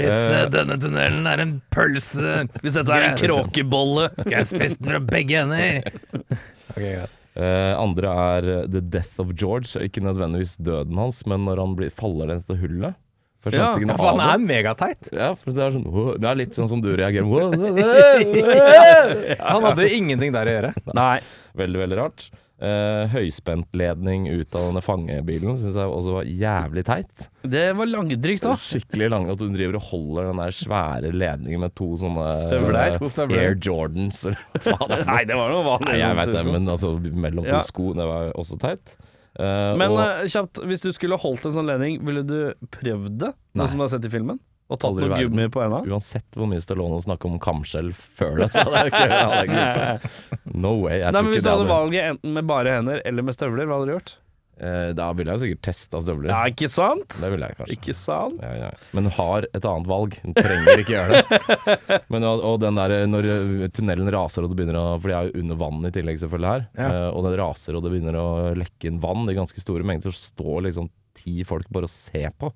Hvis 0.00 0.18
uh, 0.34 0.42
denne 0.52 0.80
tunnelen 0.80 1.28
er 1.30 1.44
en 1.44 1.54
pølse 1.72 2.42
Hvis 2.60 2.76
dette 2.76 2.92
er 2.92 3.06
en 3.06 3.14
kråkebolle 3.16 4.10
Skal 4.18 4.34
jeg 4.34 4.48
spise 4.50 4.76
den 4.76 4.90
fra 4.90 5.00
begge 5.00 5.40
ender? 5.40 5.88
okay, 6.74 6.92
greit. 6.98 7.20
Eh, 7.38 7.72
andre 7.78 8.10
er 8.10 8.48
The 8.68 8.82
Death 8.82 9.20
of 9.22 9.32
George. 9.38 9.72
Ikke 9.80 10.02
nødvendigvis 10.04 10.56
døden 10.60 10.98
hans, 10.98 11.22
men 11.30 11.46
når 11.46 11.62
han 11.62 11.76
blir, 11.78 11.94
faller 11.94 12.28
ned 12.28 12.42
dette 12.42 12.58
hullet. 12.60 12.98
For 13.40 13.54
Ja, 13.56 13.70
Ja, 13.80 13.96
for 13.96 14.10
han 14.12 14.20
er 14.20 14.42
megateit. 14.44 15.08
Ja, 15.16 15.30
for 15.38 15.50
det 15.56 15.62
er, 15.64 15.72
sånn, 15.72 15.86
det 16.20 16.28
er 16.28 16.36
litt 16.42 16.56
sånn 16.58 16.68
som 16.68 16.82
du 16.84 16.90
reagerer. 16.92 17.24
«Åh, 17.24 17.54
åh, 17.56 17.80
åh». 17.80 19.34
Han 19.40 19.64
hadde 19.70 19.88
ingenting 19.96 20.34
der 20.36 20.50
å 20.50 20.54
gjøre. 20.58 20.72
Nei. 21.00 21.16
Veldig, 21.56 21.80
veldig 21.86 21.98
rart. 22.02 22.28
Uh, 22.60 23.06
høyspentledning 23.08 24.26
ut 24.28 24.52
av 24.52 24.66
denne 24.66 24.82
fangebilen 24.84 25.54
syns 25.56 25.78
jeg 25.80 25.88
også 25.88 26.18
var 26.18 26.26
jævlig 26.28 26.82
teit. 26.84 27.28
Det 27.48 27.62
var 27.78 27.88
langdrygt, 27.88 28.44
da. 28.44 28.52
Skikkelig 28.60 29.08
lang 29.14 29.30
at 29.32 29.40
hun 29.40 29.54
driver 29.56 29.78
og 29.78 29.86
holder 29.88 30.28
den 30.28 30.42
der 30.42 30.52
svære 30.58 31.12
ledningen 31.16 31.64
med 31.64 31.72
to 31.80 31.88
sånne 32.02 32.26
Støvler. 32.42 32.92
To 33.00 33.08
støvler. 33.08 33.40
Air 33.46 33.56
Jordans. 33.64 34.20
Nei, 35.08 35.22
det 35.24 35.38
var 35.40 35.48
noe 35.54 35.64
vanlig. 35.70 35.88
Nei, 35.88 35.96
jeg 36.02 36.18
vet 36.20 36.34
det, 36.36 36.44
men 36.50 36.68
altså 36.76 36.92
mellom 37.00 37.48
to 37.48 37.54
Ja. 37.56 37.62
sko, 37.64 37.94
det 37.96 38.10
var 38.12 38.34
også 38.36 38.60
teit. 38.60 38.92
Eh, 39.40 39.72
Men 39.80 39.94
og, 39.94 40.00
uh, 40.02 40.28
kjapt, 40.28 40.60
hvis 40.68 40.84
du 40.84 40.90
skulle 40.92 41.16
holdt 41.20 41.46
en 41.48 41.54
sånn 41.56 41.68
ledning, 41.70 41.98
ville 42.04 42.22
du 42.26 42.38
prøvd 42.76 43.18
det? 43.22 43.32
Nei. 43.54 43.62
Noe 43.62 43.72
som 43.72 43.80
du 43.80 43.86
har 43.86 43.92
sett 43.94 44.08
i 44.08 44.12
filmen? 44.12 44.40
Og 44.70 44.78
tatt 44.78 44.94
noe 45.02 45.16
gummi 45.18 45.48
på 45.50 45.62
enda? 45.64 45.80
uansett 45.82 46.36
hvor 46.38 46.46
mye 46.46 46.62
Stallone 46.62 47.00
snakker 47.02 47.26
om 47.26 47.40
kamskjell 47.42 47.88
før 47.96 48.36
det, 48.44 48.52
så 48.54 48.62
hadde 48.68 48.84
jeg 48.84 48.92
ikke, 48.92 49.06
hadde 49.10 49.38
jeg 49.40 49.48
ikke 49.48 49.62
gjort 49.64 49.80
det. 49.80 50.10
No 50.62 50.74
way. 50.84 51.00
Jeg 51.00 51.16
Nei, 51.16 51.22
men 51.24 51.34
Hvis 51.34 51.46
du 51.46 51.50
hadde 51.50 51.70
valget 51.70 52.10
enten 52.12 52.36
med 52.36 52.46
bare 52.46 52.76
hender 52.76 53.02
eller 53.08 53.26
med 53.26 53.34
støvler, 53.34 53.66
hva 53.66 53.80
hadde 53.80 53.88
du 53.90 53.94
gjort? 53.96 54.12
Eh, 54.60 54.90
da 54.92 55.06
ville 55.16 55.32
jeg 55.32 55.40
sikkert 55.40 55.62
testa 55.70 56.00
støvler. 56.04 56.28
Ja, 56.34 56.40
ikke 56.52 56.68
sant? 56.68 57.14
Det 57.16 57.30
ville 57.32 57.48
jeg 57.48 57.56
kanskje. 57.56 57.76
Ikke 57.78 57.94
sant? 57.96 58.42
Ja, 58.44 58.66
ja. 58.66 58.70
Men 58.96 59.08
har 59.16 59.46
et 59.48 59.68
annet 59.70 59.88
valg. 59.88 60.16
Den 60.20 60.36
trenger 60.36 60.82
ikke 60.82 60.96
gjøre 60.98 61.20
det. 61.20 61.38
Men, 62.12 62.26
og, 62.28 62.42
og 62.44 62.58
den 62.60 62.80
der 62.80 62.94
når 63.08 63.28
eh, 63.32 63.64
tunnelen 63.72 64.10
raser 64.12 64.44
og 64.44 64.52
det 64.52 64.58
begynner 64.58 64.76
å 64.76 64.98
For 65.00 65.08
de 65.08 65.16
er 65.16 65.30
jo 65.30 65.44
under 65.44 65.60
vann 65.62 65.88
i 65.88 65.92
tillegg, 65.94 66.20
selvfølgelig, 66.20 66.50
her. 66.52 66.66
Ja. 66.76 66.90
Eh, 66.90 67.06
og 67.14 67.24
den 67.24 67.38
raser 67.40 67.78
og 67.78 67.86
det 67.86 67.94
begynner 67.94 68.20
å 68.20 68.28
lekke 68.58 68.90
inn 68.90 69.00
vann 69.00 69.24
i 69.32 69.38
ganske 69.38 69.64
store 69.64 69.86
mengder, 69.88 70.12
så 70.12 70.28
står 70.34 70.68
liksom 70.68 70.92
ti 71.16 71.40
folk 71.48 71.72
bare 71.72 71.88
og 71.88 71.94
ser 71.94 72.28
på. 72.36 72.52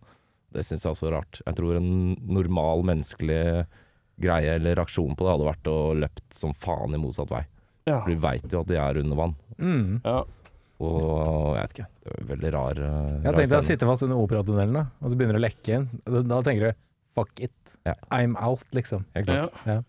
Det 0.54 0.62
syns 0.62 0.84
jeg 0.84 0.92
også 0.92 1.08
er 1.08 1.16
rart. 1.16 1.40
Jeg 1.40 1.56
tror 1.58 1.80
en 1.80 1.90
normal 2.20 2.84
menneskelig 2.92 3.42
greie 4.20 4.52
eller 4.60 4.76
reaksjon 4.78 5.16
på 5.16 5.24
det 5.24 5.32
hadde 5.32 5.48
vært 5.48 5.72
å 5.72 5.78
løpt 6.04 6.36
som 6.36 6.52
faen 6.54 6.94
i 6.94 7.00
motsatt 7.00 7.32
vei. 7.32 7.42
Ja. 7.88 8.02
For 8.02 8.12
vi 8.12 8.20
veit 8.20 8.46
jo 8.52 8.60
at 8.60 8.68
de 8.70 8.78
er 8.80 9.00
under 9.00 9.18
vann. 9.24 9.38
Mm. 9.56 10.00
Ja. 10.04 10.20
Og 10.84 11.56
jeg 11.56 11.62
vet 11.62 11.74
ikke. 11.78 11.88
Det 12.04 12.12
var 12.12 12.28
veldig 12.34 12.52
rar, 12.54 12.82
uh, 12.84 13.08
Jeg 13.24 13.38
tenkte 13.38 13.58
jeg 13.58 13.68
sitter 13.70 13.90
fast 13.90 14.06
under 14.06 14.20
operatunnelen, 14.20 14.76
da, 14.76 14.84
og 15.00 15.10
så 15.10 15.18
begynner 15.18 15.38
det 15.38 15.42
å 15.42 15.46
lekke 15.48 15.78
inn. 15.78 15.88
Da, 16.04 16.22
da 16.34 16.42
tenker 16.46 16.70
du 16.70 16.84
fuck 17.14 17.40
it, 17.40 17.54
Ja. 17.84 17.94
I'm 18.10 18.34
out, 18.40 18.64
liksom. 18.72 19.04
Helt 19.14 19.28
klart. 19.28 19.52
Ja. 19.64 19.72
Ja. 19.74 19.82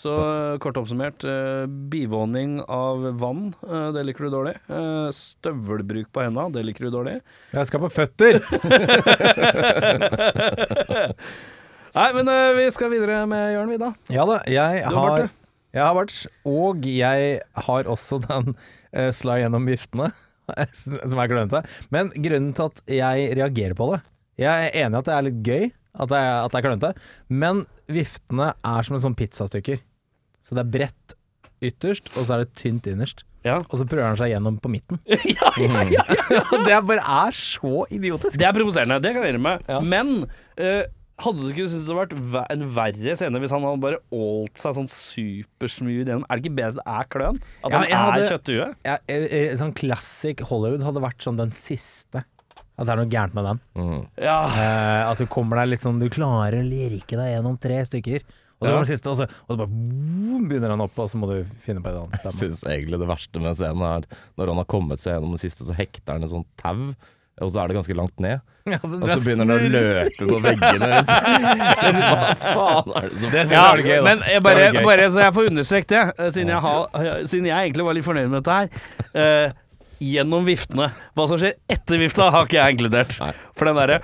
Så 0.00 0.10
eh, 0.10 0.58
kort 0.58 0.74
oppsummert, 0.80 1.22
uh, 1.22 1.66
bivåning 1.66 2.56
av 2.66 3.04
vann, 3.20 3.52
uh, 3.62 3.92
det 3.94 4.02
liker 4.08 4.26
du 4.26 4.32
dårlig. 4.32 4.56
Uh, 4.66 5.06
støvelbruk 5.14 6.08
på 6.10 6.24
henda, 6.24 6.48
det 6.50 6.64
liker 6.66 6.88
du 6.88 6.90
dårlig. 6.96 7.20
Jeg 7.54 7.70
skal 7.70 7.82
på 7.84 7.90
føtter! 7.94 8.40
Nei, 11.94 12.08
men 12.16 12.26
vi 12.58 12.66
skal 12.74 12.90
videre 12.90 13.20
med 13.30 13.52
Jørn, 13.54 13.70
vi, 13.70 13.78
da. 13.78 13.92
Ja 14.10 14.26
da, 14.26 14.40
jeg 14.50 14.82
Du 14.82 14.96
har 14.98 15.12
har, 15.12 15.28
jeg 15.70 15.82
har 15.86 15.94
bart, 15.94 16.16
og 16.42 16.86
jeg 16.90 17.38
har 17.68 17.92
også 17.94 18.18
den 18.26 18.56
uh, 18.58 19.10
sla 19.14 19.38
gjennom 19.44 19.70
viftene, 19.70 20.10
som 21.10 21.22
er 21.22 21.30
klønete. 21.30 21.62
Men 21.94 22.12
grunnen 22.14 22.52
til 22.56 22.70
at 22.70 22.84
jeg 22.90 23.32
reagerer 23.38 23.76
på 23.78 23.92
det 23.92 24.02
Jeg 24.42 24.68
er 24.68 24.78
enig 24.84 24.98
i 24.98 25.00
at 25.00 25.08
det 25.08 25.16
er 25.16 25.26
litt 25.28 25.42
gøy 25.46 25.66
at 25.94 26.10
det 26.10 26.18
er, 26.18 26.32
at 26.42 26.50
det 26.50 26.58
er 26.58 26.64
klønete, 26.64 26.88
men 27.30 27.60
viftene 27.86 28.48
er 28.66 28.86
som 28.86 28.96
en 28.96 29.02
sånn 29.04 29.14
pizzastykker. 29.14 29.78
Så 30.42 30.56
det 30.56 30.64
er 30.64 30.72
bredt 30.72 31.14
ytterst, 31.64 32.10
og 32.16 32.26
så 32.26 32.34
er 32.34 32.42
det 32.42 32.56
tynt 32.58 32.88
innerst. 32.90 33.22
Ja. 33.44 33.58
Og 33.68 33.78
så 33.78 33.86
prøver 33.88 34.08
han 34.08 34.18
seg 34.18 34.32
gjennom 34.32 34.56
på 34.62 34.72
midten. 34.72 35.00
ja, 35.36 35.52
ja, 35.60 35.84
ja, 35.92 36.04
ja. 36.32 36.42
Det 36.66 36.80
bare 36.88 37.04
er 37.28 37.36
så 37.36 37.84
idiotisk. 37.92 38.38
Det 38.40 38.48
er 38.48 38.56
provoserende, 38.56 39.00
det 39.04 39.12
kan 39.14 39.26
jeg 39.26 39.36
innrømme. 39.36 39.54
Ja. 39.68 39.80
Men 39.84 40.14
eh, 40.56 40.86
hadde 41.22 41.38
du 41.44 41.48
ikke 41.52 41.68
syntes 41.70 41.86
det 41.86 41.94
hadde 41.94 42.18
vært 42.34 42.52
en 42.56 42.64
verre 42.74 43.14
scene 43.20 43.40
hvis 43.42 43.52
han 43.54 43.62
hadde 43.62 43.82
bare 43.84 44.00
ålt 44.10 44.58
seg 44.58 44.74
sånn 44.78 44.88
supersmooth 44.90 46.02
gjennom? 46.08 46.24
Er 46.28 46.40
det 46.40 46.44
ikke 46.44 46.56
bedre 46.58 46.72
at 46.74 46.80
det 46.80 46.86
er 46.98 47.10
kløn? 47.14 47.40
At 47.62 47.74
Ja, 47.74 47.82
han 48.04 48.18
er 48.18 48.30
kjøtthue? 48.32 48.68
Ja, 48.88 48.96
eh, 49.08 49.26
eh, 49.30 49.56
sånn 49.60 49.74
classic 49.78 50.42
Hollywood 50.50 50.82
hadde 50.86 51.02
vært 51.04 51.22
sånn 51.22 51.38
den 51.38 51.52
siste. 51.54 52.24
At 52.74 52.88
det 52.88 52.90
er 52.90 52.98
noe 52.98 53.06
gærent 53.10 53.34
med 53.38 53.44
den. 53.46 53.60
Mm. 53.78 54.00
Ja. 54.18 54.38
Eh, 54.50 55.10
at 55.12 55.18
du 55.22 55.26
kommer 55.30 55.60
deg 55.62 55.68
litt 55.76 55.84
sånn 55.86 56.00
Du 56.02 56.08
klarer 56.10 56.58
å 56.58 56.66
lirke 56.66 57.14
deg 57.14 57.36
gjennom 57.36 57.60
tre 57.62 57.78
stykker. 57.86 58.24
Og 58.60 58.66
så 58.66 58.70
Ja. 58.70 58.76
den 58.78 58.86
siste, 58.86 59.10
og 59.10 59.16
så, 59.18 59.24
og 59.28 59.50
så 59.50 59.56
bare 59.58 59.68
vroom, 59.70 60.48
begynner 60.48 60.70
han 60.70 60.80
opp, 60.80 60.98
og 60.98 61.08
så 61.10 61.18
må 61.18 61.26
du 61.28 61.44
finne 61.62 61.82
på 61.82 61.90
et 61.90 61.98
annet 61.98 62.22
Jeg 62.22 62.32
syns 62.32 62.62
egentlig 62.64 62.98
det 62.98 63.08
verste 63.10 63.40
med 63.42 63.54
scenen 63.58 63.82
er 63.82 64.06
når 64.38 64.48
han 64.48 64.56
har 64.56 64.64
kommet 64.70 64.98
seg 65.02 65.14
gjennom 65.18 65.32
det 65.34 65.42
siste, 65.42 65.66
så 65.66 65.74
hekter 65.74 66.14
han 66.14 66.22
et 66.24 66.30
sånt 66.30 66.46
tau. 66.56 66.94
Og 67.42 67.50
så 67.50 67.62
er 67.62 67.70
det 67.70 67.76
ganske 67.80 67.96
langt 67.98 68.20
ned. 68.22 68.42
Ja, 68.64 68.78
så 68.80 68.96
Og 68.96 69.10
så 69.10 69.18
begynner 69.20 69.44
den 69.44 69.58
å 69.60 69.72
løpe 69.74 70.24
på 70.24 70.38
veggene. 70.40 71.00
Hva 71.04 72.30
faen 72.40 72.94
er 72.96 73.10
det 73.10 73.18
som 73.20 73.34
Det 73.34 73.42
Ja, 73.50 73.64
var 73.66 73.82
gøy, 73.82 73.90
da. 73.98 74.04
men 74.06 74.22
jeg 74.30 74.44
bare, 74.46 74.70
bare 74.86 75.08
så 75.12 75.20
jeg 75.20 75.34
får 75.36 75.50
understreket 75.50 75.90
det, 75.92 76.04
eh, 76.16 76.30
siden 76.32 76.52
jeg, 76.54 76.62
har, 76.64 77.10
siden 77.28 77.50
jeg 77.50 77.58
egentlig 77.58 77.84
var 77.84 77.98
litt 77.98 78.06
fornøyd 78.06 78.30
med 78.32 78.40
dette 78.40 78.56
her. 78.56 78.88
Uh, 79.12 79.60
gjennom 80.00 80.48
viftene. 80.48 80.88
Hva 81.12 81.26
som 81.28 81.40
skjer 81.40 81.58
etter 81.70 82.00
vifta, 82.00 82.30
har 82.32 82.48
ikke 82.48 82.56
jeg 82.56 82.78
inkludert. 82.78 83.18
Nei. 83.20 83.32
For 83.54 83.68
den 83.68 83.78
derre 83.78 84.00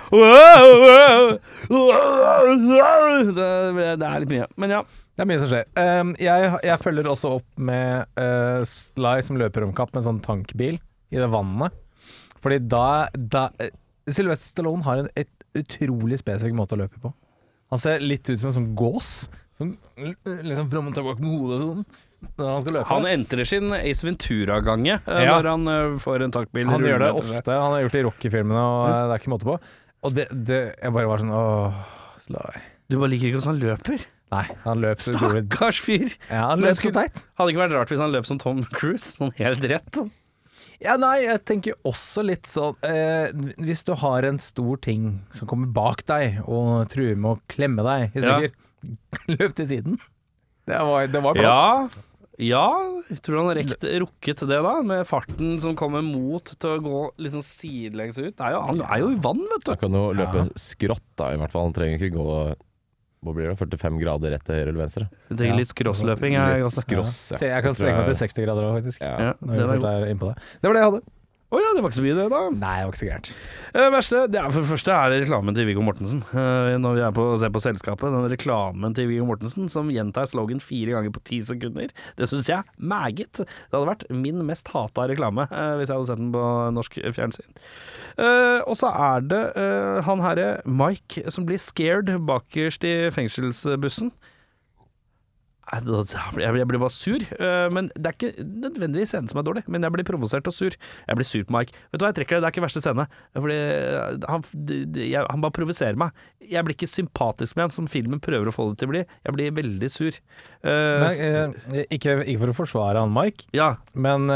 det, 3.35 3.87
det 3.97 4.07
er 4.07 4.23
litt 4.23 4.33
mye. 4.35 4.49
Men 4.61 4.77
ja. 4.77 4.81
Det 5.11 5.25
er 5.25 5.27
mye 5.27 5.41
som 5.41 5.49
skjer. 5.51 5.65
Um, 5.75 6.13
jeg, 6.21 6.51
jeg 6.65 6.81
følger 6.81 7.09
også 7.11 7.33
opp 7.41 7.59
med 7.59 8.07
uh, 8.17 8.61
Sly 8.65 9.17
som 9.27 9.37
løper 9.41 9.65
om 9.65 9.73
kapp 9.75 9.91
med 9.91 10.01
en 10.01 10.07
sånn 10.07 10.21
tankbil 10.23 10.79
i 11.11 11.19
det 11.19 11.27
vannet. 11.33 11.75
Fordi 12.41 12.61
da, 12.71 12.85
da 13.13 13.47
uh, 13.61 13.71
Sylvester 14.09 14.55
Stallone 14.55 14.85
har 14.87 15.03
en 15.03 15.11
et 15.19 15.29
utrolig 15.57 16.19
spesifikk 16.21 16.55
måte 16.57 16.77
å 16.77 16.81
løpe 16.83 17.01
på. 17.03 17.11
Han 17.71 17.79
ser 17.81 18.03
litt 18.03 18.27
ut 18.29 18.39
som 18.39 18.49
en 18.51 18.55
sånn 18.55 18.71
gås. 18.77 19.29
Som 19.59 19.75
liksom 19.97 20.71
fram 20.71 20.89
og 20.89 20.95
tilbake 20.95 21.23
med 21.23 21.35
hodet 21.37 21.59
sånn 21.61 21.83
han. 22.37 22.83
Han 22.85 23.07
entrer 23.09 23.47
sin 23.49 23.71
Ace 23.73 24.05
Ventura-gange 24.05 24.99
eh, 24.99 25.23
Ja. 25.25 25.37
når 25.37 25.49
han 25.49 25.67
eh, 25.67 25.97
får 26.01 26.25
en 26.27 26.33
taktbil. 26.35 26.67
Han 26.69 26.85
gjør 26.85 27.01
det 27.01 27.11
ofte. 27.17 27.51
Han 27.51 27.73
har 27.73 27.81
gjort 27.81 27.95
det 27.95 28.01
i 28.01 28.05
Rocky-filmene, 28.05 28.61
og 28.61 28.83
mm. 28.85 28.93
det 28.93 29.15
er 29.15 29.23
ikke 29.23 29.33
måte 29.33 29.49
på. 29.49 29.57
Og 30.01 30.15
det, 30.17 30.27
det 30.31 30.61
Jeg 30.81 30.93
bare 30.93 31.09
var 31.09 31.21
sånn 31.21 31.33
Åh, 31.33 31.81
Sly. 32.21 32.61
Du 32.89 32.97
bare 32.99 33.11
liker 33.13 33.29
ikke 33.29 33.39
hvordan 33.39 33.53
han 33.55 33.61
løper. 33.65 34.05
Nei, 34.31 34.45
han 34.63 34.81
løp 34.83 35.01
Stakkars 35.03 35.81
fyr. 35.83 36.13
Ja, 36.29 36.45
han 36.53 36.61
løp 36.63 36.77
så 36.79 36.93
teit. 36.93 37.23
Hadde 37.39 37.53
ikke 37.53 37.63
vært 37.65 37.75
rart 37.75 37.91
hvis 37.91 38.03
han 38.03 38.13
løp 38.13 38.27
som 38.29 38.39
Tom 38.41 38.61
Cruise, 38.69 39.17
sånn 39.17 39.33
helt 39.39 39.65
rett. 39.67 40.01
Ja, 40.81 40.95
nei, 41.01 41.21
jeg 41.27 41.41
tenker 41.45 41.77
også 41.87 42.23
litt 42.25 42.49
sånn 42.49 42.77
eh, 42.87 43.29
Hvis 43.61 43.83
du 43.85 43.91
har 44.01 44.25
en 44.25 44.39
stor 44.41 44.79
ting 44.81 45.19
som 45.35 45.49
kommer 45.49 45.69
bak 45.73 46.01
deg 46.09 46.39
og 46.47 46.89
truer 46.93 47.19
med 47.19 47.35
å 47.35 47.41
klemme 47.51 47.85
deg 47.85 48.17
i 48.17 48.25
Ja. 48.25 48.39
løp 49.37 49.53
til 49.57 49.67
siden. 49.69 49.99
Det 50.65 50.79
var, 50.87 51.05
det 51.11 51.21
var 51.21 51.37
plass. 51.37 51.99
Ja, 51.99 52.07
ja, 52.41 52.65
tror 53.21 53.35
du 53.35 53.37
han 53.37 53.49
har 53.51 53.57
rekt, 53.59 53.83
rukket 54.01 54.41
det 54.49 54.57
da, 54.65 54.73
med 54.85 55.05
farten 55.05 55.59
som 55.61 55.75
kommer 55.77 56.01
mot 56.01 56.53
til 56.55 56.71
å 56.71 56.81
gå 56.81 57.01
liksom 57.21 57.43
sidelengs 57.45 58.17
ut. 58.17 58.33
Det 58.33 58.47
er 58.47 58.55
jo, 58.55 58.61
han 58.65 58.81
er 58.87 59.03
jo 59.03 59.11
i 59.13 59.19
vann, 59.21 59.43
vet 59.51 59.67
du. 59.67 59.71
Han 59.75 59.81
kan 59.83 59.97
jo 59.99 60.03
løpe 60.17 60.45
skrått, 60.59 61.05
da, 61.21 61.31
i 61.35 61.41
hvert 61.41 61.53
fall. 61.53 61.67
Han 61.69 61.75
trenger 61.77 62.01
ikke 62.01 62.15
gå 62.17 62.29
Hvor 63.21 63.35
blir 63.37 63.51
det? 63.51 63.57
45 63.59 63.99
grader 64.01 64.31
rett 64.33 64.43
til 64.47 64.55
høyre 64.57 64.71
eller 64.71 64.81
venstre? 64.81 65.05
Du 65.29 65.35
trenger 65.37 65.59
litt 65.59 65.69
skrossløping 65.69 66.33
jeg, 66.33 66.63
Litt 66.65 66.73
skross, 66.73 67.17
ja. 67.35 67.41
Jeg 67.51 67.65
kan 67.67 67.75
strenge 67.77 67.99
meg 68.01 68.07
til 68.09 68.17
60 68.17 68.45
grader 68.47 68.65
òg, 68.65 68.77
faktisk. 68.79 69.03
Ja. 69.05 69.11
Ja, 69.27 69.33
Når 69.45 69.59
det 69.59 69.67
var 69.69 69.83
det. 70.01 70.37
Det 70.63 70.71
var 70.71 70.73
det 70.73 70.81
jeg 70.81 70.89
hadde. 70.89 71.01
Å 71.51 71.59
ja, 71.59 71.71
det 71.75 71.81
var 71.83 71.91
ikke 71.91 71.97
så 71.99 72.03
mye 72.05 72.15
det, 72.15 72.25
da. 72.31 72.37
Nei, 72.55 72.75
det 72.79 72.83
var 72.87 72.91
ikke 72.93 72.99
så 73.01 73.07
gærent. 73.09 73.29
Eh, 73.75 73.87
verste, 73.91 74.19
det 74.31 74.39
er 74.39 74.53
for 74.53 74.63
det 74.63 74.69
første 74.69 74.93
er 74.95 75.11
det 75.11 75.17
reklamen 75.25 75.55
til 75.57 75.65
Viggo 75.67 75.81
Mortensen. 75.83 76.21
Eh, 76.31 76.77
når 76.79 76.95
vi 76.95 77.01
er 77.03 77.11
på, 77.17 77.25
ser 77.41 77.51
på 77.51 77.59
Selskapet, 77.63 78.13
den 78.15 78.29
reklamen 78.31 78.95
til 78.95 79.09
Viggo 79.09 79.25
Mortensen 79.27 79.67
som 79.73 79.89
gjentar 79.91 80.29
slogan 80.31 80.63
fire 80.63 80.95
ganger 80.95 81.11
på 81.11 81.23
ti 81.27 81.41
sekunder. 81.43 81.91
Det 82.15 82.29
syns 82.31 82.47
jeg 82.47 82.63
er 82.63 82.71
meget. 82.79 83.41
Det 83.43 83.75
hadde 83.75 83.89
vært 83.91 84.07
min 84.15 84.39
mest 84.47 84.71
hata 84.71 85.09
reklame 85.11 85.43
eh, 85.51 85.73
hvis 85.81 85.91
jeg 85.91 85.97
hadde 85.99 86.07
sett 86.13 86.23
den 86.23 86.31
på 86.37 86.45
norsk 86.79 86.95
fjernsyn. 87.19 87.51
Eh, 88.15 88.59
og 88.63 88.79
så 88.79 88.87
er 89.11 89.27
det 89.35 89.43
eh, 89.59 89.99
han 90.07 90.23
herre 90.23 90.49
Mike 90.63 91.27
som 91.35 91.43
blir 91.51 91.59
scared 91.59 92.13
bakerst 92.31 92.87
i 92.87 92.95
fengselsbussen. 93.11 94.13
Nei, 94.15 94.15
da- 94.15 94.15
da 94.15 94.15
blir- 94.15 95.60
Jeg 95.71 96.67
blir- 96.67 96.79
bare 96.81 96.89
sur. 96.91 97.21
eh, 97.39 97.69
Men 97.71 97.87
Det 97.95 98.05
er 98.05 98.15
ikke 98.17 98.43
nødvendigvis 98.43 99.07
scenen 99.13 99.29
som 99.29 99.39
er 99.39 99.43
dårlig, 99.47 99.63
men 99.67 99.81
jeg 99.81 99.91
blir 99.93 100.03
provosert 100.03 100.45
og 100.47 100.53
sur. 100.53 100.71
Jeg 101.07 101.15
blir 101.15 101.23
sur 101.25 101.43
på 101.43 101.51
Mike. 101.55 101.71
Vet 101.91 101.99
du 101.99 102.05
hva, 102.05 102.11
jeg 102.13 102.17
trekker 102.19 102.35
det. 102.35 102.41
Det 102.41 102.47
er 102.49 102.53
ikke 102.55 102.65
verste 102.67 102.81
scene. 102.83 103.05
Fordi 103.35 103.55
eh, 103.55 104.17
han, 104.27 104.43
han 105.29 105.41
bare 105.41 105.55
provoserer 105.55 105.95
meg. 105.95 106.11
Jeg 106.51 106.65
blir 106.65 106.75
ikke 106.75 106.89
sympatisk 106.91 107.55
med 107.55 107.63
han 107.69 107.71
som 107.71 107.87
filmen 107.87 108.19
prøver 108.19 108.47
å 108.51 108.53
få 108.55 108.69
det 108.71 108.79
til 108.81 108.89
å 108.89 108.91
bli. 108.91 109.05
Jeg 109.25 109.33
blir 109.37 109.51
veldig 109.61 109.89
sur. 109.89 110.11
Nei, 110.63 111.13
eh, 111.23 111.85
ikke, 111.89 112.17
ikke 112.27 112.39
for 112.43 112.51
å 112.51 112.57
forsvare 112.65 112.99
han 112.99 113.13
Mike, 113.15 113.47
ja. 113.55 113.75
men 113.95 114.27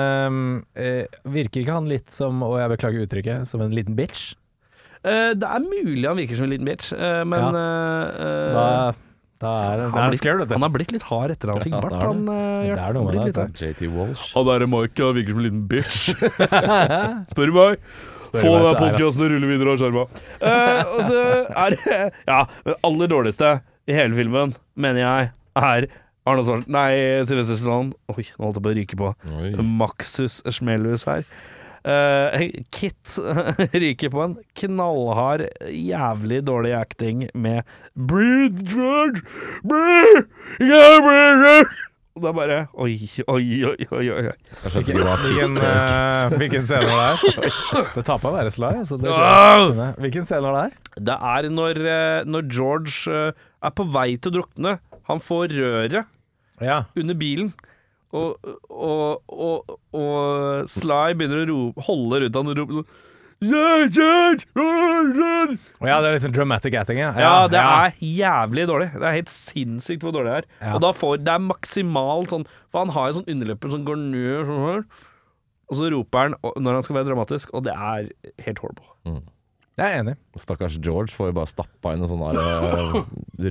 virker 1.25 1.61
ikke 1.63 1.75
han 1.75 1.87
litt 1.89 2.11
som, 2.15 2.41
og 2.45 2.57
jeg 2.59 2.71
beklager 2.77 3.05
uttrykket, 3.07 3.47
som 3.49 3.61
en 3.61 3.75
liten 3.75 3.95
bitch? 3.97 4.33
Det 5.05 5.43
er 5.45 5.61
mulig 5.61 6.07
han 6.07 6.17
virker 6.17 6.35
som 6.39 6.47
en 6.47 6.53
liten 6.55 6.65
bitch, 6.65 6.91
men 7.29 7.53
ja. 7.53 7.65
Da, 8.55 8.93
da 9.41 9.51
er 9.67 9.79
det 9.81 9.85
han, 9.91 9.99
er 9.99 10.13
blitt, 10.13 10.51
han 10.55 10.63
har 10.63 10.71
blitt 10.71 10.91
litt 10.95 11.05
hard 11.09 11.33
etter 11.33 11.51
han 11.51 11.59
fikk 11.63 11.73
bart. 11.75 11.91
det 11.91 11.99
er. 11.99 12.07
Han, 12.07 12.21
eh, 12.31 12.69
Det 12.69 12.83
er 12.85 12.95
noe 12.95 13.09
han 13.11 13.17
med 13.19 13.35
det. 13.35 13.45
JT 13.59 13.81
Walsh. 13.91 14.29
Han 14.35 14.45
derre 14.47 14.67
Mike 14.71 15.09
virker 15.17 15.35
som 15.35 15.41
en 15.41 15.47
liten 15.49 15.65
bitch. 15.71 15.99
Spør 17.33 17.51
meg. 17.57 17.83
Få 18.35 18.51
den 18.59 18.79
podkasten 18.79 19.25
å 19.25 19.29
rulle 19.31 19.47
videre 19.51 19.75
av 19.75 19.81
skjerma. 19.83 20.05
Eh, 20.39 20.81
og 20.95 21.03
så 21.07 21.19
er 21.51 21.75
det 21.75 21.99
Ja, 22.31 22.39
det 22.67 22.77
aller 22.87 23.11
dårligste 23.11 23.51
i 23.87 23.95
hele 23.95 24.17
filmen, 24.17 24.55
mener 24.79 25.03
jeg, 25.03 25.29
er 25.61 25.87
Arne 26.25 26.41
Svart 26.47 26.65
Nei, 26.71 26.89
Sylvester 27.27 27.59
Stallone. 27.59 27.93
Oi, 28.09 28.23
nå 28.39 28.47
holdt 28.47 28.57
jeg 28.57 28.65
på 28.65 28.71
å 28.71 28.77
ryke 28.79 28.97
på. 28.97 29.11
Oi. 29.43 29.51
Maxus 29.83 30.39
Schmelhus 30.49 31.05
her. 31.05 31.27
Eh, 31.85 32.45
Kit 32.73 33.17
ryker 33.81 34.09
på 34.09 34.21
en 34.23 34.37
knallhard, 34.57 35.43
jævlig 35.69 36.39
dårlig 36.47 36.71
acting 36.73 37.27
med 37.37 37.61
Breathe, 37.93 38.63
George! 38.65 39.21
Breathe! 39.61 40.23
Yeah, 40.59 40.97
breathe! 41.05 41.67
Og 42.15 42.23
det 42.23 42.29
er 42.29 42.35
bare 42.37 42.57
Oi, 42.79 42.93
oi, 43.27 43.45
oi, 43.67 43.85
oi. 43.91 44.05
oi. 44.31 44.35
Hvilken, 44.71 45.01
Kit 45.03 45.59
eh, 45.59 46.35
hvilken 46.39 46.63
scene 46.63 46.87
var 46.87 47.19
det? 47.19 47.83
Det 47.97 48.05
på 48.23 48.31
å 48.31 48.35
være 48.37 48.53
sly, 48.55 48.69
altså. 48.79 48.97
Det! 49.03 49.89
Hvilken 49.99 50.25
scene 50.29 50.47
var 50.47 50.57
det? 50.71 50.93
Det 51.11 51.17
er 51.35 51.49
når, 51.51 51.81
eh, 51.91 52.19
når 52.31 52.47
George 52.55 53.11
eh, 53.11 53.45
er 53.67 53.75
på 53.75 53.85
vei 53.91 54.07
til 54.15 54.31
å 54.31 54.37
drukne. 54.39 54.77
Han 55.11 55.19
får 55.21 55.51
røret 55.59 55.99
Ja. 56.63 56.79
under 56.95 57.19
bilen. 57.19 57.51
Og, 58.15 58.53
og, 58.69 59.33
og, 59.47 59.75
og 59.97 60.69
Sly 60.71 61.15
begynner 61.17 61.43
å 61.43 61.49
rope, 61.51 61.85
holde 61.87 62.21
rundt 62.23 62.39
han 62.39 62.51
og 62.53 62.61
rope 62.61 62.79
sånn 62.79 62.87
yeah, 63.43 63.83
yeah, 63.91 64.43
Oh, 64.55 65.09
George! 65.11 65.57
Å 65.83 65.89
ja, 65.89 65.97
det 65.99 66.07
er 66.07 66.15
litt 66.15 66.23
sånn 66.23 66.35
dramatic 66.35 66.77
acting, 66.79 67.01
ja. 67.01 67.09
Ja, 67.19 67.33
det 67.51 67.59
er 67.59 67.97
jævlig 67.99 68.63
dårlig. 68.69 68.87
Det 68.95 69.03
er 69.03 69.17
helt 69.17 69.33
sinnssykt 69.33 70.05
hvor 70.05 70.15
dårlig 70.15 70.31
det 70.31 70.37
er. 70.37 70.47
Ja. 70.61 70.77
Og 70.77 70.85
da 70.85 70.93
får, 70.95 71.19
det 71.25 71.33
er 71.35 71.43
maksimalt 71.43 72.31
sånn 72.31 72.47
For 72.71 72.81
han 72.85 72.93
har 72.95 73.11
jo 73.11 73.19
sånn 73.19 73.29
underlepper 73.35 73.75
som 73.75 73.83
går 73.87 73.99
ned 74.01 74.47
sånn 74.49 74.63
her. 74.69 74.83
Og 75.65 75.79
så 75.79 75.91
roper 75.91 76.29
han 76.29 76.37
når 76.61 76.79
han 76.79 76.85
skal 76.87 76.99
være 76.99 77.09
dramatisk, 77.09 77.53
og 77.57 77.65
det 77.67 77.73
er 77.75 78.09
helt 78.45 78.61
horrible. 78.63 78.87
Jeg 79.75 79.91
er 79.91 80.01
enig. 80.05 80.13
Stakkars 80.39 80.77
George 80.79 81.11
får 81.11 81.29
jo 81.29 81.33
bare 81.35 81.49
stappa 81.51 81.91
inn 81.95 82.03
en 82.05 82.07
sånn 82.07 82.21
eh, 82.31 82.93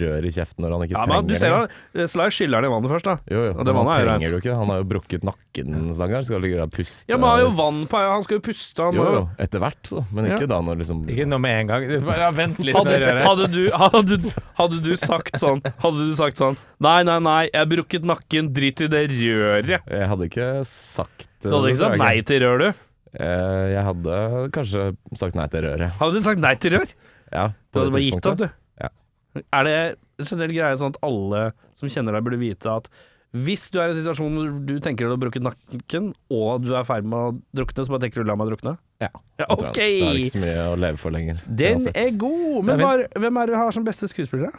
rør 0.00 0.24
i 0.24 0.30
kjeften 0.32 0.64
når 0.64 0.72
han 0.72 0.84
ikke 0.86 0.94
Ja, 0.96 1.02
men 1.10 1.26
du 1.28 1.34
trenger 1.34 1.42
ser 1.42 1.50
det. 1.68 2.00
han 2.00 2.08
Sly 2.14 2.28
skyller 2.32 2.60
han 2.62 2.68
i 2.68 2.70
vannet 2.72 2.92
først, 2.94 3.08
da. 3.10 3.16
Jo, 3.28 3.42
jo, 3.44 3.50
Og 3.52 3.60
det 3.60 3.74
han 3.74 3.78
vannet 3.80 3.92
er 3.94 4.00
jo 4.00 4.08
trenger 4.08 4.32
jo 4.32 4.38
ikke. 4.40 4.54
Han 4.60 4.72
har 4.72 4.80
jo 4.80 4.86
brukket 4.94 5.26
nakken, 5.28 5.74
stakkar. 5.98 6.24
Skal 6.24 6.40
ligge 6.44 6.56
der 6.56 6.64
og 6.64 6.72
puste. 6.72 7.12
Ja, 7.12 7.18
men 7.18 7.28
han 7.28 7.34
har 7.34 7.42
jo 7.44 7.50
vann 7.60 7.82
på 7.92 8.00
han 8.04 8.24
skal 8.24 8.38
jo 8.40 8.44
puste. 8.48 8.86
Han 8.88 8.96
Jo, 8.96 9.04
jo, 9.18 9.20
etter 9.44 9.64
hvert, 9.64 9.82
så. 9.92 10.04
Men 10.16 10.30
ikke 10.30 10.48
da 10.54 10.60
når 10.64 10.80
liksom 10.80 11.04
Ikke 11.12 11.28
noe 11.28 11.42
med 11.44 11.58
en 11.60 11.72
gang. 11.74 11.86
Ja, 12.24 12.30
vent 12.40 12.62
litt 12.64 12.78
Hadde, 12.80 13.12
hadde, 13.28 13.50
du, 13.52 13.62
hadde, 13.84 14.18
hadde 14.62 14.80
du 14.84 14.92
sagt 15.00 15.36
sånn 15.40 15.60
Hadde 15.84 16.08
du 16.08 16.16
sagt 16.16 16.40
sånn 16.40 16.56
Nei, 16.84 16.98
nei, 17.06 17.18
nei, 17.22 17.38
jeg 17.50 17.60
har 17.60 17.68
brukket 17.70 18.08
nakken, 18.08 18.48
drit 18.56 18.80
i 18.84 18.88
det 18.92 19.04
røret. 19.12 19.70
Jeg 19.92 20.08
hadde 20.10 20.26
ikke 20.28 20.48
sagt 20.68 21.28
Du 21.44 21.52
hadde 21.52 21.70
ikke 21.70 21.82
sagt 21.84 22.00
nei 22.00 22.16
til 22.26 22.42
rør, 22.44 22.64
du? 22.64 22.83
Eh, 23.14 23.72
Jeg 23.74 23.84
hadde 23.86 24.50
kanskje 24.54 24.96
sagt 25.14 25.34
nei 25.38 25.46
til 25.52 25.62
røret. 25.62 25.90
Hadde 26.00 26.12
du 26.18 26.20
sagt 26.24 26.40
nei 26.42 26.54
til 26.58 26.72
rør? 26.78 26.92
Ja, 27.32 27.48
Du 27.48 27.54
på 27.78 27.80
hadde 27.80 27.90
det 27.90 27.92
bare 27.92 28.02
gitt 28.02 28.14
opp, 28.14 28.22
tidspunktet. 28.22 28.38
du. 28.38 28.84
Ja. 28.84 29.42
Er 29.52 29.64
det 29.64 29.74
en 30.18 30.24
generell 30.30 30.54
greie 30.54 30.76
sånn 30.78 30.94
at 30.94 31.02
alle 31.02 31.52
som 31.74 31.88
kjenner 31.88 32.12
deg, 32.14 32.24
burde 32.26 32.38
vite 32.38 32.70
at 32.70 32.88
hvis 33.34 33.64
du 33.74 33.80
er 33.82 33.88
i 33.88 33.90
en 33.90 33.96
situasjon 33.98 34.34
hvor 34.38 34.50
du 34.66 34.76
tenker 34.78 35.08
du 35.08 35.10
har 35.10 35.18
brukket 35.18 35.42
nakken, 35.42 36.12
og 36.30 36.62
du 36.62 36.68
er 36.76 36.82
i 36.84 36.86
ferd 36.86 37.02
med 37.10 37.18
å 37.18 37.32
drukne, 37.58 37.82
så 37.82 37.90
bare 37.90 38.04
tenker 38.04 38.22
du 38.22 38.28
'la 38.30 38.36
meg 38.38 38.46
drukne'? 38.52 38.76
Ja. 39.02 39.08
Ja, 39.40 39.46
ok! 39.50 39.72
Det 39.74 40.02
er 40.02 40.14
ikke 40.22 40.30
så 40.38 40.42
mye 40.44 40.66
å 40.70 40.76
leve 40.78 40.98
for 41.02 41.10
lenger. 41.10 41.42
Den 41.50 41.78
uansett. 41.80 41.96
er 41.96 42.10
god! 42.16 42.64
Men 42.64 42.78
Det 42.78 42.84
er 42.84 42.86
hva, 42.86 43.08
hvem 43.18 43.36
er 43.42 43.46
det 43.46 43.54
du 43.54 43.58
har 43.58 43.70
som 43.72 43.84
beste 43.84 44.06
skuespillere? 44.06 44.52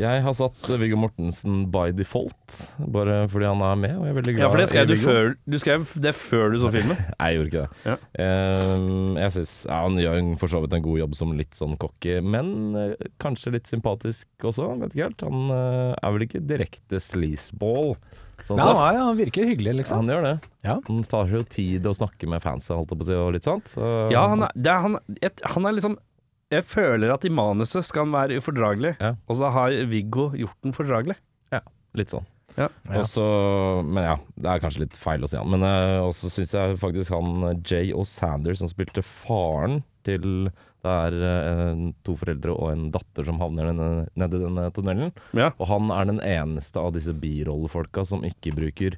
Jeg 0.00 0.22
har 0.24 0.32
satt 0.32 0.68
Viggo 0.80 0.96
Mortensen 0.96 1.66
by 1.72 1.90
default, 1.92 2.54
bare 2.94 3.26
fordi 3.28 3.44
han 3.44 3.60
er 3.66 3.76
med, 3.76 3.92
og 3.98 4.06
jeg 4.06 4.14
er 4.14 4.16
veldig 4.16 4.34
glad 4.38 4.44
Ja, 4.46 4.48
for 4.48 4.62
det 4.62 4.68
skrev 4.70 4.86
du 4.88 4.94
før 4.96 5.28
Du 5.44 5.56
skrev 5.60 5.84
det 6.06 6.14
før 6.16 6.54
du 6.54 6.56
så 6.62 6.70
filmen. 6.72 6.96
Nei, 6.96 7.28
jeg 7.28 7.36
gjorde 7.36 7.50
ikke 7.50 7.64
det. 7.66 7.82
Ja. 7.90 7.96
Ehm, 8.24 9.18
jeg 9.20 9.34
synes 9.36 9.52
ja, 9.68 9.82
Han 9.84 10.00
gjør 10.00 10.20
for 10.40 10.54
så 10.54 10.62
vidt 10.64 10.76
en 10.78 10.86
god 10.86 11.02
jobb 11.02 11.16
som 11.18 11.34
litt 11.36 11.58
sånn 11.58 11.76
cocky, 11.82 12.18
men 12.24 12.54
uh, 12.72 13.06
kanskje 13.20 13.52
litt 13.58 13.68
sympatisk 13.68 14.48
også. 14.48 14.70
Vet 14.80 14.96
ikke 14.96 15.10
helt. 15.10 15.24
Han 15.28 15.52
uh, 15.52 15.92
er 15.92 16.14
vel 16.16 16.24
ikke 16.24 16.40
direkte 16.48 17.00
sleazeball. 17.02 17.92
Sånn 18.46 18.58
nei, 18.58 18.64
nei, 18.72 18.86
er, 18.94 19.02
han 19.04 19.18
virker 19.20 19.46
hyggelig, 19.46 19.74
liksom. 19.82 20.00
Han 20.02 20.14
gjør 20.14 20.24
det. 20.24 20.32
Ja. 20.64 20.78
Han 20.88 21.04
tar 21.04 21.28
seg 21.28 21.36
jo 21.36 21.42
tid 21.58 21.84
å 21.86 21.92
snakke 21.94 22.30
med 22.32 22.42
fansa, 22.42 22.78
holdt 22.78 22.94
jeg 22.94 23.02
på 23.02 23.06
å 23.06 23.10
si, 23.10 23.18
og 23.18 23.36
litt 23.36 23.46
sånt. 23.46 23.74
Så, 23.76 23.92
Ja, 24.14 24.24
han 24.32 24.48
er, 24.48 24.56
det 24.56 24.72
er, 24.72 24.80
han, 24.88 24.98
et, 25.20 25.44
han 25.52 25.68
er 25.68 25.76
liksom 25.76 26.00
Jeg 26.52 26.64
føler 26.68 27.14
at 27.14 27.24
i 27.24 27.32
manuset 27.32 27.84
skal 27.88 28.04
han 28.06 28.12
være 28.14 28.36
ufordragelig, 28.42 28.94
Ja. 29.00 29.14
og 29.28 29.36
så 29.40 29.50
har 29.54 29.72
Viggo 29.88 30.30
gjort 30.36 30.58
den 30.62 30.72
fordragelig. 30.76 31.16
Litt 31.94 32.08
sånn. 32.08 32.24
Ja. 32.56 32.70
Og 32.88 33.04
så- 33.04 33.84
men 33.84 34.02
ja, 34.04 34.14
det 34.40 34.48
er 34.48 34.60
kanskje 34.60 34.80
litt 34.80 34.96
feil 34.96 35.20
å 35.20 35.28
si 35.28 35.36
han. 35.36 35.50
Men 35.50 35.60
uh, 35.62 36.06
også 36.08 36.30
syns 36.32 36.52
jeg 36.56 36.78
faktisk 36.80 37.12
han 37.12 37.44
eh, 37.50 37.58
Jay 37.68 37.92
og 37.92 38.06
Sanders 38.08 38.60
som 38.60 38.68
spilte 38.68 39.02
faren 39.04 39.82
til 40.04 40.48
Det 40.82 40.88
er 40.90 41.12
eh, 41.22 41.92
to 42.02 42.16
foreldre 42.16 42.50
og 42.56 42.72
en 42.72 42.90
datter 42.90 43.24
som 43.28 43.38
havner 43.38 43.68
nede, 43.72 44.08
nede 44.16 44.34
i 44.40 44.42
denne 44.42 44.64
tunnelen. 44.72 45.12
Ja. 45.36 45.50
Og 45.60 45.68
han 45.68 45.90
er 45.94 46.04
den 46.08 46.18
eneste 46.24 46.80
av 46.80 46.92
disse 46.96 47.12
birollefolka 47.14 48.04
som 48.08 48.24
ikke 48.26 48.50
bruker 48.56 48.96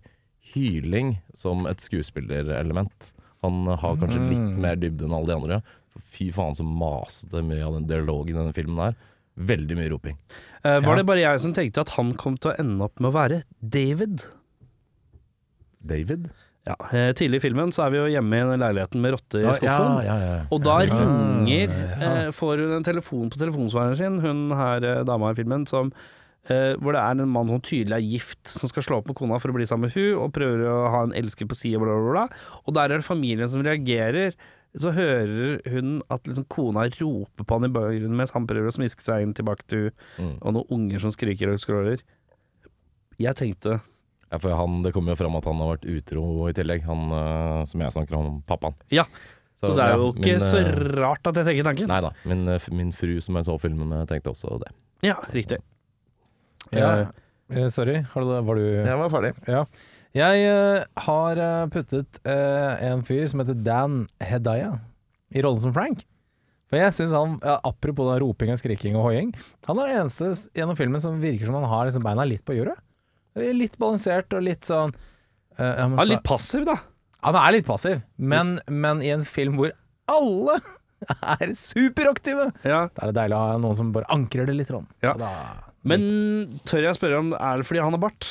hyling 0.54 1.18
som 1.34 1.66
et 1.66 1.82
skuespillerelement. 1.84 3.10
Han 3.42 3.66
har 3.66 3.98
kanskje 4.00 4.22
litt 4.30 4.56
mer 4.62 4.76
dybde 4.80 5.04
enn 5.04 5.12
alle 5.18 5.26
de 5.28 5.34
andre. 5.36 5.58
Fy 6.02 6.30
faen 6.34 6.56
så 6.58 6.64
masete 6.66 7.42
mye 7.46 7.62
av 7.66 7.76
den 7.78 7.86
dialogen 7.90 8.34
i 8.34 8.38
denne 8.40 8.54
filmen 8.56 8.80
er. 8.88 8.96
Veldig 9.38 9.76
mye 9.78 9.90
roping. 9.90 10.16
Uh, 10.64 10.80
var 10.80 10.94
Ja. 10.94 10.94
det 11.00 11.06
bare 11.06 11.22
jeg 11.24 11.40
som 11.42 11.52
tenkte 11.54 11.80
at 11.84 11.94
han 11.98 12.14
kom 12.18 12.36
til 12.38 12.52
å 12.52 12.56
ende 12.58 12.82
opp 12.86 12.98
med 13.00 13.10
å 13.12 13.14
være 13.14 13.42
David? 13.60 14.22
David? 15.84 16.28
Ja, 16.64 16.76
eh, 16.96 17.10
Tidlig 17.12 17.42
i 17.42 17.44
filmen 17.44 17.72
så 17.76 17.84
er 17.84 17.90
vi 17.92 17.98
jo 17.98 18.06
hjemme 18.08 18.38
i 18.38 18.44
den 18.54 18.62
leiligheten 18.62 19.02
med 19.04 19.12
rotte 19.18 19.42
i 19.42 19.50
skuffen. 19.52 19.98
ja, 20.06 20.14
ja. 20.22 20.36
Og 20.54 20.62
da 20.64 20.78
ringer 20.80 21.68
eh, 21.68 22.30
Får 22.32 22.62
hun 22.62 22.72
en 22.78 22.86
telefon 22.86 23.28
på 23.28 23.36
telefonsvareren 23.42 23.98
sin, 23.98 24.16
hun 24.24 24.46
her 24.56 24.80
eh, 24.88 25.02
dama 25.04 25.34
i 25.34 25.36
filmen, 25.36 25.66
som 25.68 25.92
eh, 26.48 26.72
hvor 26.80 26.96
det 26.96 27.02
er 27.02 27.20
en 27.20 27.28
mann 27.28 27.52
som 27.52 27.60
tydelig 27.60 27.98
er 27.98 28.08
gift, 28.14 28.48
som 28.48 28.72
skal 28.72 28.86
slå 28.86 29.02
opp 29.02 29.10
med 29.12 29.18
kona 29.20 29.36
for 29.42 29.52
å 29.52 29.58
bli 29.58 29.66
sammen 29.68 29.90
med 29.90 29.98
hun 29.98 30.22
og 30.24 30.32
prøver 30.32 30.64
å 30.72 30.78
ha 30.94 31.02
en 31.04 31.12
elsker 31.20 31.44
på 31.50 31.58
sida, 31.58 31.82
bla, 31.82 31.98
bla, 32.00 32.14
bla. 32.16 32.26
Og 32.64 32.78
der 32.80 32.88
er 32.94 33.02
det 33.02 33.04
familien 33.10 33.52
som 33.52 33.60
reagerer. 33.66 34.32
Så 34.80 34.90
hører 34.90 35.60
hun 35.70 36.00
at 36.10 36.26
liksom 36.26 36.48
kona 36.50 36.88
roper 36.90 37.46
på 37.46 37.54
han 37.58 37.68
i 37.68 37.72
bakgrunnen 37.74 38.16
mens 38.18 38.32
han 38.34 38.46
prøver 38.50 38.66
å 38.72 38.74
smiske 38.74 39.04
seg 39.06 39.22
inn 39.22 39.34
tilbake 39.38 39.62
til 39.70 39.90
Mm. 40.18 40.38
og 40.42 40.52
noen 40.56 40.70
unger 40.74 41.00
som 41.04 41.12
skriker 41.14 41.52
og 41.52 41.60
skråler. 41.62 42.02
Jeg 43.22 43.34
tenkte 43.38 43.80
Ja, 44.32 44.38
for 44.38 44.50
han, 44.50 44.82
Det 44.82 44.92
kommer 44.92 45.12
jo 45.14 45.20
fram 45.20 45.36
at 45.38 45.44
han 45.46 45.60
har 45.62 45.76
vært 45.76 45.86
utro 45.86 46.48
i 46.48 46.52
tillegg, 46.56 46.82
han 46.88 47.04
uh, 47.12 47.64
som 47.70 47.80
jeg 47.84 47.92
snakker 47.94 48.16
om, 48.18 48.42
pappaen. 48.48 48.74
Ja, 48.90 49.04
så, 49.60 49.70
det 49.76 49.84
er 49.84 49.92
ja, 49.94 49.96
jo 50.00 50.08
ikke 50.12 50.32
min, 50.32 50.40
så 50.42 50.58
eh, 50.58 50.72
rart 50.98 51.26
at 51.30 51.38
jeg 51.38 51.46
tenker 51.46 51.68
tanken. 51.70 51.88
Nei 51.88 52.00
da. 52.02 52.10
Min, 52.26 52.42
eh, 52.50 52.66
min 52.74 52.90
fru 52.92 53.20
som 53.22 53.38
jeg 53.38 53.46
så 53.46 53.54
filmen 53.62 53.86
med, 53.88 54.08
tenkte 54.10 54.32
også 54.34 54.58
det. 54.64 54.72
Ja, 55.06 55.14
riktig. 55.32 55.60
Ja. 56.74 56.90
Eh, 57.52 57.68
sorry, 57.70 58.00
var 58.14 58.58
du, 58.58 58.64
Jeg 58.82 58.98
var 58.98 59.12
ferdig. 59.12 59.34
Ja. 59.46 59.62
Jeg 60.14 60.46
uh, 60.46 60.84
har 61.08 61.38
eh, 61.42 61.64
puttet 61.74 62.20
uh, 62.22 62.74
en 62.86 63.00
fyr 63.06 63.24
som 63.30 63.40
heter 63.42 63.56
Dan 63.66 64.04
Hedaya 64.22 64.76
i 65.34 65.42
rollen 65.42 65.62
som 65.64 65.74
Frank. 65.74 66.04
For 66.70 66.78
jeg 66.78 66.94
synes 66.94 67.14
han, 67.16 67.34
ja, 67.42 67.56
apropos 67.66 68.06
da 68.06 68.20
roping 68.22 68.52
og 68.54 68.60
skriking 68.60 68.94
og 68.94 69.08
hoiing, 69.08 69.32
han 69.66 69.80
er 69.82 69.90
den 69.90 70.04
eneste 70.04 70.30
gjennom 70.54 70.78
filmen 70.78 71.02
som 71.02 71.18
virker 71.22 71.50
som 71.50 71.58
han 71.58 71.66
har 71.70 71.90
liksom 71.90 72.06
beina 72.06 72.28
litt 72.30 72.44
på 72.46 72.54
jordet. 72.56 72.78
Litt 73.34 73.74
balansert 73.82 74.30
og 74.38 74.46
litt 74.46 74.62
sånn 74.70 74.94
uh, 74.94 75.74
Han 75.82 75.98
er 75.98 76.12
litt 76.12 76.24
passiv, 76.26 76.62
da. 76.70 76.78
Han 77.26 77.40
er 77.40 77.56
litt 77.56 77.66
passiv, 77.66 77.98
men, 78.14 78.60
men 78.70 79.02
i 79.02 79.10
en 79.16 79.26
film 79.26 79.58
hvor 79.58 79.74
alle 80.14 80.60
er 81.34 81.58
superaktive, 81.58 82.52
Ja. 82.62 82.86
da 82.94 83.02
er 83.02 83.10
det 83.10 83.18
deilig 83.18 83.40
å 83.40 83.44
ha 83.48 83.60
noen 83.66 83.78
som 83.82 83.90
bare 83.96 84.06
ankrer 84.14 84.46
det 84.46 84.54
litt. 84.60 84.70
Sånn. 84.70 84.86
Ja. 85.02 85.18
Da, 85.18 85.30
Men 85.82 86.60
tør 86.70 86.86
jeg 86.86 87.02
spørre 87.02 87.18
om 87.18 87.34
er 87.34 87.58
det 87.58 87.66
fordi 87.66 87.82
han 87.82 87.96
har 87.98 88.06
bart? 88.06 88.30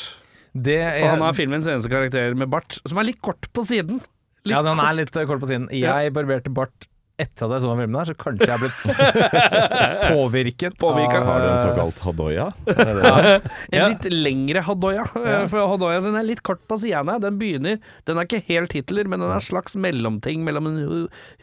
Det 0.53 0.79
For 1.01 1.09
han 1.15 1.23
er 1.25 1.33
filmens 1.37 1.67
eneste 1.67 1.89
karakter 1.89 2.35
med 2.37 2.49
bart, 2.53 2.77
som 2.85 2.97
er 3.01 3.07
litt 3.09 3.21
kort 3.25 3.47
på 3.53 3.63
siden. 3.65 4.01
Litt 4.45 4.53
ja, 4.53 4.61
den 4.65 4.79
er 4.79 4.93
litt 4.97 5.15
eh, 5.17 5.25
kort 5.29 5.41
på 5.41 5.47
siden. 5.49 5.69
Jeg 5.73 6.11
barberte 6.13 6.51
bart 6.53 6.89
etter 7.21 7.45
at 7.45 7.51
jeg 7.53 7.61
så 7.61 7.69
den 7.69 7.79
filmen 7.83 7.93
der, 7.99 8.07
så 8.09 8.15
kanskje 8.17 8.47
jeg 8.49 8.55
er 8.55 8.61
blitt 8.63 10.09
påvirket. 10.13 10.77
Påvirket. 10.81 11.19
av, 11.19 11.25
Har 11.27 11.43
du 11.43 11.47
en 11.51 11.59
såkalt 11.61 11.99
Hadoya? 12.03 12.47
Er? 12.73 13.27
En 13.69 13.91
litt 13.93 14.07
lengre 14.11 14.63
Hadoya. 14.65 15.03
eh, 15.21 15.43
For 15.51 15.67
Hadoya 15.69 16.01
sin 16.03 16.17
er 16.19 16.25
litt 16.27 16.41
kort 16.45 16.63
på 16.69 16.77
sidene. 16.81 17.19
Den 17.23 17.37
begynner 17.41 17.77
Den 18.09 18.17
er 18.17 18.27
ikke 18.27 18.41
helt 18.49 18.73
Hitler, 18.73 19.05
men 19.09 19.21
den 19.21 19.29
er 19.29 19.37
en 19.39 19.45
slags 19.45 19.77
mellomting 19.77 20.43
mellom 20.45 20.69
en 20.71 20.79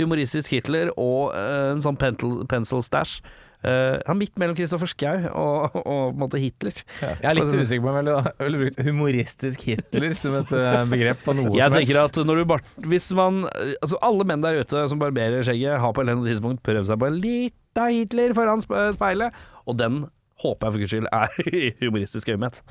humoristisk 0.00 0.50
Hitler 0.54 0.90
og 0.96 1.30
eh, 1.38 1.70
en 1.76 1.82
sånn 1.86 1.98
pencil, 2.00 2.42
pencil 2.50 2.82
stash. 2.84 3.20
Han 3.62 4.14
er 4.14 4.18
midt 4.18 4.38
mellom 4.40 4.56
Kristoffer 4.56 4.88
Schou 4.88 5.26
og, 5.36 5.74
og 5.76 5.82
på 5.84 6.14
en 6.14 6.20
måte 6.22 6.40
Hitler. 6.40 6.78
Jeg 7.02 7.26
er 7.28 7.34
litt 7.36 7.50
usikker 7.52 7.82
på 7.84 7.90
om 7.92 7.98
jeg 8.00 8.06
ville- 8.40 8.60
brukt 8.62 8.80
humoristisk 8.86 9.66
Hitler 9.68 10.14
som 10.16 10.38
et 10.38 10.52
eh, 10.56 10.84
begrep 10.88 11.20
på 11.26 11.34
noe 11.36 11.52
Jeg 11.58 11.68
som 11.72 11.80
helst. 11.82 12.18
at 12.20 12.26
når 12.26 12.40
du 12.40 12.44
bar 12.54 12.62
Hvis 12.88 13.11
man 13.16 13.42
Altså 13.82 13.98
alle 14.00 14.24
menn 14.24 14.40
der 14.44 14.61
ute 14.62 14.86
som 14.88 14.98
barberer 15.02 15.44
skjegget, 15.44 15.76
har 15.80 15.92
på 15.92 16.00
et 16.00 16.08
eller 16.08 16.16
annet 16.18 16.30
tidspunkt 16.32 16.62
prøvd 16.64 16.88
seg 16.88 16.98
på 17.02 17.11
en 17.11 17.20
lita 17.20 17.86
Hitler 17.92 18.32
foran 18.34 18.64
sp- 18.64 18.92
speilet, 18.96 19.32
og 19.68 19.76
den 19.78 20.06
håper 20.40 20.66
jeg 20.66 20.72
for 20.72 20.80
guds 20.80 20.90
skyld 20.94 21.08
er 21.12 21.28
i 21.52 21.70
humoristisk 21.84 22.28
øyemed. 22.32 22.62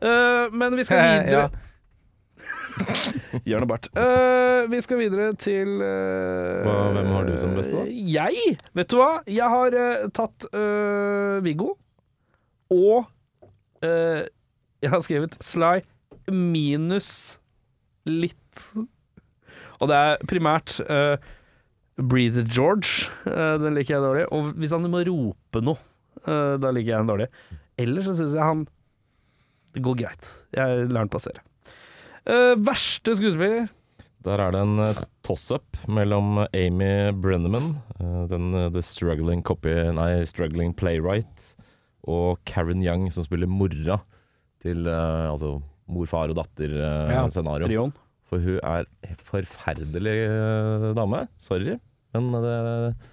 Uh, 0.00 0.48
men 0.56 0.76
vi 0.80 0.84
skal 0.88 1.02
videre 1.26 1.42
Ja. 1.44 1.48
Jørn 3.48 3.64
og 3.64 3.68
Bart. 3.70 3.88
Uh, 3.96 4.66
vi 4.72 4.80
skal 4.84 5.00
videre 5.00 5.32
til 5.40 5.70
uh, 5.80 6.64
Hva- 6.66 6.92
hvem 6.96 7.10
har 7.14 7.28
du 7.28 7.34
som 7.40 7.54
beste, 7.56 7.74
da? 7.76 7.84
Jeg? 7.88 8.56
Vet 8.76 8.90
du 8.92 8.98
hva? 9.00 9.10
Jeg 9.28 9.48
har 9.54 9.76
uh, 9.78 10.08
tatt 10.16 10.48
Viggo, 11.44 11.74
og 12.74 13.08
jeg 13.82 14.90
har 14.90 15.02
skrevet 15.04 15.36
Sly 15.42 15.80
minus 16.34 17.10
litt. 18.10 18.62
Og 19.78 19.86
det 19.90 19.94
er 19.96 20.24
primært 20.26 20.74
Breathe 21.98 22.42
George. 22.50 23.06
den 23.24 23.78
liker 23.78 23.96
jeg 23.96 24.02
dårlig. 24.04 24.26
Og 24.34 24.50
hvis 24.58 24.74
han 24.74 24.88
må 24.90 25.04
rope 25.06 25.62
noe, 25.62 25.78
da 26.26 26.72
liker 26.74 26.90
jeg 26.96 26.98
den 27.04 27.12
dårlig. 27.14 27.28
Ellers 27.78 28.10
så 28.10 28.16
syns 28.18 28.34
jeg 28.34 28.42
han 28.42 28.64
Det 29.76 29.84
går 29.86 30.00
greit. 30.02 30.32
Jeg 30.58 30.88
lar 30.90 31.06
den 31.06 31.12
passere. 31.14 31.44
Eh, 32.28 32.54
verste 32.60 33.14
skuespiller? 33.16 33.70
Der 34.26 34.42
er 34.42 34.52
det 34.52 34.60
en 34.60 34.80
eh, 34.82 34.98
toss-up 35.24 35.78
mellom 35.88 36.42
Amy 36.52 36.90
Brenneman, 37.16 37.78
eh, 37.96 38.24
den 38.28 38.50
The 38.74 38.82
Struggling 38.84 39.40
Copy 39.46 39.72
Nei, 39.96 40.10
Struggling 40.28 40.74
Playwright, 40.76 41.54
og 42.08 42.42
Karen 42.48 42.84
Young, 42.84 43.06
som 43.12 43.24
spiller 43.24 43.48
mora 43.48 44.00
til 44.58 44.88
uh, 44.88 45.30
altså 45.30 45.52
mor, 45.86 46.08
far 46.10 46.32
og 46.32 46.38
datter-scenario. 46.40 47.68
ja, 47.70 47.84
For 48.26 48.42
hun 48.42 48.56
er 48.58 48.88
en 49.06 49.20
forferdelig 49.22 50.16
uh, 50.26 50.88
dame. 50.98 51.20
Sorry. 51.38 51.76
Men 52.16 52.32
det, 52.42 52.56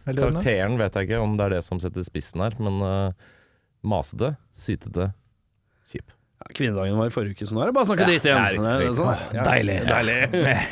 karakteren 0.07 0.79
vet 0.79 0.95
jeg 0.95 1.09
ikke 1.09 1.21
om 1.21 1.35
det 1.37 1.45
er 1.45 1.57
det 1.57 1.63
som 1.67 1.81
setter 1.83 2.07
spissen 2.07 2.41
her. 2.41 2.55
Men 2.57 3.13
masete, 3.85 4.33
sytete, 4.55 5.11
kjip. 5.91 6.15
Ja, 6.35 6.49
kvinnedagen 6.57 6.97
var 6.99 7.07
i 7.07 7.13
forrige 7.13 7.37
uke, 7.37 7.47
så 7.47 7.55
nå 7.55 7.61
er 7.63 7.69
det 7.69 7.75
bare 7.77 7.85
å 7.85 7.89
snakke 7.89 8.03
Ja, 8.03 8.09
dritt 8.11 8.25
igjen. 8.27 8.65
det 8.65 8.71
er 8.89 8.97
sånn, 8.97 9.21
ja. 9.37 9.43
deilig. 9.47 9.75
deilig. 9.87 10.15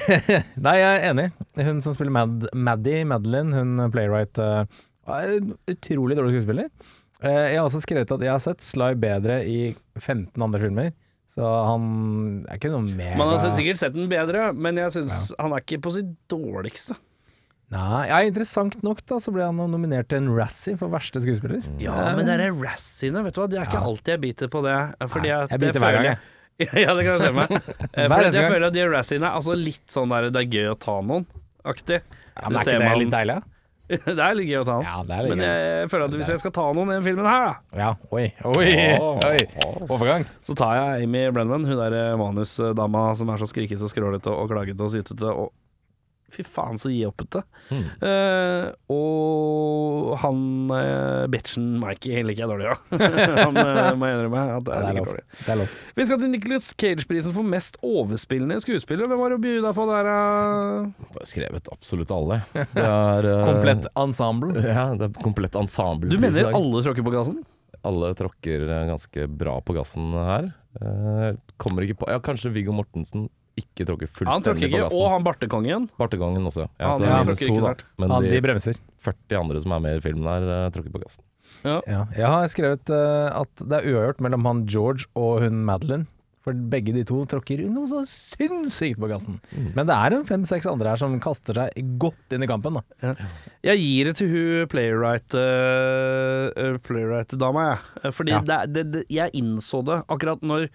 Nei, 0.65 0.73
jeg 0.81 0.89
er 0.97 1.05
enig. 1.11 1.27
Hun 1.69 1.79
som 1.85 1.95
spiller 1.95 2.11
Mad, 2.17 2.49
Maddie, 2.53 3.05
Madeline, 3.07 3.55
hun 3.55 3.85
playwright, 3.93 4.41
uh, 4.43 4.65
utrolig 5.71 6.19
dårlig 6.19 6.35
skuespiller. 6.35 6.67
Uh, 7.23 7.29
jeg 7.47 7.55
har 7.61 7.63
også 7.69 7.79
skrevet 7.85 8.11
at 8.11 8.25
jeg 8.27 8.33
har 8.33 8.43
sett 8.43 8.65
Sly 8.67 8.91
bedre 8.99 9.39
i 9.47 9.57
15 10.01 10.35
andre 10.43 10.59
filmer, 10.65 10.91
så 11.33 11.47
han 11.71 11.87
er 12.43 12.59
ikke 12.59 12.69
noe 12.75 12.83
mega 12.83 13.15
Man 13.17 13.31
har 13.31 13.55
sikkert 13.55 13.79
sett 13.79 13.95
den 13.95 14.11
bedre, 14.11 14.51
men 14.53 14.77
jeg 14.83 14.91
syns 14.99 15.31
han 15.39 15.55
er 15.55 15.63
ikke 15.63 15.79
på 15.87 15.95
sitt 15.95 16.11
dårligste. 16.29 16.99
Nei, 17.71 18.07
ja, 18.09 18.19
Interessant 18.27 18.75
nok 18.85 18.99
da, 19.09 19.17
så 19.23 19.31
ble 19.33 19.45
han 19.47 19.57
nominert 19.57 20.09
til 20.11 20.19
en 20.21 20.29
Razzie 20.35 20.75
for 20.77 20.89
verste 20.93 21.21
skuespiller. 21.23 21.63
Ja, 21.81 21.95
men 22.17 22.25
det 22.27 22.35
er 22.39 22.51
Razziene, 22.53 23.23
vet 23.25 23.33
du 23.33 23.41
hva, 23.41 23.47
det 23.49 23.57
er 23.59 23.65
ikke 23.65 23.79
Ja. 23.81 23.87
alltid 23.89 24.11
jeg 24.13 24.21
biter 24.21 24.47
på 24.53 24.61
det. 24.65 24.75
Fordi 25.09 25.29
Nei, 25.31 25.47
jeg 25.49 25.59
biter 25.63 25.79
hver 25.79 25.93
gang, 25.97 26.05
jeg- 26.59 26.83
Ja, 26.83 26.93
det 26.93 27.05
kan 27.07 27.17
jeg 27.17 27.21
se 27.21 27.31
meg. 27.33 27.49
Eh, 27.97 28.07
Fordi 28.09 28.29
jeg 28.37 28.45
føler 28.51 28.67
at 28.67 28.73
de 28.73 28.83
Razziene 28.89 29.25
er 29.25 29.39
altså 29.39 29.55
litt 29.57 29.87
sånn 29.89 30.09
der 30.13 30.29
det 30.29 30.43
er 30.43 30.51
gøy 30.53 30.69
å 30.73 30.77
ta 30.79 30.99
noen-aktig. 31.01 32.01
Ja, 32.03 32.49
men 32.49 32.59
Det 32.59 32.67
er 32.67 32.73
ikke 32.73 32.79
det 32.79 32.89
man- 32.89 32.99
litt 32.99 33.11
deilig? 33.15 33.35
da? 33.41 33.49
det 33.89 34.17
er 34.23 34.33
litt 34.37 34.47
gøy 34.47 34.59
å 34.61 34.65
ta 34.65 34.75
noen. 34.77 34.85
Ja, 34.85 35.01
det 35.03 35.13
er 35.17 35.21
litt 35.23 35.29
Men 35.33 35.39
gøy. 35.43 35.81
jeg 35.81 35.89
føler 35.91 36.05
at 36.05 36.13
hvis 36.19 36.29
jeg 36.29 36.39
skal 36.39 36.51
ta 36.55 36.67
noen 36.73 36.91
i 36.93 36.93
den 36.99 37.03
filmen 37.09 37.25
her, 37.25 37.41
da, 37.49 37.55
Ja, 37.81 37.89
oi, 38.13 38.33
oi, 38.45 38.69
oi. 39.25 39.41
Overgang. 39.89 40.25
så 40.45 40.55
tar 40.55 40.77
jeg 40.77 41.03
Amy 41.09 41.25
Brenman, 41.35 41.65
hun 41.65 41.77
der 41.81 41.97
eh, 41.97 42.15
manusdama 42.21 43.03
som 43.17 43.29
er 43.33 43.37
så 43.41 43.49
skrikete 43.49 43.81
og 43.83 43.89
skrålete 43.91 44.29
og 44.31 44.49
klagete 44.53 44.81
og 44.85 44.93
sytete 44.93 45.33
og 45.33 45.51
Fy 46.33 46.43
faen, 46.47 46.79
så 46.81 46.89
gi 46.91 47.03
oppete. 47.07 47.43
Mm. 47.69 47.83
Uh, 48.01 48.65
og 48.93 50.13
han 50.23 50.39
uh, 50.71 51.25
bitchen 51.31 51.67
Mikey 51.81 52.23
liker 52.25 52.43
jeg 52.43 52.51
dårlig, 52.51 52.71
ja. 52.71 52.77
han 53.43 53.59
uh, 53.59 53.91
må 53.99 54.09
jeg 54.09 54.17
innrømme 54.17 54.43
at 54.57 54.65
det 54.67 54.79
er 54.79 54.97
lov. 54.97 55.09
dårlig. 55.11 55.23
Det 55.37 55.53
er 55.53 55.59
lov. 55.61 55.77
Vi 55.99 56.07
skal 56.09 56.21
til 56.23 56.33
Nicholas 56.33 56.71
Cage-prisen 56.73 57.35
for 57.35 57.53
mest 57.53 57.77
overspillende 57.85 58.59
skuespiller. 58.63 59.09
Hvem 59.09 59.21
var 59.21 59.33
det 59.33 59.39
å 59.39 59.43
by 59.45 59.55
deg 59.67 59.77
på 59.77 59.87
der? 59.91 60.11
Uh? 60.11 61.23
Skrevet 61.29 61.71
absolutt 61.73 62.13
alle. 62.15 62.41
Det 62.53 62.87
er 62.87 63.29
uh, 63.29 63.45
Komplett 63.47 63.87
ensemble. 64.05 64.57
Ja, 64.63 64.89
det 64.97 65.09
er 65.09 65.23
komplett 65.23 65.59
ensemble. 65.59 66.11
Du 66.11 66.19
mener 66.21 66.51
alle 66.53 66.83
tråkker 66.85 67.05
på 67.05 67.13
gassen? 67.13 67.43
Alle 67.83 68.13
tråkker 68.15 68.67
ganske 68.87 69.25
bra 69.27 69.57
på 69.61 69.75
gassen 69.75 70.13
her. 70.15 70.53
Eh, 70.81 71.35
kommer 71.61 71.85
ikke 71.85 72.01
på 72.01 72.09
Ja, 72.09 72.19
kanskje 72.23 72.53
Viggo 72.53 72.73
Mortensen 72.73 73.27
ikke 73.59 73.85
tråkker 73.85 74.07
Han 74.09 74.41
tråkker 74.41 74.41
fullstendig 74.41 74.61
på 74.63 74.69
ikke, 74.69 74.83
gassen. 74.87 75.01
og 75.03 75.11
han 75.13 75.23
bartekongen. 75.27 75.89
Bartekongen 75.99 76.45
også. 76.49 76.69
Ja, 76.79 76.87
Han- 76.87 76.97
så 76.97 77.03
det 77.03 77.11
han 77.11 77.25
minus 77.25 77.39
tråkker 77.39 77.61
to, 77.61 77.67
da. 77.67 77.91
Men 77.99 78.09
Han, 78.11 78.23
de 78.23 78.29
de 78.31 78.41
bremser. 78.41 78.75
40 79.03 79.39
andre 79.39 79.61
som 79.61 79.71
er 79.75 79.79
med 79.79 79.97
i 79.97 80.01
filmen 80.01 80.23
her, 80.25 80.41
eh, 80.65 80.69
tråkker 80.71 80.91
på 80.91 81.03
gassen. 81.03 81.23
Ja. 81.63 81.81
Jeg 82.17 82.25
har 82.25 82.47
skrevet 82.49 82.89
uh, 82.89 83.41
at 83.41 83.55
det 83.61 83.77
er 83.77 83.93
uavgjort 83.93 84.19
mellom 84.25 84.43
han 84.45 84.65
George 84.65 85.05
og 85.15 85.41
hun 85.43 85.63
Madeline. 85.65 86.07
For 86.43 86.51
begge 86.51 86.91
de 86.91 87.05
to 87.07 87.21
tråkker 87.25 87.61
noe 87.71 87.87
så 87.87 88.01
sinnssykt 88.03 88.97
på 88.99 89.07
gassen. 89.07 89.37
Men 89.77 89.85
det 89.87 89.95
er 89.95 90.11
en 90.17 90.25
fem-seks 90.27 90.65
andre 90.67 90.89
her 90.91 90.97
som 90.99 91.13
kaster 91.23 91.53
seg 91.55 91.97
godt 92.01 92.33
inn 92.35 92.43
i 92.43 92.47
kampen. 92.47 92.73
Da. 92.99 93.13
Jeg 93.63 93.79
gir 93.79 94.09
det 94.09 94.15
til 94.19 94.27
hun 94.33 94.67
playwright 94.67 95.31
uh, 95.39 96.75
playwright-dama, 96.83 97.63
jeg. 97.69 97.79
Eh, 98.03 98.11
Fordi 98.11 98.31
Ja. 98.35 98.41
det, 98.41 98.73
det, 98.73 98.83
det, 98.91 99.05
jeg 99.09 99.31
innså 99.39 99.83
det 99.85 100.01
akkurat 100.09 100.41
når 100.43 100.67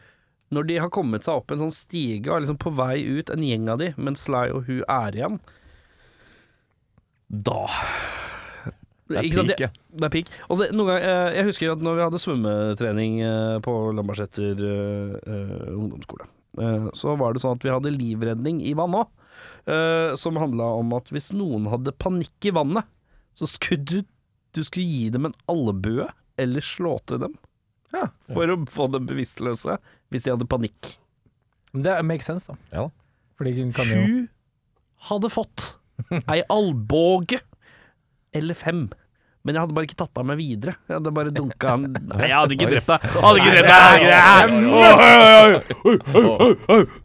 når 0.54 0.68
de 0.68 0.78
har 0.80 0.92
kommet 0.92 1.26
seg 1.26 1.40
opp 1.40 1.52
en 1.52 1.62
sånn 1.62 1.74
stige 1.74 2.30
og 2.30 2.38
er 2.38 2.44
liksom 2.46 2.60
på 2.62 2.72
vei 2.78 2.96
ut, 3.04 3.32
en 3.32 3.44
gjeng 3.44 3.68
av 3.72 3.80
de, 3.82 3.92
mens 4.00 4.24
Sly 4.24 4.48
og 4.54 4.68
hun 4.68 4.82
er 4.88 5.18
igjen, 5.18 5.38
da 7.28 7.66
Det 9.08 9.20
er 9.20 9.28
peak, 9.28 9.60
ja. 9.60 9.68
Det 9.92 10.06
er 10.06 10.12
peak. 10.12 10.30
Ganger, 10.48 10.96
eh, 10.96 11.36
jeg 11.38 11.48
husker 11.48 11.72
at 11.72 11.84
når 11.84 11.96
vi 11.96 12.04
hadde 12.06 12.20
svømmetrening 12.22 13.20
eh, 13.24 13.56
på 13.64 13.74
Lambertseter 13.96 14.64
eh, 14.64 15.70
ungdomsskole, 15.72 16.28
uh, 16.60 16.88
så 16.96 17.14
var 17.20 17.32
det 17.32 17.40
sånn 17.44 17.56
at 17.56 17.64
vi 17.64 17.72
hadde 17.72 17.94
livredning 17.94 18.60
i 18.64 18.74
vann 18.76 18.96
òg. 18.98 19.08
som 20.16 20.38
handla 20.40 20.64
om 20.80 20.94
at 20.96 21.10
hvis 21.12 21.28
noen 21.36 21.66
hadde 21.68 21.92
panikk 22.00 22.46
i 22.48 22.52
vannet, 22.56 22.86
så 23.36 23.46
skulle 23.46 23.84
du, 23.84 23.98
du 24.56 24.62
skulle 24.64 24.86
gi 24.88 25.10
dem 25.12 25.28
en 25.28 25.36
albue 25.46 26.08
eller 26.40 26.64
slå 26.64 26.96
til 27.06 27.20
dem. 27.20 27.36
Ja. 27.94 28.08
For 28.28 28.52
å 28.52 28.58
få 28.68 28.88
dem 28.92 29.06
bevisstløse 29.08 29.78
hvis 30.12 30.24
de 30.24 30.32
hadde 30.34 30.48
panikk. 30.48 30.96
Men 31.72 31.84
det 31.86 31.96
makes 32.08 32.28
sense, 32.28 32.52
da. 32.52 32.56
Ja. 32.72 32.86
Fordi 33.38 33.54
hun 33.58 33.72
kan 33.76 33.90
jo 33.92 34.02
hadde 35.08 35.30
fått 35.30 35.68
ei 36.32 36.40
albåge 36.50 37.38
eller 38.36 38.58
fem. 38.58 38.88
Men 39.46 39.54
jeg 39.54 39.62
hadde 39.62 39.74
bare 39.76 39.86
ikke 39.86 39.98
tatt 40.00 40.18
av 40.18 40.24
meg 40.28 40.36
videre. 40.40 40.72
Jeg 40.88 40.96
hadde 40.98 41.10
bare 41.14 41.30
dunka 41.34 41.70
han 41.70 41.82
Nei, 42.10 42.26
jeg 42.26 42.34
hadde 42.34 42.56
ikke 42.56 42.70
drept 42.72 42.88
deg! 42.90 42.98
Jeg 43.06 43.10
hadde 43.22 43.38
ikke 43.38 43.54
drept 43.54 43.70
deg! 43.70 44.38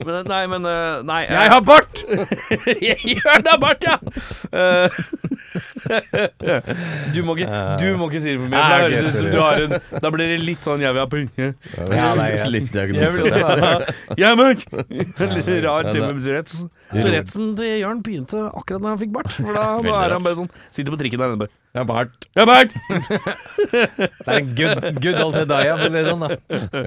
Men, 0.07 0.15
nei, 0.31 0.43
men 0.51 0.61
eh, 0.67 0.95
Nei. 1.07 1.21
Jeg 1.29 1.53
har 1.53 1.61
bart! 1.67 1.95
gjør 3.13 3.37
det, 3.45 3.55
Bart, 3.61 3.81
ja! 3.85 3.95
Eh, 4.53 4.87
du, 7.13 7.19
må 7.27 7.35
ikke, 7.37 7.47
du 7.79 7.87
må 7.99 8.07
ikke 8.09 8.21
si 8.23 8.31
det 8.33 8.39
for 8.41 8.49
mye, 8.49 8.59
for 8.59 8.69
da 8.71 8.77
høres 8.81 9.03
ut 9.03 9.17
som 9.17 9.27
du 9.29 9.39
har 9.39 9.55
en 9.63 9.73
Da 10.03 10.11
blir 10.13 10.27
det 10.33 10.39
litt 10.41 10.63
sånn 10.65 10.81
jeg 10.83 10.95
vil 10.95 11.03
ha. 11.03 11.07
Ja, 11.93 12.09
det 12.17 12.23
er. 12.23 12.49
Litt 12.53 12.71
diagnose. 12.73 13.19
Litt 15.33 15.49
rar 15.65 15.81
med 15.93 16.23
Tourettes. 16.23 16.57
Tourettesen 16.99 17.51
til 17.57 17.81
Jørn 17.81 18.03
begynte 18.05 18.45
akkurat 18.51 18.83
når 18.83 18.93
han 18.93 19.01
fikk 19.01 19.13
bart. 19.15 19.33
For 19.35 19.57
da, 19.57 19.65
da 19.87 19.99
er 20.03 20.15
han 20.17 20.25
bare 20.25 20.39
sånn 20.43 20.49
Sitter 20.73 20.93
på 20.93 20.99
trikken 21.01 21.21
der 21.21 21.33
nede 21.33 21.43
bare 21.43 21.53
Jeg 21.73 21.81
har 21.81 21.87
bart. 21.89 22.27
Jeg 22.33 22.43
er 22.43 22.49
bart! 22.49 22.75
Det 24.23 24.33
er 24.33 24.45
good, 24.57 24.83
good 25.01 25.19
old 25.23 25.37
Hedaya, 25.37 25.73
for 25.79 25.87
å 25.87 25.91
si 25.91 25.97
det 25.97 26.11
sånn. 26.11 26.23
da. 26.23 26.37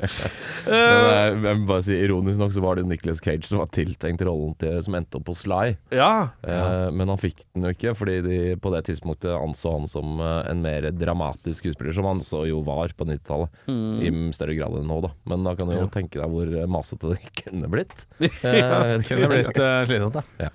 Men 0.70 0.76
eh, 0.76 1.16
jeg 1.18 1.40
vil 1.42 1.64
bare 1.68 1.84
si 1.86 1.96
Ironisk 1.98 2.42
nok 2.42 2.54
så 2.54 2.62
var 2.62 2.78
det 2.78 2.86
Nicholas 2.86 3.22
Cage 3.22 3.48
som 3.48 3.60
var 3.62 3.70
tiltenkt 3.74 4.22
rollen 4.26 4.54
til, 4.60 4.76
som 4.86 4.96
endte 4.98 5.18
opp 5.18 5.26
på 5.28 5.34
Sly. 5.36 5.74
Ja. 5.94 6.10
Eh, 6.46 6.88
men 6.94 7.10
han 7.10 7.20
fikk 7.20 7.42
den 7.54 7.66
jo 7.66 7.74
ikke, 7.74 7.94
fordi 7.98 8.16
de 8.24 8.38
på 8.62 8.72
det 8.74 8.84
tidspunktet 8.88 9.34
anså 9.34 9.74
han 9.74 9.90
som 9.90 10.20
eh, 10.22 10.40
en 10.52 10.62
mer 10.64 10.88
dramatisk 10.94 11.64
skuespiller, 11.64 11.94
som 11.96 12.08
han 12.08 12.22
så 12.26 12.44
jo 12.48 12.62
var 12.66 12.94
på 12.96 13.08
90-tallet. 13.08 13.62
I 14.06 14.12
større 14.36 14.56
grad 14.58 14.78
enn 14.78 14.88
nå, 14.90 15.00
da. 15.04 15.12
Men 15.30 15.46
da 15.46 15.54
kan 15.58 15.70
du 15.70 15.76
jo 15.76 15.86
tenke 15.92 16.20
deg 16.20 16.30
hvor 16.32 16.50
eh, 16.50 16.68
masete 16.70 17.12
det 17.14 17.32
kunne 17.42 17.70
blitt. 17.72 17.94
Eh, 18.20 18.30
vet. 18.30 19.06
Kunne 19.08 19.28
blitt 19.30 19.60
uh, 19.60 19.82
slitsomt, 19.96 20.20
da. 20.20 20.50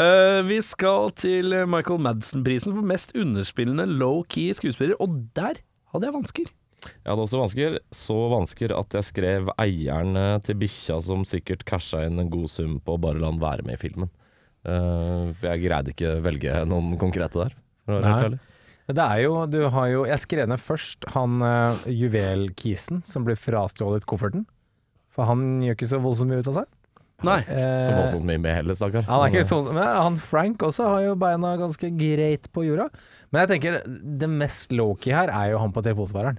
Uh, 0.00 0.40
vi 0.46 0.60
skal 0.64 1.10
til 1.18 1.54
Michael 1.68 2.02
Madsen-prisen 2.04 2.76
for 2.76 2.86
mest 2.86 3.16
underspillende 3.18 3.88
low-key 3.90 4.54
skuespiller, 4.56 4.98
og 5.02 5.22
der 5.36 5.62
hadde 5.92 6.06
jeg 6.06 6.16
vansker. 6.16 6.50
Jeg 6.80 7.08
hadde 7.10 7.24
også 7.24 7.40
vansker. 7.40 7.78
Så 7.94 8.16
vansker 8.32 8.74
at 8.76 8.96
jeg 8.96 9.08
skrev 9.08 9.50
eieren 9.60 10.16
eh, 10.18 10.36
til 10.46 10.58
bikkja 10.62 11.00
som 11.04 11.26
sikkert 11.28 11.66
casha 11.68 12.04
inn 12.06 12.20
en 12.22 12.30
god 12.32 12.48
sum 12.52 12.78
på 12.84 12.96
å 12.96 13.02
bare 13.02 13.20
la 13.20 13.30
han 13.32 13.42
være 13.42 13.66
med 13.66 13.76
i 13.76 13.80
filmen. 13.80 14.12
Uh, 14.60 15.32
jeg 15.40 15.62
greide 15.62 15.92
ikke 15.94 16.18
velge 16.20 16.62
noen 16.68 16.92
konkrete 17.00 17.46
der. 17.46 17.54
Nei. 17.88 18.36
Det 18.90 19.04
er 19.04 19.20
jo, 19.22 19.36
du 19.48 19.62
har 19.72 19.86
jo 19.88 20.02
Jeg 20.04 20.20
skrev 20.20 20.48
ned 20.50 20.60
først 20.60 21.06
han 21.14 21.40
uh, 21.40 21.78
juvelkisen 21.88 23.00
som 23.08 23.24
blir 23.24 23.38
frastjålet 23.40 24.04
kofferten. 24.08 24.44
For 25.14 25.26
han 25.28 25.62
gjør 25.64 25.78
ikke 25.78 25.90
så 25.90 26.02
voldsomt 26.02 26.32
mye 26.32 26.44
ut 26.44 26.50
av 26.52 26.60
seg. 26.60 26.68
Nei. 27.22 27.40
Så 27.44 27.90
Eh, 27.90 27.96
voldsomt 27.98 28.24
mye 28.24 28.40
med 28.40 28.54
heller, 28.56 28.74
stakkar. 28.74 29.02
Han 29.04 29.20
er 29.26 29.32
ikke 29.34 29.44
sånn 29.48 29.66
men 29.74 29.82
Han 29.84 30.16
Frank 30.16 30.58
også 30.64 30.86
har 30.88 31.02
jo 31.04 31.14
beina 31.20 31.56
ganske 31.60 31.90
greit 31.98 32.48
på 32.52 32.64
jorda. 32.64 32.88
Men 33.30 33.42
jeg 33.46 33.50
tenker 33.60 33.82
det 34.18 34.28
mest 34.30 34.70
low-key 34.72 35.12
her 35.12 35.28
er 35.28 35.50
jo 35.52 35.58
han 35.58 35.72
på 35.72 35.82
telefonsvareren. 35.84 36.38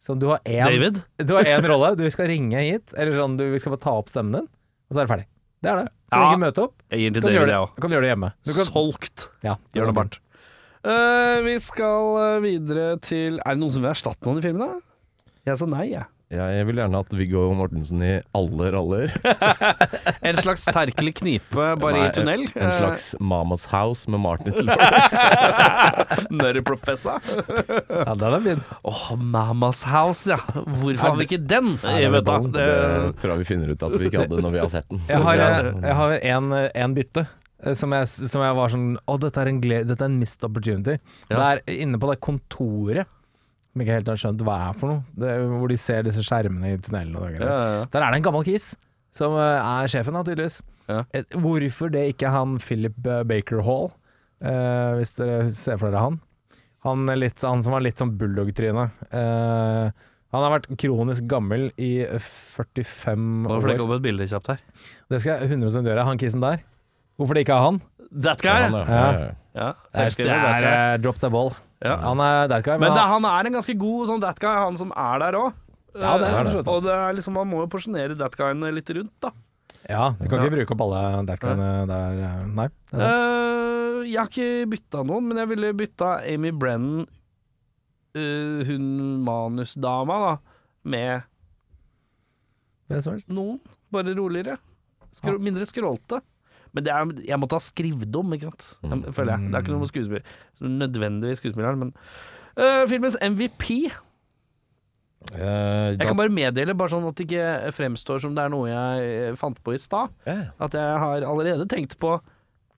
Så 0.00 0.14
du 0.18 0.28
har 0.30 0.38
én 0.46 0.62
David? 0.64 1.00
Du 1.18 1.34
har 1.34 1.42
én 1.44 1.64
rolle. 1.66 1.96
Du 1.98 2.04
skal 2.14 2.28
ringe 2.30 2.60
hit, 2.62 2.94
eller 2.96 3.12
sånn 3.18 3.36
du 3.36 3.58
skal 3.58 3.72
bare 3.74 3.82
ta 3.82 3.90
opp 3.98 4.08
stemmen 4.12 4.32
din, 4.40 4.46
og 4.46 4.94
så 4.94 5.00
er 5.02 5.06
det 5.06 5.10
ferdig. 5.14 5.26
Det 5.62 5.70
er 5.72 5.76
det. 5.82 5.88
Du 5.90 6.10
kan 6.14 6.20
Ja. 6.22 6.30
ikke 6.30 6.44
møte 6.44 6.62
opp. 6.62 6.74
Jeg 6.92 6.98
gir 7.00 7.10
Du 7.10 7.20
til 7.20 7.22
kan 7.22 7.32
David, 7.34 7.40
jeg 7.40 7.48
det, 7.48 7.56
òg. 7.66 7.80
kan 7.80 7.90
gjøre 7.90 8.04
det 8.06 8.10
hjemme. 8.14 8.32
Du 8.46 8.52
kan, 8.54 8.64
Solgt. 8.70 9.28
ja, 9.42 9.56
Gjør 9.74 9.86
det 9.90 9.94
varmt. 9.96 10.18
Uh, 10.86 11.42
vi 11.42 11.58
skal 11.58 12.36
eh, 12.36 12.40
videre 12.44 13.00
til 13.02 13.40
Er 13.44 13.56
det 13.56 13.58
noen 13.58 13.72
som 13.74 13.82
vil 13.82 13.90
erstatte 13.90 14.22
noen 14.22 14.38
i 14.38 14.42
filmen, 14.44 14.60
da? 14.68 14.78
Jeg 15.50 15.58
sa 15.58 15.66
nei, 15.66 15.88
jeg. 15.90 16.04
Jeg 16.32 16.66
vil 16.66 16.80
gjerne 16.80 16.98
hatt 16.98 17.12
Viggo 17.14 17.44
Mortensen 17.54 18.00
i 18.02 18.12
alle 18.34 18.70
roller. 18.74 19.12
En 20.26 20.34
slags 20.40 20.64
Terkelig 20.66 21.12
knipe, 21.20 21.66
bare 21.78 21.94
Nei, 22.00 22.06
i 22.08 22.14
tunnel. 22.16 22.42
En 22.58 22.72
slags 22.74 23.04
Mamas 23.22 23.66
House 23.70 24.10
med 24.10 24.18
Martin 24.24 24.56
Lawrence. 24.66 25.20
Nørreprofessor. 26.34 27.22
ja, 27.22 28.14
den 28.18 28.36
er 28.38 28.42
fin. 28.48 28.62
Åh, 28.90 29.04
Mamas 29.22 29.84
House, 29.86 30.26
ja. 30.32 30.38
Hvorfor 30.56 31.02
har 31.12 31.16
vi 31.20 31.28
ikke 31.28 31.40
den? 31.46 31.76
Jeg 31.84 32.10
vet 32.16 32.26
da. 32.26 32.38
Det 32.58 32.68
tror 33.22 33.36
jeg 33.36 33.42
vi 33.44 33.48
finner 33.52 33.70
ut 33.76 33.86
at 33.86 33.96
vi 33.98 34.10
ikke 34.10 34.24
hadde 34.24 34.42
når 34.42 34.56
vi 34.56 34.62
har 34.64 34.72
sett 34.72 34.88
den. 34.90 35.02
Jeg 35.10 35.22
har, 35.22 35.42
jeg 35.86 35.98
har 36.02 36.16
en, 36.34 36.52
en 36.66 36.96
bytte. 36.96 37.26
eh, 37.62 37.74
Som 37.78 37.94
jeg, 37.96 38.08
som 38.10 38.42
jeg 38.44 38.56
var 38.58 38.72
sånn 38.74 38.88
Å, 39.06 39.18
dette 39.22 39.42
er 39.44 39.52
en, 39.52 39.60
dette 39.62 40.00
er 40.02 40.10
en 40.10 40.18
missed 40.20 40.42
opportunity. 40.48 40.98
Det 41.30 41.38
er 41.52 41.62
inne 41.78 42.00
på 42.02 42.10
det 42.10 42.18
kontoret 42.24 43.06
som 43.76 43.84
ikke 43.84 43.96
helt 43.98 44.08
har 44.08 44.16
skjønt 44.16 44.42
hva 44.46 44.54
er 44.70 44.76
for 44.80 44.88
noe. 44.88 45.02
Det, 45.20 45.32
hvor 45.52 45.68
de 45.68 45.76
ser 45.76 46.06
disse 46.06 46.22
skjermene 46.24 46.70
i 46.72 46.78
tunnelen 46.80 47.18
og 47.18 47.26
det 47.26 47.34
greier. 47.34 47.50
Ja, 47.50 47.66
ja. 47.74 47.82
Der 47.92 48.06
er 48.06 48.14
det 48.14 48.20
en 48.22 48.24
gammel 48.24 48.46
kis 48.46 48.70
som 49.16 49.36
eh, 49.36 49.60
er 49.60 49.90
sjefen, 49.92 50.16
da, 50.16 50.22
tydeligvis. 50.24 50.62
Ja. 50.88 51.02
Hvorfor 51.36 51.92
det 51.92 52.06
ikke 52.14 52.30
er 52.30 52.36
han 52.38 52.56
Philip 52.62 52.96
eh, 53.04 53.20
Baker 53.28 53.60
Hall, 53.66 53.90
eh, 54.40 54.96
hvis 54.96 55.12
dere 55.18 55.50
ser 55.52 55.76
for 55.76 55.92
dere 55.92 56.06
han. 56.06 56.18
Han, 56.86 57.04
er 57.12 57.20
litt, 57.20 57.44
han 57.44 57.64
som 57.66 57.76
har 57.76 57.84
litt 57.84 58.00
sånn 58.00 58.14
bulldog-tryne. 58.16 58.86
Eh, 59.10 60.04
han 60.34 60.44
har 60.44 60.52
vært 60.56 60.70
kronisk 60.80 61.26
gammel 61.28 61.68
i 61.76 61.90
45 62.06 63.44
år. 63.44 63.50
Hvorfor 63.50 63.72
det 63.72 63.80
komme 63.82 64.00
et 64.00 64.06
bilde 64.08 64.28
kjapt 64.30 64.54
her. 64.54 64.62
Det 65.12 65.20
skal 65.20 65.44
jeg 65.44 65.52
100% 65.52 65.90
gjøre, 65.92 66.06
han 66.08 66.20
kissen 66.22 66.44
der. 66.44 66.64
Hvorfor 67.20 67.36
det 67.36 67.44
ikke 67.44 67.56
er 67.60 67.68
han? 67.68 67.82
That 68.12 68.40
guy! 68.44 68.56
Ja, 68.56 68.70
han, 68.72 68.80
Ja, 68.88 69.28
ja. 69.56 69.70
Ja, 69.72 70.04
ja. 70.04 70.04
ja. 70.04 70.10
Det 70.12 70.26
er, 70.28 70.66
eh, 70.70 70.98
drop 71.00 71.20
the 71.22 71.30
ball. 71.32 71.54
Ja. 71.84 71.96
Han 72.04 72.20
er 72.24 72.48
that 72.48 72.64
guy, 72.64 72.76
Men 72.80 72.94
det, 72.96 73.04
han, 73.12 73.24
er 73.28 73.48
en 73.48 73.56
ganske 73.58 73.76
god 73.80 74.10
sånn 74.10 74.22
that 74.24 74.38
guy, 74.40 74.52
han 74.52 74.78
som 74.80 74.92
er 74.96 75.24
der 75.24 75.38
òg. 75.40 75.56
Ja, 75.96 76.14
det 76.20 76.28
er 76.28 76.48
det. 76.48 76.62
Og 76.68 76.82
det 76.84 76.92
er 76.92 77.16
liksom, 77.16 77.36
man 77.36 77.48
må 77.48 77.62
jo 77.64 77.68
porsjonere 77.72 78.16
that 78.20 78.36
guyene 78.36 78.72
litt 78.76 78.90
rundt, 78.92 79.14
da. 79.24 79.32
Ja, 79.86 80.10
vi 80.18 80.28
kan 80.28 80.42
ikke 80.42 80.56
bruke 80.56 80.74
opp 80.74 80.82
alle 80.86 81.02
that 81.28 81.40
guyene 81.40 81.70
der. 81.88 82.22
eh, 82.28 82.40
Nei, 82.52 82.68
det 82.92 83.00
er 83.00 83.04
sant. 83.04 83.22
Eh, 83.26 84.00
jeg 84.06 84.18
har 84.20 84.30
ikke 84.30 84.68
bytta 84.70 85.02
noen, 85.06 85.30
men 85.30 85.40
jeg 85.40 85.50
ville 85.50 85.72
bytta 85.76 86.10
Amy 86.30 86.52
Brennan, 86.54 87.06
uh, 88.16 88.60
hun 88.68 88.84
manusdama, 89.26 90.18
da, 90.22 90.34
med 90.86 91.26
noen. 93.32 93.58
Bare 93.90 94.14
roligere. 94.14 94.56
Skro 95.16 95.38
mindre 95.42 95.66
skrålte. 95.66 96.20
Men 96.76 96.84
det 96.84 96.92
er, 96.92 97.12
jeg 97.30 97.40
måtte 97.40 97.56
ha 97.56 97.64
skrevet 97.64 98.16
om, 98.20 98.34
ikke 98.36 98.50
sant. 98.50 98.66
Jeg, 98.84 99.14
føler 99.16 99.32
jeg. 99.32 99.48
Det 99.48 99.56
er 99.56 99.64
ikke 99.64 99.72
noe 99.74 99.84
med 99.86 99.90
skuespill 99.94 100.26
nødvendigvis 100.84 101.40
skuespilleren, 101.40 101.80
men 101.80 101.94
uh, 102.60 102.82
Filmens 102.90 103.16
MVP 103.24 103.70
Eh, 105.34 105.96
Jeg 105.96 106.06
kan 106.06 106.18
bare 106.18 106.30
meddele, 106.30 106.74
bare 106.78 106.92
sånn 106.92 107.06
at 107.08 107.16
det 107.18 107.24
ikke 107.26 107.72
fremstår 107.74 108.20
som 108.22 108.36
det 108.36 108.44
er 108.44 108.52
noe 108.52 108.68
jeg 108.70 109.06
eh, 109.30 109.38
fant 109.38 109.58
på 109.64 109.74
i 109.74 109.80
stad, 109.80 110.12
Ja. 110.28 110.52
at 110.62 110.76
jeg 110.76 111.00
har 111.02 111.24
allerede 111.26 111.66
tenkt 111.72 111.96
på 111.98 112.12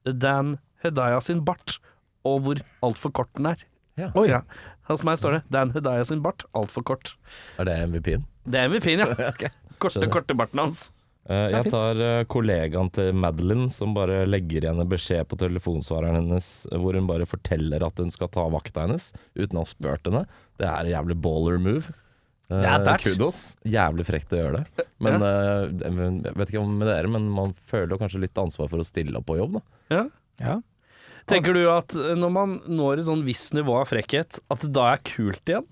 Dan 0.07 0.55
Hedaya 0.83 1.21
sin 1.21 1.43
bart, 1.45 1.77
og 2.25 2.41
hvor 2.47 2.63
altfor 2.87 3.13
kort 3.13 3.29
den 3.37 3.51
er. 3.53 3.65
Ja. 3.99 4.09
Oi. 4.17 4.29
Ja. 4.31 4.41
Hos 4.89 5.03
meg 5.05 5.19
står 5.21 5.33
det 5.37 5.43
'Dan 5.53 5.75
Hedaya 5.75 6.05
sin 6.09 6.23
bart, 6.23 6.45
altfor 6.55 6.83
kort'. 6.87 7.17
Er 7.59 7.65
det 7.69 7.77
MVP-en? 7.91 8.25
Det 8.49 8.61
er 8.61 8.69
MVP-en, 8.71 8.99
ja. 9.05 9.33
Korte, 9.83 10.09
korte 10.11 10.35
barten 10.35 10.59
hans. 10.59 10.93
Eh, 11.29 11.51
jeg 11.53 11.69
tar 11.75 11.99
eh, 12.01 12.23
kollegaen 12.31 12.89
til 12.97 13.11
Madeline 13.13 13.67
som 13.75 13.93
bare 13.97 14.23
legger 14.29 14.65
igjen 14.65 14.81
en 14.81 14.89
beskjed 14.89 15.29
på 15.29 15.37
telefonsvareren 15.43 16.17
hennes 16.23 16.47
eh, 16.73 16.79
hvor 16.81 16.97
hun 16.97 17.09
bare 17.11 17.27
forteller 17.29 17.85
at 17.85 18.01
hun 18.01 18.09
skal 18.15 18.31
ta 18.33 18.47
vakta 18.49 18.87
hennes 18.87 19.11
uten 19.37 19.59
å 19.61 19.65
ha 19.67 19.69
spurt 19.69 20.09
henne. 20.09 20.23
Det 20.57 20.65
er 20.71 20.87
en 20.87 20.93
jævlig 20.95 21.19
baller 21.29 21.61
move. 21.61 21.93
Eh, 22.49 22.63
Det 22.63 22.71
er 22.73 22.81
sterkt. 22.87 23.11
Kudos. 23.11 23.43
Jævlig 23.69 24.09
frekt 24.09 24.33
å 24.33 24.41
gjøre 24.41 24.63
det. 24.63 24.87
Men 25.05 25.21
eh, 25.21 25.69
jeg 25.85 26.35
vet 26.41 26.49
ikke 26.55 26.65
om 26.65 26.73
med 26.81 26.89
dere, 26.89 27.13
men 27.13 27.29
man 27.37 27.53
føler 27.69 27.93
jo 27.93 28.01
kanskje 28.01 28.25
litt 28.25 28.41
ansvar 28.41 28.73
for 28.73 28.81
å 28.81 28.89
stille 28.89 29.21
opp 29.21 29.29
på 29.29 29.37
jobb, 29.43 29.61
da. 29.61 29.65
Ja. 29.99 30.03
Ja. 30.41 30.57
Tenker 31.29 31.53
du 31.53 31.67
at 31.69 31.93
når 32.17 32.31
man 32.33 32.53
når 32.73 33.03
et 33.03 33.09
sånn 33.11 33.21
visst 33.27 33.53
nivå 33.53 33.75
av 33.83 33.91
frekkhet, 33.91 34.41
at 34.49 34.65
det 34.65 34.71
da 34.73 34.95
er 34.95 35.03
kult 35.05 35.45
igjen? 35.53 35.67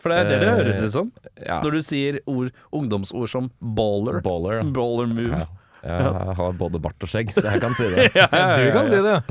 For 0.00 0.12
det 0.12 0.18
er 0.18 0.28
det 0.30 0.38
det 0.40 0.48
Eh, 0.48 0.58
høres 0.62 0.82
ut 0.82 0.92
som. 0.94 1.12
Ja. 1.36 1.60
Når 1.64 1.76
du 1.76 1.80
sier 1.84 2.20
ord, 2.30 2.50
ungdomsord 2.72 3.28
som 3.28 3.50
baller. 3.60 4.20
Baller, 4.24 4.60
ja. 4.60 4.64
Baller 4.76 5.10
move. 5.12 5.36
Ja. 5.36 5.46
Jeg 5.80 6.34
har 6.36 6.56
både 6.60 6.80
bart 6.80 7.04
og 7.04 7.08
skjegg, 7.08 7.30
så 7.32 7.46
jeg 7.54 7.60
kan 7.62 7.76
si 7.76 7.86
det. 7.88 8.10
Du 8.60 8.66
kan 8.74 8.88
si 8.88 8.98
det, 9.00 9.14
ja. 9.16 9.22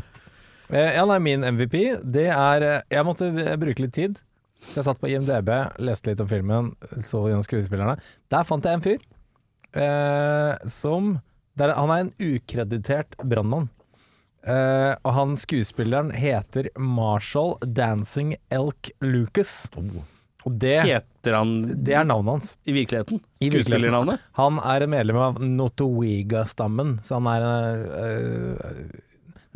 Eh, 0.69 0.97
nei, 1.09 1.17
min 1.25 1.41
MVP, 1.45 1.75
det 2.05 2.27
er 2.29 2.61
eh, 2.65 2.81
Jeg 2.93 3.05
måtte 3.07 3.29
bruke 3.57 3.81
litt 3.81 3.95
tid. 3.97 4.19
Så 4.59 4.81
Jeg 4.81 4.85
satt 4.89 4.99
på 5.01 5.09
IMDb, 5.09 5.49
leste 5.81 6.11
litt 6.11 6.21
om 6.21 6.29
filmen, 6.29 6.73
så 7.01 7.23
gjennom 7.29 7.45
skuespillerne. 7.45 7.95
Der 8.29 8.45
fant 8.45 8.65
jeg 8.67 8.77
en 8.77 8.83
fyr 8.85 8.99
eh, 9.73 10.53
som 10.69 11.15
der, 11.57 11.73
Han 11.77 11.91
er 11.93 12.05
en 12.05 12.13
ukreditert 12.21 13.17
brannmann. 13.23 13.69
Eh, 14.47 14.93
og 15.03 15.11
han 15.15 15.33
skuespilleren 15.41 16.13
heter 16.15 16.69
Marshall 16.79 17.57
Dancing 17.65 18.35
Elk 18.53 18.91
Lucas. 19.03 19.65
Oh. 19.75 20.03
Og 20.47 20.55
det, 20.61 20.77
Heter 20.87 21.35
han 21.35 21.51
det 21.83 21.95
er 21.99 22.07
navnet 22.07 22.37
hans. 22.37 22.53
i 22.63 22.75
virkeligheten? 22.75 23.19
I. 23.43 23.49
Skuespillernavnet? 23.49 24.23
Han 24.39 24.59
er 24.63 24.85
en 24.85 24.93
medlem 24.93 25.19
av 25.19 25.41
Notowiga-stammen, 25.43 26.97
så 27.03 27.19
han 27.19 27.27
er 27.33 27.83
uh, 27.91 28.93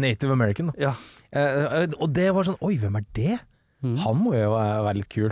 native 0.03 0.35
american. 0.35 0.73
Ja. 0.79 0.91
Uh, 1.33 1.87
og 1.97 2.11
det 2.13 2.27
var 2.35 2.49
sånn 2.49 2.59
Oi, 2.61 2.75
hvem 2.81 2.99
er 2.99 3.07
det? 3.15 3.39
Mm. 3.83 3.97
Han 4.03 4.19
må 4.25 4.35
jo 4.35 4.51
være, 4.57 4.97
litt 4.99 5.11
kul. 5.13 5.31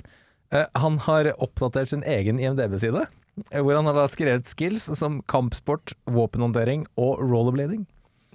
Uh, 0.56 0.66
han 0.80 1.02
har 1.04 1.34
oppdatert 1.36 1.92
sin 1.92 2.06
egen 2.08 2.40
IMDb-side, 2.40 3.06
hvor 3.52 3.76
han 3.76 3.92
har 3.92 4.02
skrevet 4.12 4.48
skills 4.48 4.88
som 5.00 5.20
kampsport, 5.32 5.96
våpenhåndtering 6.08 6.88
og 7.00 7.20
rollerblading. 7.24 7.86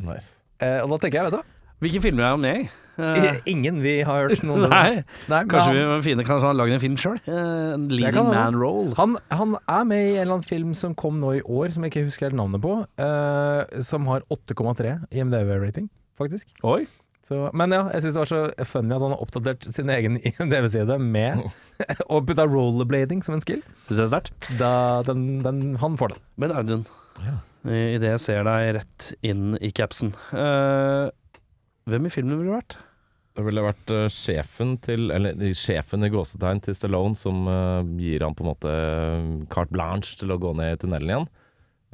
Nice. 0.04 0.42
Eh, 0.60 0.80
og 0.82 0.88
da 0.94 0.98
tenker 1.02 1.20
jeg, 1.20 1.30
vet 1.30 1.40
du 1.40 1.55
Hvilke 1.84 2.00
filmer 2.00 2.24
er 2.24 2.34
han 2.36 2.40
med 2.44 2.60
i? 2.64 2.66
Uh, 2.96 3.36
Ingen 3.52 3.82
vi 3.84 3.98
har 4.08 4.22
hørt 4.24 4.40
noen 4.48 4.64
Nei, 4.72 5.02
Nei, 5.28 5.40
kanskje 5.50 5.74
han, 5.74 5.98
vi 6.00 6.06
finne 6.06 6.24
Kanskje 6.24 6.48
han 6.48 6.60
har 6.62 6.70
en 6.72 6.80
film 6.80 6.94
sjøl? 6.96 7.18
en 7.28 7.82
leading 7.92 8.30
man 8.30 8.56
role. 8.56 8.94
han, 8.96 9.18
han 9.28 9.52
er 9.68 9.82
med 9.84 10.00
i 10.00 10.14
en 10.14 10.22
eller 10.22 10.38
annen 10.38 10.46
film 10.48 10.70
som 10.78 10.94
kom 10.96 11.18
nå 11.20 11.34
i 11.36 11.42
år, 11.44 11.74
som 11.74 11.84
jeg 11.84 11.92
ikke 11.92 12.06
husker 12.08 12.30
helt 12.30 12.38
navnet 12.40 12.62
på, 12.64 12.78
Uh, 12.96 13.82
som 13.84 14.06
har 14.08 14.24
8,3 14.32 14.94
IMDb-rating, 15.12 15.90
faktisk. 16.16 16.48
Oi. 16.64 16.86
Så, 17.26 17.50
men 17.58 17.72
ja, 17.74 17.82
jeg 17.90 18.04
syns 18.04 18.14
det 18.16 18.20
var 18.22 18.30
så 18.30 18.40
funny 18.70 18.94
at 18.94 19.02
han 19.02 19.12
har 19.12 19.22
oppdatert 19.24 19.64
sin 19.74 19.90
egen 19.92 20.16
IMDv-side 20.30 20.96
med 21.02 21.42
å 22.12 22.20
putte 22.24 22.46
rollerblading 22.48 23.20
som 23.26 23.36
en 23.36 23.42
skill. 23.44 23.60
Det 23.90 23.98
er 23.98 24.08
sterkt. 24.12 24.48
Da, 24.60 24.70
den, 25.08 25.26
den, 25.44 25.60
han 25.82 25.98
får 26.00 26.14
den. 26.14 26.24
Men 26.40 26.54
Audun, 26.56 26.86
Ja. 27.20 27.36
idet 27.66 28.12
jeg 28.14 28.22
ser 28.22 28.46
deg 28.46 28.72
rett 28.78 29.10
inn 29.26 29.56
i 29.58 29.72
capsen 29.74 30.12
eh, 30.32 31.08
Hvem 31.86 32.08
i 32.08 32.12
filmen 32.12 32.40
ville 32.40 32.50
du 32.50 32.56
vært? 32.56 32.78
Det 33.36 33.44
ville 33.44 33.64
vært 33.64 33.92
uh, 33.92 34.06
sjefen 34.12 34.76
til 34.84 35.10
Eller 35.14 35.36
sjefen 35.56 36.06
i 36.06 36.12
gåsetegn 36.12 36.62
til 36.64 36.76
Stallone 36.76 37.18
som 37.18 37.44
uh, 37.46 37.84
gir 38.00 38.24
han 38.24 38.36
på 38.36 38.44
en 38.44 38.52
måte 38.52 38.70
eh, 38.72 39.26
carte 39.52 39.74
blanche 39.74 40.16
til 40.18 40.32
å 40.32 40.40
gå 40.40 40.54
ned 40.56 40.72
i 40.72 40.80
tunnelen 40.80 41.12
igjen. 41.12 41.28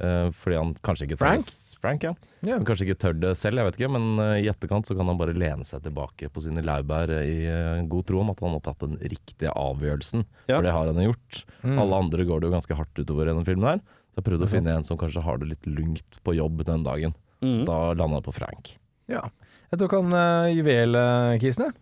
Uh, 0.01 0.29
fordi 0.39 0.57
han 0.57 0.71
kanskje 0.83 1.07
ikke 1.07 1.17
tør 1.19 1.27
Frank? 1.27 1.51
Frank, 1.83 2.05
ja. 2.07 2.13
Yeah. 2.39 2.55
Han 2.55 2.65
kanskje 2.65 2.87
ikke 2.87 3.01
tør 3.03 3.17
det 3.19 3.33
selv, 3.35 3.59
jeg 3.59 3.67
vet 3.67 3.77
ikke. 3.77 3.91
Men 3.91 4.05
i 4.39 4.47
etterkant 4.47 4.87
så 4.87 4.95
kan 4.95 5.09
han 5.11 5.19
bare 5.19 5.35
lene 5.35 5.67
seg 5.67 5.83
tilbake 5.83 6.29
på 6.31 6.43
sine 6.45 6.63
laurbær 6.63 7.11
i 7.19 7.83
god 7.91 8.07
tro 8.07 8.21
om 8.21 8.31
at 8.31 8.39
han 8.39 8.55
har 8.55 8.63
tatt 8.63 8.85
den 8.85 8.95
riktige 9.01 9.51
avgjørelsen. 9.51 10.23
Ja. 10.47 10.55
For 10.55 10.63
det 10.63 10.71
har 10.71 10.87
han 10.87 11.03
gjort. 11.03 11.41
Mm. 11.59 11.75
Alle 11.83 11.99
andre 12.05 12.27
går 12.29 12.39
det 12.39 12.47
jo 12.47 12.55
ganske 12.55 12.77
hardt 12.79 13.03
utover 13.03 13.27
gjennom 13.27 13.43
filmen 13.49 13.67
her. 13.67 13.83
Så 13.83 14.21
jeg 14.21 14.29
prøvde 14.29 14.47
å 14.47 14.53
finne 14.53 14.77
en 14.77 14.87
som 14.87 14.99
kanskje 15.01 15.25
har 15.27 15.43
det 15.43 15.51
litt 15.51 15.67
lungt 15.67 16.23
på 16.23 16.37
jobb 16.39 16.63
den 16.71 16.87
dagen. 16.87 17.17
Mm. 17.43 17.65
Da 17.67 17.81
landa 17.91 18.21
jeg 18.21 18.27
på 18.29 18.37
Frank. 18.39 18.77
Ja. 19.11 19.25
Jeg 19.73 19.81
tok 19.81 19.95
han 19.97 20.13
uh, 20.13 20.51
juvelkisen, 20.53 21.65
jeg. 21.65 21.73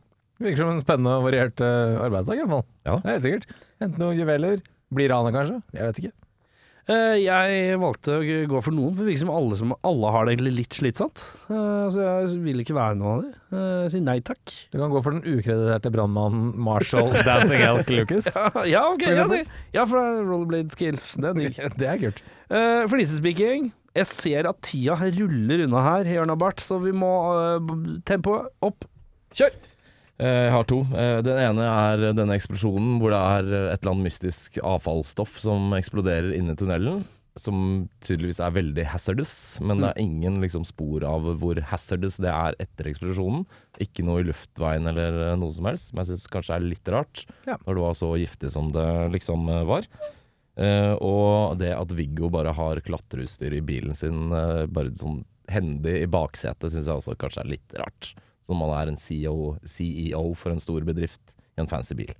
Virker 0.41 0.63
som 0.63 0.69
en 0.71 0.79
spennende 0.79 1.17
og 1.19 1.25
variert 1.25 1.59
uh, 1.59 1.99
arbeidsdag, 2.05 2.39
iallfall. 2.39 2.63
Ja. 2.87 2.93
Det 2.95 3.09
er 3.09 3.17
helt 3.17 3.25
sikkert. 3.25 3.49
Hente 3.83 3.99
noen 3.99 4.15
juveler. 4.15 4.61
Blir 4.95 5.11
rane, 5.11 5.33
kanskje? 5.35 5.57
Jeg 5.75 5.89
vet 5.89 5.99
ikke. 5.99 6.13
Uh, 6.87 7.17
jeg 7.19 7.75
valgte 7.83 8.15
å 8.15 8.21
gå 8.23 8.61
for 8.63 8.73
noen, 8.73 8.95
for 8.95 9.03
det 9.03 9.11
virker 9.11 9.23
som 9.25 9.33
alle, 9.35 9.57
som 9.59 9.73
alle 9.85 10.13
har 10.15 10.23
det 10.23 10.37
egentlig 10.37 10.53
litt 10.61 10.79
slitsomt. 10.79 11.19
Uh, 11.51 11.91
så 11.91 12.05
jeg 12.07 12.39
vil 12.47 12.63
ikke 12.63 12.77
være 12.79 12.95
noen 13.01 13.11
av 13.11 13.25
dem. 13.25 13.35
Uh, 13.51 13.83
si 13.91 14.01
nei 14.07 14.17
takk. 14.23 14.55
Du 14.71 14.79
kan 14.79 14.95
gå 14.95 15.03
for 15.03 15.17
den 15.19 15.27
ukrediterte 15.27 15.91
brannmannen 15.91 16.55
Marshall 16.63 17.11
Dancing 17.27 17.65
Elk 17.67 17.91
Lucas. 17.91 18.31
Ja, 18.39 18.65
ja, 18.71 18.85
ok, 18.87 19.03
For 19.03 19.19
ja, 19.19 19.27
det, 19.35 19.43
ja, 19.75 19.83
for 19.83 19.99
er 19.99 20.23
rollerblade 20.31 20.71
skills. 20.79 21.11
Det 21.19 21.33
er 21.33 21.37
digg. 21.43 21.61
Det 21.75 21.91
er 21.91 22.01
kult. 22.07 22.23
Uh, 22.47 22.87
Flisespeaking. 22.95 23.73
Jeg 23.97 24.07
ser 24.07 24.47
at 24.47 24.61
tida 24.63 24.95
ruller 24.95 25.65
unna 25.65 25.81
her, 25.83 26.07
Jørn 26.15 26.31
Bart, 26.39 26.61
så 26.63 26.77
vi 26.79 26.93
må 26.95 27.09
uh, 27.59 27.73
tempoet 28.07 28.47
opp. 28.63 28.85
Kjør! 29.35 29.51
Eh, 30.21 30.43
Jeg 30.47 30.51
har 30.53 30.67
to. 30.69 30.83
Eh, 30.95 31.17
Den 31.25 31.39
ene 31.41 31.65
er 31.65 32.11
denne 32.15 32.35
eksplosjonen 32.37 32.99
hvor 33.01 33.11
det 33.11 33.19
er 33.19 33.49
et 33.73 33.81
eller 33.81 33.95
annet 33.95 34.07
mystisk 34.11 34.59
avfallsstoff 34.63 35.39
som 35.41 35.73
eksploderer 35.77 36.35
inni 36.37 36.55
tunnelen. 36.59 37.03
Som 37.39 37.87
tydeligvis 38.03 38.41
er 38.43 38.51
veldig 38.51 38.83
hazardous, 38.91 39.31
men 39.63 39.79
det 39.79 39.93
er 39.93 40.01
ingen 40.03 40.41
liksom, 40.43 40.65
spor 40.67 41.05
av 41.07 41.29
hvor 41.39 41.61
hazardous 41.69 42.17
det 42.19 42.27
er 42.27 42.57
etter 42.59 42.89
eksplosjonen. 42.91 43.45
Ikke 43.81 44.03
noe 44.03 44.19
i 44.19 44.27
luftveien 44.27 44.87
eller 44.91 45.15
eh, 45.29 45.37
noe 45.39 45.55
som 45.55 45.67
helst, 45.71 45.89
som 45.93 46.01
jeg 46.03 46.11
syns 46.11 46.27
kanskje 46.31 46.57
er 46.59 46.67
litt 46.67 46.91
rart. 46.91 47.23
Ja. 47.47 47.55
Når 47.63 47.79
det 47.79 47.85
var 47.87 47.95
så 48.03 48.11
giftig 48.19 48.51
som 48.53 48.73
det 48.75 48.87
liksom 49.15 49.47
eh, 49.47 49.63
var. 49.71 49.87
Eh, 50.61 50.93
og 51.01 51.57
det 51.61 51.71
at 51.73 51.93
Viggo 51.97 52.29
bare 52.33 52.53
har 52.53 52.81
klatreutstyr 52.85 53.55
i 53.57 53.63
bilen 53.65 53.95
sin, 53.97 54.27
eh, 54.35 54.65
bare 54.69 54.91
sånn 54.97 55.23
hendig 55.51 55.95
i 56.03 56.09
baksetet, 56.11 56.69
syns 56.71 56.85
jeg 56.87 56.99
også 56.99 57.15
kanskje 57.19 57.41
er 57.43 57.49
litt 57.55 57.73
rart. 57.79 58.11
Som 58.45 58.61
man 58.61 58.71
er 58.77 58.91
en 58.91 58.99
CEO, 58.99 59.55
CEO 59.65 60.21
for 60.37 60.53
en 60.53 60.61
stor 60.61 60.85
bedrift 60.87 61.33
i 61.57 61.61
en 61.63 61.67
fancy 61.71 61.95
bil. 61.97 62.13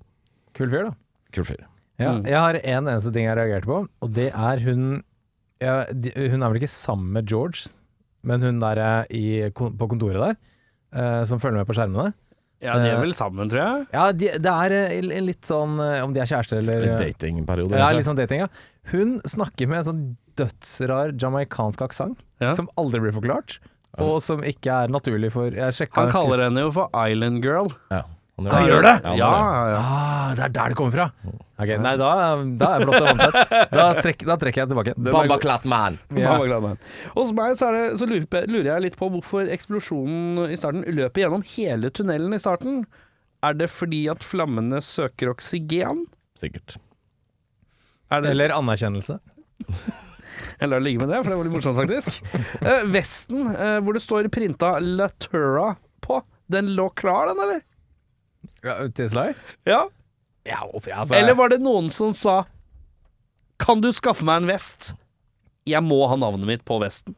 Kul 0.58 0.72
fyr, 0.74 0.90
da. 0.90 0.96
Kul 1.36 1.46
fyr. 1.48 1.62
Ja, 2.02 2.16
Mm. 2.18 2.24
jeg 2.26 2.40
har 2.40 2.56
en 2.56 2.88
eneste 2.90 3.12
ting 3.14 3.26
jeg 3.28 3.38
reagerte 3.38 3.68
på, 3.70 3.88
og 4.02 4.14
det 4.14 4.32
er 4.34 4.60
hun 4.66 5.04
ja, 5.62 5.86
Hun 5.92 6.42
er 6.42 6.50
vel 6.50 6.58
ikke 6.58 6.72
sammen 6.74 7.12
med 7.14 7.28
George, 7.30 7.70
men 8.24 8.42
hun 8.42 8.60
der 8.60 9.06
i, 9.12 9.52
på 9.54 9.88
kontoret 9.88 10.18
der, 10.18 10.38
eh, 10.98 11.24
som 11.30 11.38
følger 11.40 11.58
med 11.62 11.68
på 11.68 11.76
skjermene. 11.78 12.14
Ja, 12.62 12.76
de 12.78 12.90
er 12.92 13.00
vel 13.02 13.14
sammen, 13.18 13.50
tror 13.50 13.62
jeg. 13.62 13.86
Ja, 13.96 14.04
de, 14.14 14.28
det 14.46 14.52
er 14.54 14.76
eh, 14.78 14.98
en 15.18 15.26
litt 15.26 15.48
sånn 15.50 15.80
eh, 15.82 16.04
Om 16.06 16.12
de 16.14 16.22
er 16.22 16.30
kjærester 16.30 16.60
eller 16.62 16.84
Litt 16.86 17.00
datingperiode. 17.02 17.74
Ja, 17.74 17.88
kanskje? 17.88 17.98
litt 17.98 18.06
sånn 18.12 18.20
dating, 18.20 18.44
ja. 18.44 18.48
Hun 18.92 19.16
snakker 19.26 19.68
med 19.72 19.80
en 19.82 19.88
sånn 19.90 20.04
dødsrar 20.38 21.16
jamaicansk 21.20 21.82
aksent, 21.88 22.22
Ja. 22.42 22.54
som 22.58 22.70
aldri 22.78 23.02
blir 23.04 23.14
forklart, 23.18 23.58
og 24.00 24.22
som 24.24 24.42
ikke 24.46 24.72
er 24.86 24.94
naturlig 24.94 25.32
for 25.34 25.52
Jeg 25.52 25.74
sjekka 25.76 26.06
Han 26.06 26.14
kaller 26.14 26.46
henne 26.46 26.64
jo 26.64 26.72
for 26.72 26.90
Island 26.96 27.44
Girl. 27.44 27.68
Ja. 27.92 28.04
Han 28.50 28.56
Han 28.58 28.68
gjør 28.70 28.82
det? 28.88 28.94
Ja, 29.06 29.14
Ja, 29.20 29.62
ja. 29.72 29.80
Ah, 29.82 30.34
det 30.38 30.44
er 30.48 30.54
der 30.56 30.74
det 30.74 30.78
kommer 30.80 30.96
fra! 30.96 31.08
Ok, 31.62 31.72
Nei, 31.78 31.92
da, 32.00 32.10
da 32.58 32.70
er 32.74 32.86
blått 32.88 32.98
og 32.98 33.08
vanntett. 33.12 33.52
Da, 33.70 33.84
trekk, 34.02 34.24
da 34.26 34.36
trekker 34.42 34.64
jeg 34.64 34.70
tilbake. 34.72 34.94
Bamba 34.98 35.38
Clat 35.44 35.66
Man. 35.70 36.00
Ja. 36.18 36.34
Man. 36.64 36.80
Hos 37.14 37.30
meg 37.38 37.54
så, 37.60 37.68
er 37.70 37.78
det, 37.78 38.00
så 38.02 38.08
lurer, 38.10 38.66
jeg- 38.66 38.82
litt 38.88 38.98
på 38.98 39.12
hvorfor 39.14 39.46
eksplosjonen 39.54 40.50
i 40.50 40.58
starten 40.58 40.82
løper 40.90 41.22
gjennom 41.28 41.44
hele 41.54 41.92
tunnelen 41.94 42.34
i 42.34 42.42
starten. 42.42 42.82
Er 43.46 43.54
det 43.58 43.70
fordi 43.74 44.08
at 44.10 44.26
flammene 44.26 44.82
søker 44.86 45.30
oksygen? 45.36 46.08
Sikkert. 46.38 46.78
Er 48.12 48.22
det, 48.26 48.32
Eller 48.34 48.54
anerkjennelse. 48.58 49.20
jeg 50.60 50.70
lar 50.70 50.80
det 50.80 50.86
ligge 50.88 51.02
med 51.06 51.10
det, 51.14 51.22
for 51.24 51.30
det 51.32 51.38
var 51.38 51.48
litt 51.48 51.56
morsomt, 51.56 51.78
faktisk. 51.78 52.22
Uh, 52.62 52.82
vesten, 52.92 53.46
uh, 53.54 53.78
hvor 53.86 53.94
det 53.98 54.02
står 54.04 54.30
printa 54.34 54.74
Latura 54.82 55.76
på, 56.02 56.24
den 56.52 56.74
lå 56.78 56.90
klar, 56.98 57.30
den, 57.32 57.42
eller? 57.46 57.62
Til 58.62 59.10
Sly? 59.10 59.32
Ja. 59.66 59.86
Ja, 60.46 60.62
hvorfor 60.72 60.94
altså, 60.94 61.16
Eller 61.18 61.38
var 61.38 61.52
det 61.54 61.60
noen 61.62 61.92
som 61.94 62.14
sa 62.18 62.44
Kan 63.62 63.82
du 63.82 63.92
skaffe 63.94 64.26
meg 64.26 64.42
en 64.42 64.50
vest? 64.50 64.94
Jeg 65.70 65.84
må 65.86 66.00
ha 66.10 66.16
navnet 66.18 66.48
mitt 66.50 66.64
på 66.66 66.80
vesten. 66.82 67.14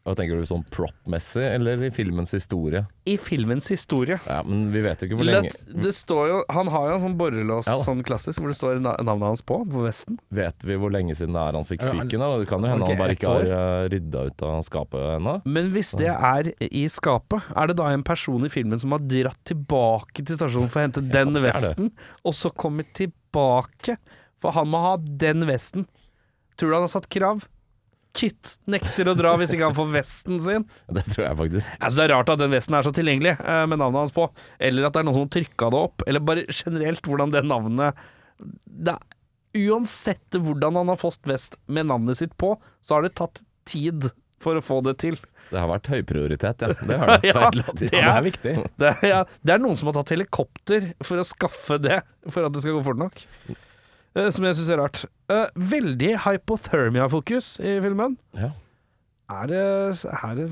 Hva 0.00 0.14
tenker 0.16 0.38
du 0.40 0.46
sånn 0.48 0.62
prop-messig, 0.72 1.42
eller 1.44 1.82
i 1.84 1.90
filmens 1.92 2.30
historie? 2.32 2.86
I 3.04 3.18
filmens 3.20 3.66
historie. 3.68 4.16
Ja, 4.24 4.38
men 4.46 4.70
vi 4.72 4.80
vet 4.80 5.02
jo 5.02 5.10
ikke 5.10 5.18
hvor 5.18 5.28
lenge 5.28 5.50
Let, 5.50 5.74
det 5.84 5.92
står 5.92 6.30
jo, 6.30 6.38
han 6.56 6.70
har 6.72 6.86
jo 6.88 6.94
en 6.94 7.02
sånn 7.02 7.16
borrelås 7.20 7.68
Ja 7.68 7.76
sånn 7.84 8.00
klassisk 8.06 8.40
hvor 8.40 8.48
det 8.48 8.56
står 8.56 8.80
navnet 8.80 9.26
hans 9.26 9.44
på, 9.44 9.58
på 9.68 9.84
vesten. 9.84 10.16
Vet 10.32 10.64
vi 10.64 10.78
hvor 10.80 10.92
lenge 10.94 11.16
siden 11.18 11.36
det 11.36 11.42
er 11.42 11.58
han 11.58 11.68
fikk 11.68 11.84
fyken? 11.84 12.24
da? 12.24 12.30
Det 12.40 12.48
kan 12.48 12.64
jo 12.64 12.72
hende 12.72 12.88
okay, 12.88 12.96
han 12.96 13.02
bare 13.04 13.18
ikke 13.18 13.34
har 13.34 13.52
uh, 13.52 13.84
rydda 13.92 14.24
ut 14.30 14.46
av 14.48 14.64
skapet 14.64 15.06
ennå. 15.18 15.36
Men 15.58 15.70
hvis 15.76 15.92
det 16.00 16.10
er 16.14 16.52
i 16.70 16.86
skapet, 16.92 17.52
er 17.52 17.70
det 17.70 17.76
da 17.82 17.92
en 17.92 18.06
person 18.06 18.48
i 18.48 18.52
filmen 18.52 18.80
som 18.80 18.96
har 18.96 19.04
dratt 19.04 19.40
tilbake 19.52 20.24
til 20.24 20.40
stasjonen 20.40 20.72
for 20.72 20.80
å 20.80 20.88
hente 20.88 21.04
den 21.18 21.36
det 21.36 21.44
det. 21.44 21.46
vesten, 21.50 21.92
og 22.24 22.36
så 22.40 22.52
kommet 22.56 22.94
tilbake? 22.96 24.00
For 24.40 24.56
han 24.56 24.72
må 24.72 24.80
ha 24.80 24.96
den 24.96 25.44
vesten. 25.44 25.84
Tror 26.56 26.72
du 26.72 26.80
han 26.80 26.88
har 26.88 26.96
satt 26.96 27.12
krav? 27.12 27.44
Kit 28.16 28.56
nekter 28.70 29.06
å 29.10 29.14
dra 29.14 29.36
hvis 29.38 29.52
ikke 29.54 29.68
han 29.68 29.76
får 29.76 29.90
vesten 29.94 30.40
sin. 30.42 30.64
Det 30.90 31.04
tror 31.12 31.24
jeg 31.28 31.38
faktisk. 31.38 31.76
Altså 31.78 32.00
Det 32.00 32.04
er 32.08 32.12
rart 32.16 32.32
at 32.34 32.40
den 32.42 32.50
vesten 32.54 32.74
er 32.74 32.86
så 32.86 32.92
tilgjengelig 32.96 33.36
eh, 33.38 33.62
med 33.70 33.78
navnet 33.78 34.02
hans 34.02 34.14
på. 34.16 34.26
Eller 34.58 34.88
at 34.88 34.96
det 34.96 35.02
er 35.02 35.06
noen 35.06 35.18
som 35.20 35.26
har 35.28 35.34
trykka 35.36 35.70
det 35.70 35.82
opp. 35.86 36.04
Eller 36.10 36.24
bare 36.26 36.46
generelt 36.50 37.06
hvordan 37.06 37.34
det 37.34 37.44
navnet 37.46 38.00
det 38.66 38.96
er, 38.96 39.06
Uansett 39.50 40.36
hvordan 40.38 40.76
han 40.78 40.90
har 40.92 40.98
fått 41.00 41.26
vest 41.26 41.56
med 41.66 41.88
navnet 41.90 42.20
sitt 42.20 42.36
på, 42.38 42.52
så 42.86 42.94
har 42.94 43.02
det 43.02 43.16
tatt 43.18 43.40
tid 43.66 44.06
for 44.40 44.58
å 44.58 44.62
få 44.62 44.76
det 44.86 44.94
til. 45.02 45.16
Det 45.50 45.58
har 45.58 45.66
vært 45.66 45.88
høyprioritet, 45.90 46.62
ja. 46.62 46.68
Det 46.78 46.98
har 47.00 47.10
det. 47.18 47.32
Ja, 47.32 47.48
det, 47.50 47.64
er, 47.66 47.80
Det 47.80 48.02
er 48.12 48.22
viktig. 48.22 48.52
Det 48.78 48.92
er, 48.92 49.00
ja, 49.10 49.24
det 49.42 49.56
er 49.56 49.64
noen 49.64 49.78
som 49.80 49.90
har 49.90 49.98
tatt 49.98 50.12
helikopter 50.14 50.92
for 51.02 51.18
å 51.18 51.26
skaffe 51.26 51.80
det, 51.82 51.98
for 52.30 52.46
at 52.46 52.54
det 52.54 52.62
skal 52.62 52.78
gå 52.78 52.84
fort 52.86 53.02
nok. 53.02 53.24
Eh, 54.18 54.30
som 54.34 54.44
jeg 54.48 54.58
syns 54.58 54.70
er 54.74 54.80
rart. 54.82 55.04
Eh, 55.30 55.46
veldig 55.70 56.12
hypothermia-fokus 56.24 57.52
i 57.62 57.76
filmen. 57.84 58.16
Ja. 58.34 58.50
Er 59.30 59.46
det, 59.46 59.60
er 60.10 60.32
det 60.40 60.48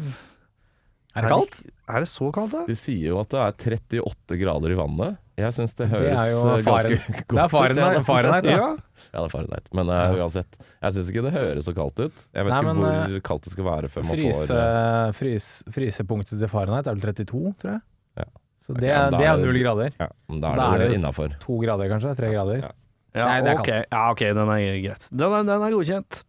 Er 1.16 1.24
det 1.24 1.30
kaldt? 1.32 1.56
Er 1.88 2.04
det 2.04 2.08
så 2.12 2.28
kaldt, 2.34 2.52
da? 2.54 2.60
De 2.68 2.76
sier 2.78 3.08
jo 3.10 3.18
at 3.18 3.32
det 3.32 3.40
er 3.42 3.56
38 4.04 4.38
grader 4.38 4.74
i 4.74 4.78
vannet. 4.78 5.16
Jeg 5.38 5.54
syns 5.54 5.74
det 5.78 5.86
Det 5.86 5.90
høres 5.94 6.18
er 6.20 6.30
jo 6.30 6.38
eh, 6.50 6.62
ganske 6.66 6.96
godt 6.98 7.02
ut. 7.02 7.34
Det 7.34 7.42
er. 7.42 7.50
Fahrenheit, 7.52 7.96
ja. 7.98 8.02
Fahrenheit. 8.06 8.48
Ja. 8.50 8.68
Ja, 9.08 9.18
det 9.18 9.24
er 9.24 9.32
Fahrenheit. 9.32 9.68
Men 9.78 9.90
uh, 9.90 10.16
uansett, 10.18 10.56
jeg 10.82 10.96
syns 10.96 11.10
ikke 11.12 11.22
det 11.28 11.32
høres 11.36 11.68
så 11.68 11.74
kaldt 11.76 12.02
ut. 12.02 12.16
Jeg 12.34 12.46
vet 12.46 12.52
Nei, 12.52 12.58
ikke 12.62 12.74
men, 12.74 12.82
hvor 12.82 13.22
kaldt 13.30 13.46
det 13.46 13.52
skal 13.54 13.68
være 13.68 13.90
før 13.92 14.06
man 14.06 14.12
Fryse, 14.18 14.48
får 14.48 14.62
eh, 14.64 15.12
frys, 15.18 15.46
frysepunktet 15.76 16.42
til 16.42 16.50
Fahrenheit 16.50 16.90
er 16.90 16.98
vel 16.98 17.06
32, 17.06 17.54
tror 17.62 17.72
jeg. 17.76 17.80
Ja. 18.18 18.26
Så 18.66 18.74
det, 18.78 18.90
ja, 18.90 19.04
er- 19.06 19.14
det 19.14 19.46
null 19.46 19.60
grader. 19.62 19.94
Ja, 20.02 20.08
men 20.28 20.42
da 20.42 20.50
Så 20.50 20.52
er 20.52 20.58
da 20.58 20.66
er 20.74 20.82
det 20.82 20.88
det- 20.90 20.98
innafor. 21.00 21.38
To 21.46 21.58
grader 21.62 21.90
kanskje? 21.94 22.14
Tre 22.18 22.32
grader? 22.34 22.62
Ja. 22.66 22.72
Ja, 23.18 23.26
Nei, 23.32 23.40
det 23.44 23.50
er 23.52 23.58
ok. 23.60 23.66
kaldt. 23.68 23.88
ja, 23.92 24.02
ok, 24.14 24.22
den 24.38 24.52
er 24.54 24.62
greit. 24.86 25.08
Den 25.10 25.32
er, 25.38 25.42
den 25.48 25.64
er 25.66 25.74
godkjent. 25.74 26.20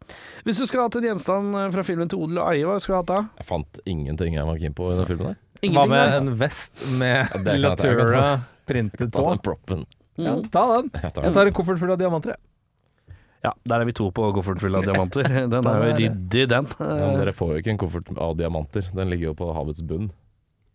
Hvis 0.47 0.57
du 0.61 0.65
skulle 0.65 0.87
hatt 0.87 0.95
en 0.99 1.07
gjenstand 1.09 1.55
eh, 1.61 1.69
fra 1.75 1.83
filmen 1.87 2.09
til 2.11 2.19
odel 2.25 2.41
og 2.41 2.49
eie, 2.53 2.65
hva 2.67 2.79
skulle 2.81 2.97
du 2.97 3.01
hatt 3.03 3.11
da? 3.13 3.21
Jeg 3.43 3.47
fant 3.51 3.79
ingenting 3.85 4.35
jeg 4.39 4.47
var 4.49 4.57
keen 4.61 4.75
på 4.77 4.89
i 4.91 4.97
den 4.99 5.09
filmen 5.09 5.31
der. 5.31 5.39
Hva 5.75 5.85
med 5.91 5.99
da? 6.13 6.17
en 6.21 6.29
vest 6.39 6.85
med 6.99 7.17
Ja, 7.19 7.41
ta, 7.43 7.55
Latura 7.59 8.21
printet 8.69 8.69
printet 8.69 9.11
Ta 9.11 9.19
på? 9.23 9.29
den 9.33 9.41
proppen. 9.43 9.85
Ja, 10.19 10.33
Mm. 10.35 10.49
ta 10.51 10.61
den. 10.81 10.89
Jeg 11.01 11.13
tar 11.15 11.23
Jeg 11.23 11.33
tar 11.33 11.47
en 11.47 11.53
koffert 11.55 11.79
full 11.79 11.91
av 11.91 11.97
diamanter. 11.99 12.33
jeg. 12.35 13.15
Ja, 13.43 13.53
der 13.71 13.79
er 13.79 13.85
vi 13.87 13.93
to 13.95 14.09
på 14.11 14.25
kofferten 14.35 14.59
full 14.59 14.75
av 14.75 14.83
diamanter. 14.83 15.23
Den 15.53 15.63
er 15.65 15.77
jo 15.79 15.93
ryddig, 15.95 16.41
den. 16.51 16.65
Ja, 16.75 17.11
dere 17.15 17.31
får 17.31 17.53
jo 17.53 17.59
ikke 17.61 17.71
en 17.71 17.77
koffert 17.79 18.09
av 18.19 18.33
diamanter. 18.35 18.83
Den 18.93 19.07
ligger 19.13 19.29
jo 19.29 19.33
på 19.39 19.47
havets 19.55 19.79
bunn. 19.81 20.09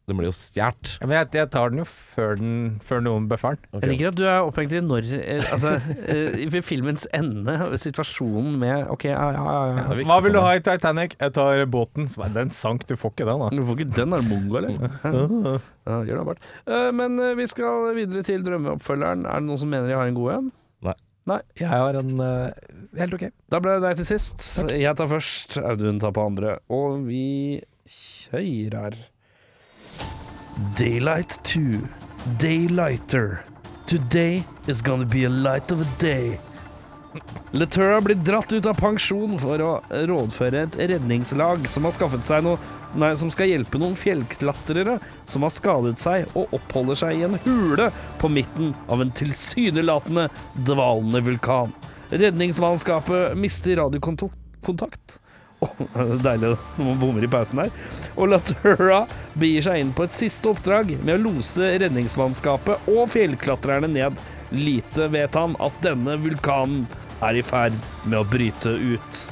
Den 0.05 0.19
blir 0.19 0.29
jo 0.29 0.35
stjålet. 0.37 0.99
Ja, 1.01 1.07
men 1.09 1.17
jeg, 1.17 1.29
jeg 1.39 1.49
tar 1.55 1.71
den 1.73 1.81
jo 1.81 1.85
før, 1.89 2.35
den, 2.37 2.57
før 2.85 3.01
noen 3.07 3.29
bøffer 3.31 3.57
den. 3.57 3.81
Jeg 3.81 3.91
liker 3.95 4.11
at 4.11 4.19
du 4.19 4.25
er 4.29 4.45
opphengt 4.45 4.75
i 4.77 4.83
når 4.85 5.07
eh, 5.17 5.47
Altså, 5.55 5.71
eh, 6.13 6.43
ved 6.53 6.67
filmens 6.67 7.07
ende, 7.17 7.55
situasjonen 7.81 8.59
med 8.61 8.91
OK, 8.93 9.07
ja, 9.09 9.23
ja, 9.33 9.45
ja. 9.49 9.63
ja. 9.79 9.87
Viktig 9.97 10.11
Hva 10.11 10.19
vil 10.27 10.37
du 10.37 10.41
ha 10.45 10.51
i 10.59 10.65
Titanic? 10.65 11.17
Jeg 11.17 11.35
tar 11.39 11.65
båten. 11.73 12.11
Den 12.35 12.53
sank, 12.53 12.85
du 12.91 12.99
får 13.01 13.15
ikke 13.15 13.29
den 13.31 13.47
da. 13.47 13.49
Du 13.55 13.63
får 13.65 13.81
ikke 13.81 13.97
den, 13.97 14.19
er 14.19 14.29
mongo, 14.29 14.61
eller? 14.61 14.77
Ja, 15.85 15.99
gjør 16.05 16.21
det, 16.21 16.27
Bart. 16.29 16.45
Eh, 16.69 16.91
Men 17.01 17.17
vi 17.41 17.49
skal 17.49 17.89
videre 17.97 18.27
til 18.29 18.45
drømmeoppfølgeren. 18.45 19.25
Er 19.25 19.41
det 19.41 19.49
noen 19.49 19.65
som 19.65 19.73
mener 19.73 19.89
jeg 19.89 20.01
har 20.01 20.13
en 20.13 20.21
god 20.21 20.37
en? 20.37 20.53
Jeg 21.57 21.71
har 21.71 21.97
en 21.97 22.19
uh, 22.21 22.53
helt 23.01 23.15
ok. 23.17 23.23
Da 23.49 23.57
ble 23.65 23.79
det 23.79 23.87
deg 23.87 24.03
til 24.03 24.09
sist. 24.11 24.45
Jeg 24.69 24.93
tar 25.01 25.09
først, 25.09 25.57
Audun 25.57 25.97
tar 26.03 26.13
på 26.13 26.27
andre. 26.29 26.59
Og 26.69 27.07
vi 27.09 27.63
kjører 27.89 28.99
Daylight 30.55 31.41
2. 31.43 31.81
Daylighter. 32.39 33.39
Today 33.87 34.45
is 34.67 34.83
gonna 34.83 35.05
be 35.05 35.25
a 35.25 35.29
light 35.29 35.73
of 35.73 35.81
a 35.81 35.87
day. 35.99 36.39
Letura 37.51 38.01
blir 38.01 38.15
dratt 38.15 38.53
ut 38.53 38.67
av 38.67 38.79
pensjon 38.79 39.35
for 39.39 39.59
å 39.63 39.73
rådføre 39.91 40.63
et 40.69 40.79
redningslag 40.93 41.67
som 41.71 41.87
har 41.87 41.95
skaffet 41.95 42.27
seg 42.27 42.47
noe 42.47 42.59
Nei, 42.95 43.11
som 43.19 43.33
skal 43.35 43.51
hjelpe 43.51 43.81
noen 43.83 43.97
fjellklatrere 43.99 45.01
som 45.27 45.43
har 45.43 45.51
skadet 45.51 45.99
seg 45.99 46.31
og 46.39 46.53
oppholder 46.55 47.01
seg 47.01 47.19
i 47.19 47.25
en 47.27 47.35
hule 47.43 47.89
på 48.23 48.31
midten 48.31 48.71
av 48.87 49.03
en 49.03 49.11
tilsynelatende 49.11 50.29
dvalende 50.55 51.25
vulkan. 51.27 51.75
Redningsmannskapet 52.15 53.35
mister 53.35 53.81
radiokontakt 53.83 55.19
deilig 56.25 56.55
når 56.77 56.89
man 56.89 57.01
bommer 57.01 57.27
i 57.27 57.31
pausen 57.31 57.63
der. 57.63 57.73
Og 58.15 58.33
Latura 58.33 59.05
begir 59.39 59.67
seg 59.67 59.83
inn 59.83 59.95
på 59.97 60.07
et 60.07 60.15
siste 60.15 60.51
oppdrag 60.53 60.95
med 61.01 61.17
å 61.17 61.23
lose 61.29 61.75
redningsmannskapet 61.83 62.91
og 62.93 63.09
fjellklatrerne 63.15 63.91
ned. 63.91 64.21
Lite 64.55 65.09
vet 65.13 65.39
han 65.39 65.57
at 65.63 65.79
denne 65.85 66.19
vulkanen 66.23 66.85
er 67.25 67.39
i 67.39 67.45
ferd 67.47 67.77
med 68.05 68.21
å 68.21 68.29
bryte 68.29 68.75
ut. 68.75 69.25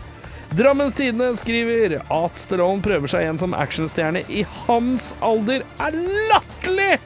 Drammens 0.52 0.94
Tidende 0.98 1.30
skriver 1.36 1.96
at 2.02 2.40
Stallone 2.40 2.84
prøver 2.84 3.08
seg 3.08 3.24
igjen 3.24 3.40
som 3.40 3.56
actionstjerne 3.56 4.20
i 4.28 4.42
hans 4.66 5.12
alder, 5.24 5.64
er 5.80 5.96
latterlig 6.28 6.98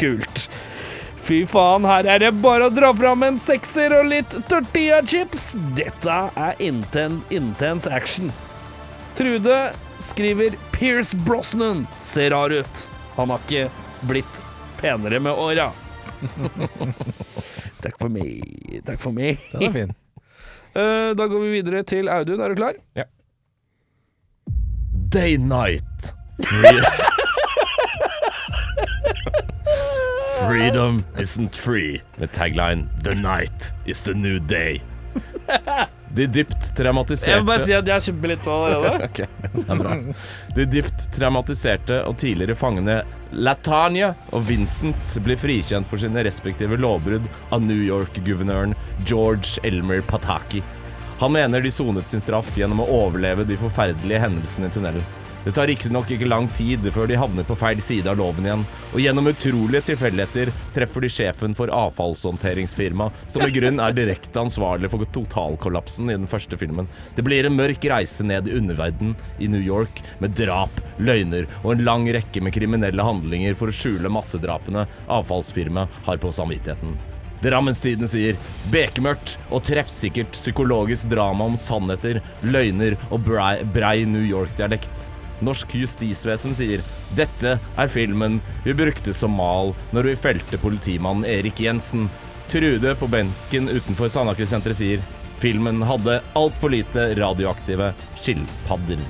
kult. 0.00 0.48
Fy 1.24 1.44
faen, 1.48 1.86
her 1.88 2.04
er 2.04 2.20
det 2.20 2.34
bare 2.44 2.68
å 2.68 2.72
dra 2.72 2.90
fram 2.92 3.24
en 3.24 3.38
sekser 3.40 3.94
og 3.96 4.10
litt 4.10 4.34
tortilla 4.50 5.00
chips. 5.08 5.54
Dette 5.78 6.18
er 6.36 6.60
intens, 6.60 7.24
intens 7.32 7.88
action. 7.88 8.28
Trude 9.14 9.72
skriver 10.02 10.56
Pierce 10.72 11.16
Brosnan 11.16 11.86
ser 12.00 12.30
rar 12.30 12.50
ut. 12.50 12.90
Han 13.16 13.30
har 13.30 13.38
ikke 13.46 13.68
blitt 14.08 14.40
penere 14.80 15.20
med 15.22 15.32
åra. 15.32 15.68
Takk 17.84 17.98
for 18.00 18.08
meg. 18.10 18.80
Takk 18.86 19.00
for 19.02 19.14
meg. 19.14 19.38
Den 19.52 19.68
er 19.68 19.74
fin. 19.76 19.92
Uh, 20.74 21.12
da 21.18 21.28
går 21.30 21.44
vi 21.44 21.52
videre 21.60 21.84
til 21.86 22.08
Audun. 22.10 22.40
Er 22.42 22.48
du 22.54 22.58
klar? 22.58 22.74
Ja. 22.98 23.06
Day 25.14 25.36
night. 25.38 26.10
Free- 26.42 26.82
Freedom 30.44 31.04
isn't 31.16 31.54
free, 31.56 32.02
med 32.18 32.32
tagline 32.32 32.88
The 33.04 33.14
night 33.14 33.72
is 33.86 34.02
the 34.02 34.14
new 34.14 34.38
day. 34.40 34.82
De 36.14 36.26
dypt 36.30 36.68
traumatiserte 36.78 37.32
Jeg 37.32 37.42
vil 37.42 37.48
bare 37.48 37.64
si 37.64 37.74
at 37.74 37.88
jeg 37.90 38.04
kjøper 38.06 38.30
litt 38.30 38.44
allerede. 38.46 38.92
okay, 39.08 39.26
det 39.54 39.64
er 39.66 39.80
bra. 39.80 39.96
De 40.54 40.66
dypt 40.76 41.08
traumatiserte 41.16 41.98
og 42.06 42.18
tidligere 42.22 42.54
fangene 42.58 43.00
Latanya 43.34 44.12
og 44.30 44.46
Vincent 44.46 45.16
blir 45.26 45.40
frikjent 45.40 45.88
for 45.90 45.98
sine 45.98 46.22
respektive 46.22 46.78
lovbrudd 46.78 47.26
av 47.50 47.66
New 47.66 47.82
York-guvernøren 47.82 48.76
George 49.02 49.58
Elmer 49.66 50.04
Pataki. 50.06 50.62
Han 51.18 51.34
mener 51.34 51.62
de 51.62 51.70
sonet 51.74 52.06
sin 52.10 52.22
straff 52.22 52.54
gjennom 52.58 52.84
å 52.84 52.88
overleve 53.02 53.46
de 53.48 53.58
forferdelige 53.58 54.22
hendelsene 54.22 54.70
i 54.70 54.74
tunnelen. 54.74 55.12
Det 55.44 55.52
tar 55.52 55.66
riktignok 55.68 56.08
ikke 56.08 56.24
lang 56.24 56.46
tid 56.56 56.86
før 56.94 57.08
de 57.10 57.18
havner 57.20 57.44
på 57.44 57.56
feil 57.60 57.80
side 57.84 58.08
av 58.08 58.16
loven 58.16 58.46
igjen, 58.46 58.62
og 58.94 59.02
gjennom 59.02 59.28
utrolige 59.28 59.90
tilfeldigheter 59.90 60.52
treffer 60.72 61.04
de 61.04 61.10
sjefen 61.12 61.56
for 61.58 61.68
avfallshåndteringsfirmaet, 61.68 63.26
som 63.28 63.44
i 63.44 63.52
grunn 63.52 63.82
er 63.84 63.92
direkte 63.92 64.40
ansvarlig 64.40 64.88
for 64.88 65.04
totalkollapsen 65.12 66.08
i 66.08 66.16
den 66.16 66.30
første 66.30 66.56
filmen. 66.56 66.88
Det 67.12 67.26
blir 67.28 67.44
en 67.44 67.58
mørk 67.58 67.84
reise 67.92 68.24
ned 68.24 68.48
i 68.48 68.56
underverden 68.56 69.12
i 69.36 69.50
New 69.52 69.60
York, 69.60 70.00
med 70.24 70.32
drap, 70.40 70.80
løgner 70.96 71.44
og 71.60 71.74
en 71.74 71.84
lang 71.84 72.08
rekke 72.16 72.40
med 72.40 72.56
kriminelle 72.56 73.04
handlinger 73.04 73.60
for 73.60 73.68
å 73.68 73.76
skjule 73.76 74.12
massedrapene 74.16 74.88
avfallsfirmaet 75.12 76.04
har 76.08 76.24
på 76.24 76.32
samvittigheten. 76.32 76.96
Drammenstiden 77.44 78.08
sier 78.08 78.38
bekmørkt 78.72 79.36
og 79.52 79.66
treffsikkert 79.68 80.32
psykologisk 80.32 81.10
drama 81.12 81.50
om 81.50 81.58
sannheter, 81.60 82.22
løgner 82.48 82.96
og 83.10 83.26
brei, 83.26 83.58
brei 83.74 83.98
New 84.08 84.24
York-dialekt. 84.24 85.10
Norsk 85.44 85.74
justisvesen 85.74 86.54
sier 86.54 86.82
dette 87.18 87.56
er 87.58 87.88
filmen 87.92 88.40
vi 88.64 88.74
brukte 88.76 89.14
som 89.16 89.34
mal 89.34 89.74
når 89.92 90.10
vi 90.10 90.16
felte 90.16 90.60
politimannen 90.62 91.26
Erik 91.28 91.60
Jensen. 91.60 92.08
Trude 92.50 92.94
på 93.00 93.08
benken 93.08 93.70
utenfor 93.72 94.10
Sandaker-senteret 94.12 94.76
sier 94.78 95.04
filmen 95.40 95.82
hadde 95.84 96.20
altfor 96.38 96.70
lite 96.72 97.10
radioaktive 97.18 97.90
skilpadder. 98.20 99.00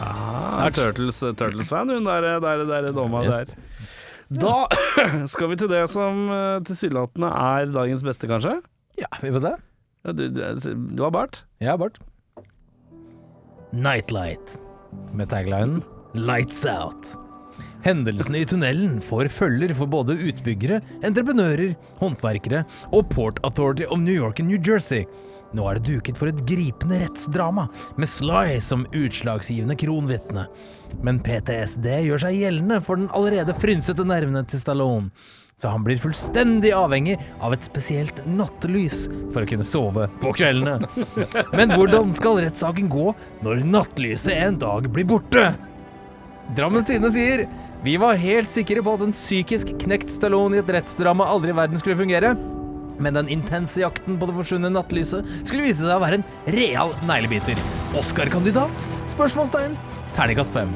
Ah, 0.00 0.66
er 0.68 0.72
Turtles-fan, 0.72 1.90
hun 1.90 2.06
der, 2.06 2.38
der, 2.40 2.64
der 2.68 2.92
dama 2.96 3.24
Yes. 3.26 3.42
der. 3.42 3.56
Da 4.30 4.68
skal 5.32 5.50
vi 5.50 5.56
til 5.58 5.68
det 5.72 5.82
som 5.90 6.28
eh, 6.30 6.60
tilsynelatende 6.64 7.26
er 7.34 7.72
dagens 7.74 8.04
beste, 8.06 8.28
kanskje? 8.30 8.60
Ja, 9.00 9.08
vi 9.20 9.32
får 9.34 9.42
se. 9.48 9.52
Ja, 10.06 10.12
du, 10.16 10.28
du, 10.30 10.74
du 10.96 11.02
har 11.02 11.10
bart? 11.10 11.42
Jeg 11.60 11.72
har 11.72 11.80
bart. 11.82 11.98
Nightlight. 13.72 14.58
Med 15.14 15.30
taglinen 15.30 15.82
Lights 16.14 16.64
Out. 16.66 17.16
Hendelsene 17.84 18.42
i 18.42 18.46
tunnelen 18.48 18.98
får 19.04 19.30
følger 19.32 19.72
for 19.76 19.88
både 19.88 20.16
utbyggere, 20.28 20.80
entreprenører, 21.06 21.74
håndverkere 22.00 22.64
og 22.92 23.08
Port 23.12 23.40
Authority 23.46 23.86
of 23.88 24.02
New 24.02 24.14
York 24.14 24.40
and 24.40 24.50
New 24.52 24.60
Jersey. 24.60 25.06
Nå 25.56 25.64
er 25.66 25.78
det 25.78 25.88
duket 25.88 26.18
for 26.20 26.30
et 26.30 26.42
gripende 26.46 27.00
rettsdrama, 27.00 27.66
med 27.98 28.10
Sly 28.10 28.60
som 28.62 28.84
utslagsgivende 28.94 29.74
kronvitne. 29.80 30.46
Men 31.02 31.18
PTSD 31.24 31.88
gjør 32.06 32.22
seg 32.26 32.38
gjeldende 32.38 32.78
for 32.84 33.00
den 33.00 33.10
allerede 33.16 33.56
frynsete 33.58 34.06
nervene 34.06 34.44
til 34.46 34.62
Stallone. 34.62 35.10
Så 35.60 35.68
han 35.68 35.82
blir 35.84 35.98
fullstendig 36.00 36.70
avhengig 36.72 37.18
av 37.44 37.52
et 37.52 37.66
spesielt 37.68 38.22
nattlys 38.24 39.02
for 39.34 39.44
å 39.44 39.48
kunne 39.48 39.66
sove 39.68 40.06
på 40.22 40.32
kveldene. 40.38 40.88
Men 41.52 41.74
hvordan 41.74 42.14
skal 42.16 42.40
rettssaken 42.40 42.88
gå 42.88 43.10
når 43.44 43.66
nattlyset 43.68 44.38
en 44.38 44.56
dag 44.62 44.88
blir 44.88 45.04
borte? 45.10 45.50
Drammens 46.56 46.88
Tidende 46.88 47.12
sier 47.12 47.44
Vi 47.84 47.98
var 48.00 48.16
helt 48.18 48.50
sikre 48.50 48.80
på 48.82 48.94
at 48.96 49.04
en 49.04 49.12
psykisk 49.12 49.74
knekt 49.84 50.08
Stallone 50.14 50.56
i 50.56 50.62
et 50.62 50.72
rettsdrama 50.72 51.28
aldri 51.28 51.52
i 51.52 51.58
verden 51.58 51.82
skulle 51.82 51.98
fungere. 51.98 52.32
Men 53.00 53.18
den 53.18 53.28
intense 53.32 53.82
jakten 53.82 54.16
på 54.20 54.28
det 54.28 54.36
forsvunne 54.38 54.70
nattlyset 54.72 55.28
skulle 55.42 55.66
vise 55.66 55.84
seg 55.84 55.92
å 55.92 56.00
være 56.02 56.20
en 56.20 56.56
real 56.56 56.94
neglebiter. 57.08 57.60
Oscar-kandidat? 58.00 58.88
Spørsmålstegn. 59.12 59.76
Terningkast 60.16 60.56
fem. 60.56 60.72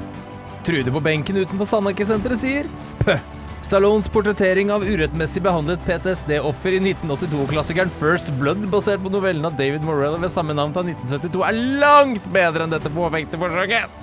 Trude 0.64 0.92
på 0.92 1.02
benken 1.08 1.40
utenfor 1.40 1.72
Sandaker-senteret 1.72 2.40
sier 2.44 2.68
Pøh. 3.00 3.43
Stallones 3.64 4.10
portrettering 4.12 4.68
av 4.68 4.82
urettmessig 4.84 5.40
behandlet 5.42 5.80
PTSD-offer 5.86 6.74
i 6.76 6.80
1982-klassikeren 6.82 7.92
First 7.96 8.28
Blood, 8.36 8.66
basert 8.68 9.00
på 9.00 9.08
novellen 9.08 9.46
av 9.48 9.54
David 9.56 9.86
Morell 9.86 10.18
ved 10.20 10.32
samme 10.34 10.52
navn 10.52 10.74
fra 10.74 10.82
1972, 10.84 11.44
er 11.48 11.60
langt 11.80 12.26
bedre 12.34 12.66
enn 12.66 12.74
dette 12.74 12.92
påfengte 12.92 13.40
forsøket. 13.40 14.02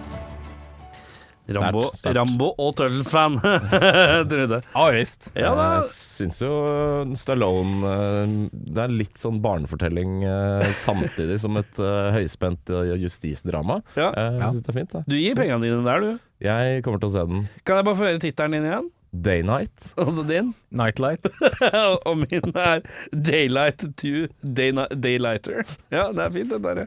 Rambo, 1.51 1.84
start, 1.84 1.99
start. 1.99 2.18
Rambo 2.18 2.47
og 2.64 2.72
Turtles-fan, 2.80 3.36
Trude. 4.32 4.62
Ja 4.64 4.86
visst. 4.95 5.30
Ja 5.38 5.51
da. 5.57 5.66
Jeg 5.78 5.89
syns 5.91 6.39
jo 6.41 6.51
Stallone 7.18 7.91
eh, 7.91 8.34
Det 8.53 8.86
er 8.86 8.93
litt 8.93 9.20
sånn 9.20 9.41
barnefortelling 9.43 10.24
eh, 10.26 10.70
samtidig 10.78 11.38
som 11.43 11.59
et 11.59 11.82
eh, 11.82 12.07
høyspent 12.16 12.72
justisdrama. 13.01 13.82
Ja. 13.93 14.09
Jeg 14.16 14.55
syns 14.55 14.66
det 14.66 14.74
er 14.74 14.80
fint. 14.80 14.95
Da. 14.95 15.03
Du 15.05 15.18
gir 15.20 15.38
pengene 15.38 15.68
dine 15.68 15.84
der, 15.86 16.01
du. 16.07 16.26
Jeg 16.45 16.82
kommer 16.88 17.03
til 17.03 17.12
å 17.12 17.16
se 17.18 17.28
den. 17.30 17.45
Kan 17.68 17.82
jeg 17.82 17.89
bare 17.89 17.99
få 17.99 18.09
høre 18.09 18.24
tittelen 18.24 18.57
din 18.57 18.70
igjen? 18.72 18.89
Day 19.12 19.41
Night. 19.43 19.91
Altså 19.99 20.24
din? 20.24 20.53
Nightlight. 20.72 21.26
og 22.07 22.14
min 22.22 22.53
er 22.55 22.80
Daylight 23.12 23.84
to 23.99 24.12
Dayna- 24.41 24.88
Daylighter. 24.95 25.66
Ja, 25.91 26.05
det 26.16 26.24
er 26.24 26.32
fint, 26.38 26.53
det 26.53 26.62
der. 26.64 26.86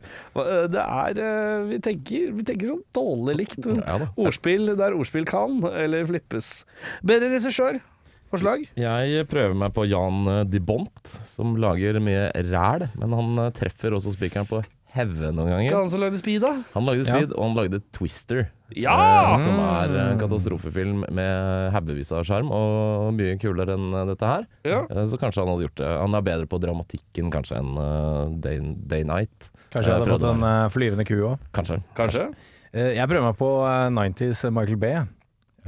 Det 0.72 0.84
er 0.84 1.20
eh, 1.20 1.66
Vi 1.68 1.78
tenker, 1.84 2.30
vi 2.38 2.46
tenker 2.48 2.70
sånn 2.72 2.84
dårlig 2.96 3.36
likt. 3.42 3.68
Ja. 3.76 3.98
Ordspill 4.16 4.72
der 4.80 4.96
ordspill 4.96 5.28
kan, 5.28 5.60
eller 5.68 6.06
flippes. 6.08 6.62
Bedre 7.04 7.28
regissør. 7.34 7.82
Forslag? 8.32 8.64
Jeg 8.80 9.26
prøver 9.30 9.52
meg 9.54 9.74
på 9.76 9.84
Jan 9.86 10.24
eh, 10.32 10.40
de 10.48 10.62
Bont, 10.64 11.12
som 11.28 11.52
lager 11.60 12.00
mye 12.02 12.30
ræl, 12.48 12.88
men 12.98 13.12
han 13.20 13.44
eh, 13.44 13.52
treffer 13.54 13.94
også 13.94 14.16
spikeren 14.16 14.48
på 14.48 14.62
hodet 14.94 15.28
noen 15.34 15.50
ganger. 15.50 15.68
ganger. 15.68 15.76
han 15.82 15.90
som 15.92 16.02
lagde 16.02 16.18
Speed, 16.22 16.40
da? 16.46 16.54
Han 16.72 16.88
lagde 16.88 17.04
Ja. 17.04 17.12
Speed, 17.12 17.36
og 17.36 17.44
han 17.50 17.56
lagde 17.60 17.82
Twister. 17.94 18.46
Ja! 18.72 18.94
Uh, 18.96 19.34
Som 19.38 19.58
er 19.60 19.92
en 20.00 20.20
katastrofefilm 20.22 21.04
med 21.12 21.74
haugevis 21.74 22.10
av 22.16 22.24
skjerm, 22.24 22.48
og 22.54 23.10
mye 23.14 23.36
kulere 23.42 23.76
enn 23.76 23.92
eh, 23.92 24.06
dette 24.08 24.30
her. 24.30 24.48
Ja. 24.64 24.80
Uh, 24.88 25.04
Så 25.10 25.20
kanskje 25.20 25.44
han 25.44 25.52
hadde 25.52 25.68
gjort 25.68 25.78
det. 25.82 25.90
Han 26.00 26.16
er 26.16 26.24
bedre 26.30 26.48
på 26.50 26.60
dramatikken 26.62 27.28
kanskje 27.34 27.60
enn 27.60 27.76
uh, 27.76 28.32
Day, 28.40 28.62
Day 28.88 29.04
Night. 29.04 29.52
Kanskje 29.74 29.92
han 29.92 30.02
hadde 30.02 30.16
fått 30.16 30.28
en 30.32 30.74
flyvende 30.74 31.06
ku 31.08 31.16
òg. 31.34 31.48
Kanskje. 31.54 31.82
Kanskje? 31.98 32.28
jeg 32.74 33.06
prøver 33.06 33.28
meg 33.28 33.36
på 33.38 33.48
eh, 33.68 33.90
90s 33.94 34.44
Michael 34.50 34.80
Bay. 34.82 35.04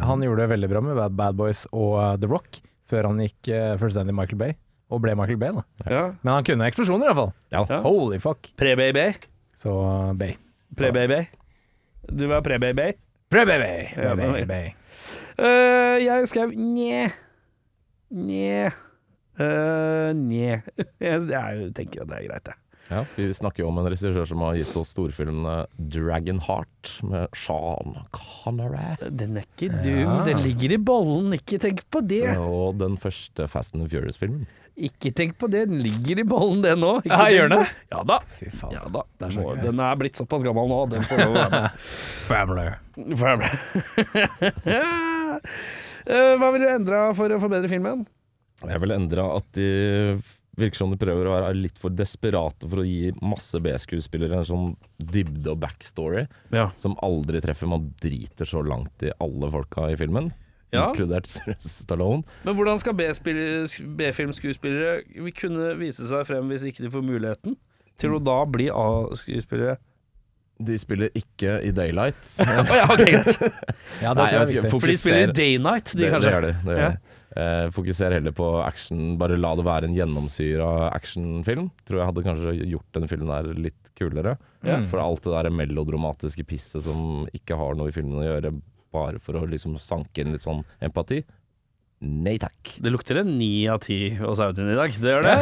Han 0.03 0.24
gjorde 0.24 0.42
det 0.42 0.51
veldig 0.57 0.70
bra 0.72 0.82
med 0.84 0.99
Bad, 0.99 1.14
Bad 1.16 1.38
Boys 1.38 1.64
og 1.72 2.20
The 2.20 2.28
Rock, 2.28 2.59
før 2.90 3.09
han 3.09 3.22
gikk 3.22 3.49
uh, 3.49 3.76
fullstendig 3.80 4.12
Michael 4.14 4.40
Bay, 4.42 4.57
og 4.92 5.01
ble 5.05 5.14
Michael 5.16 5.40
Bay. 5.40 5.55
da. 5.57 5.64
Ja. 5.88 6.03
Men 6.20 6.34
han 6.34 6.47
kunne 6.47 6.68
eksplosjoner, 6.68 7.09
iallfall. 7.09 7.32
Ja. 7.55 7.64
Ja. 7.70 7.80
Holy 7.86 8.20
fuck. 8.20 8.51
Pre-Bay 8.61 9.14
Så 9.57 9.72
uh, 9.72 10.12
Bay. 10.12 10.36
Du 12.09 12.27
var 12.31 12.43
pre-baby. 12.47 12.93
Pre-baby! 13.31 13.73
Ja, 13.97 14.15
uh. 14.15 14.75
Eh, 15.39 16.05
jeg 16.05 16.29
skrev 16.29 16.53
nje. 16.55 17.09
Nje. 18.11 18.71
Uh, 19.37 20.15
nje. 20.17 20.63
Jeg, 21.01 21.27
jeg 21.29 21.73
tenker 21.77 22.07
at 22.07 22.09
det 22.09 22.17
er 22.23 22.29
greit, 22.31 22.49
jeg. 22.49 22.66
Ja, 22.91 23.01
vi 23.16 23.24
snakker 23.34 23.64
jo 23.64 23.68
om 23.72 23.78
en 23.82 23.89
regissør 23.91 24.26
som 24.30 24.43
har 24.47 24.55
gitt 24.61 24.74
oss 24.78 24.93
storfilmene 24.95 25.55
Dragon 25.91 26.39
Heart 26.47 26.93
med 27.11 27.26
Sean 27.34 27.97
Connery. 28.14 28.95
Den 29.11 29.37
er 29.41 29.47
ikke 29.49 29.70
dum. 29.82 30.20
Den 30.28 30.39
ligger 30.45 30.76
i 30.76 30.78
bollen, 30.78 31.34
ikke 31.34 31.59
tenk 31.64 31.82
på 31.91 32.03
det. 32.07 32.22
Og 32.39 32.76
den 32.78 32.95
første 33.03 33.49
Fast 33.51 33.74
and 33.74 33.89
Furious-filmen. 33.91 34.47
Ikke 34.76 35.09
tenk 35.16 35.39
på 35.41 35.49
det, 35.49 35.64
den 35.70 35.80
ligger 35.80 36.20
i 36.20 36.26
bollen, 36.28 36.61
den 36.62 36.82
òg. 36.84 37.07
Ja, 37.09 37.24
gjør 37.32 37.49
den 37.49 37.62
det? 37.64 37.68
Ja 37.95 38.03
da. 38.07 38.18
Fy 38.39 38.51
faen. 38.53 38.74
Ja 38.76 38.82
da. 38.93 39.03
Er 39.24 39.30
så 39.32 39.41
Må- 39.47 39.55
Den 39.62 39.80
er 39.80 39.97
blitt 39.97 40.20
såpass 40.20 40.45
gammel 40.47 40.68
nå, 40.70 40.82
den 40.93 41.07
får 41.09 41.22
lov 41.24 41.32
å 41.32 41.37
være 41.41 41.51
med. 41.57 41.70
Family. 43.24 43.51
Eh, 46.07 46.37
Hva 46.39 46.53
ville 46.55 46.68
du 46.68 46.70
endra 46.70 47.01
for 47.18 47.32
å 47.34 47.39
forbedre 47.43 47.66
filmen? 47.70 48.05
Jeg 48.62 48.78
vil 48.78 48.93
endre 48.95 49.24
at 49.37 49.47
de 49.59 49.64
virker 50.57 50.77
som 50.81 50.91
de 50.93 50.97
prøver 51.01 51.27
å 51.29 51.35
være 51.37 51.55
litt 51.59 51.77
for 51.79 51.91
desperate 51.93 52.65
for 52.69 52.79
å 52.81 52.85
gi 52.87 53.11
masse 53.21 53.59
B-skuespillere 53.61 54.39
en 54.41 54.45
sånn 54.49 54.77
dybde 54.99 55.51
og 55.53 55.61
backstory 55.61 56.23
Ja. 56.55 56.71
som 56.81 56.95
aldri 57.05 57.41
treffer. 57.45 57.67
Man 57.69 57.91
driter 58.01 58.45
så 58.49 58.63
langt 58.65 59.03
i 59.05 59.11
alle 59.21 59.51
folka 59.53 59.91
i 59.93 59.97
filmen, 60.01 60.33
Ja. 60.73 60.89
inkludert 60.93 61.27
Stallone. 61.61 62.23
Men 62.45 62.55
hvordan 62.57 62.79
skal 62.81 62.95
B-filmskuespillere 62.97 65.03
kunne 65.37 65.75
vise 65.81 66.09
seg 66.09 66.25
frem 66.29 66.49
hvis 66.53 66.65
ikke 66.71 66.83
de 66.87 66.91
får 66.95 67.05
muligheten 67.07 67.57
til 68.01 68.11
å 68.17 68.21
da 68.23 68.39
bli 68.49 68.67
A-skuespillere? 68.73 69.77
De 70.57 70.73
spiller 70.81 71.11
ikke 71.13 71.59
i 71.69 71.71
Daylight. 71.77 72.17
Ja, 72.41 72.65
det 72.97 73.13
Nei, 74.17 74.31
jeg 74.33 74.41
vet 74.41 74.51
ikke. 74.55 74.71
For 74.73 74.81
de 74.89 74.97
spiller 74.97 75.29
i 75.29 75.33
Daynight, 75.37 75.93
de 75.93 76.01
det, 76.05 76.09
kanskje. 76.13 76.31
det 76.31 76.33
gjør 76.33 76.45
de. 76.47 76.53
Det 76.65 76.73
gjør 76.79 76.93
de. 76.97 77.01
Eh, 77.37 77.66
fokuser 77.74 78.14
heller 78.16 78.32
på 78.32 78.47
action. 78.64 79.16
Bare 79.20 79.37
la 79.37 79.51
det 79.59 79.64
være 79.66 79.91
en 79.91 79.97
gjennomsyra 79.97 80.68
actionfilm. 80.97 81.66
Tror 81.84 82.01
jeg 82.01 82.09
hadde 82.09 82.22
kanskje 82.24 82.55
gjort 82.72 82.97
den 82.97 83.09
filmen 83.11 83.28
der 83.28 83.51
litt 83.66 83.91
kulere. 83.99 84.39
Mm. 84.64 84.87
For 84.89 85.03
alt 85.05 85.26
det 85.26 85.34
der 85.34 85.51
melodramatiske 85.53 86.47
pisset 86.49 86.87
som 86.87 87.26
ikke 87.37 87.59
har 87.61 87.76
noe 87.76 87.93
i 87.93 87.97
filmen 87.97 88.22
å 88.22 88.24
gjøre, 88.24 88.55
bare 88.97 89.20
for 89.20 89.37
å 89.37 89.45
liksom 89.51 89.76
sanke 89.82 90.22
inn 90.24 90.32
litt 90.32 90.45
sånn 90.47 90.62
empati. 90.80 91.20
Nei 92.07 92.34
takk. 92.41 92.74
Det 92.84 92.91
lukter 92.93 93.22
en 93.22 93.30
ni 93.39 93.66
av 93.72 93.78
ti 93.84 93.99
hos 94.18 94.41
Audun 94.45 94.68
i 94.72 94.76
dag. 94.76 94.93
Det 95.01 95.12
gjør 95.14 95.24
det. 95.24 95.37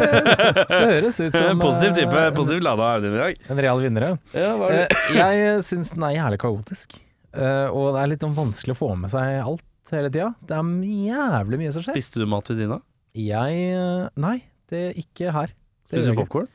Det 0.70 0.78
høres 0.92 1.18
ut 1.22 1.34
som 1.34 1.58
Positiv 1.62 1.94
type. 1.98 2.24
positiv 2.36 2.62
lada 2.62 2.90
Audun 2.96 3.14
i 3.16 3.20
dag. 3.22 3.40
En 3.50 3.62
real 3.66 3.82
vinner, 3.82 4.06
ja. 4.34 4.50
Eh, 4.70 4.98
Jeg 5.18 5.62
syns 5.66 5.90
den 5.96 6.06
er 6.10 6.14
jævlig 6.18 6.38
kaotisk. 6.44 6.94
Eh, 7.34 7.66
og 7.74 7.94
det 7.96 8.02
er 8.04 8.12
litt 8.12 8.22
sånn 8.26 8.36
vanskelig 8.38 8.76
å 8.76 8.78
få 8.84 8.92
med 8.98 9.10
seg 9.14 9.40
alt 9.42 9.64
hele 9.98 10.10
tida. 10.12 10.32
Det 10.44 10.56
er 10.56 10.72
jævlig 11.08 11.60
mye 11.62 11.72
som 11.74 11.84
skjer. 11.84 11.96
Spiste 11.96 12.22
du 12.22 12.28
mat 12.30 12.50
ved 12.50 12.60
siden 12.60 12.76
av? 12.76 12.84
Jeg 13.14 13.62
eh, 13.70 14.10
Nei, 14.20 14.36
det 14.70 14.82
er 14.88 15.00
ikke 15.00 15.32
her. 15.34 15.54
Det 15.86 16.00
Spiste 16.00 16.14
du 16.14 16.20
popkorn? 16.22 16.50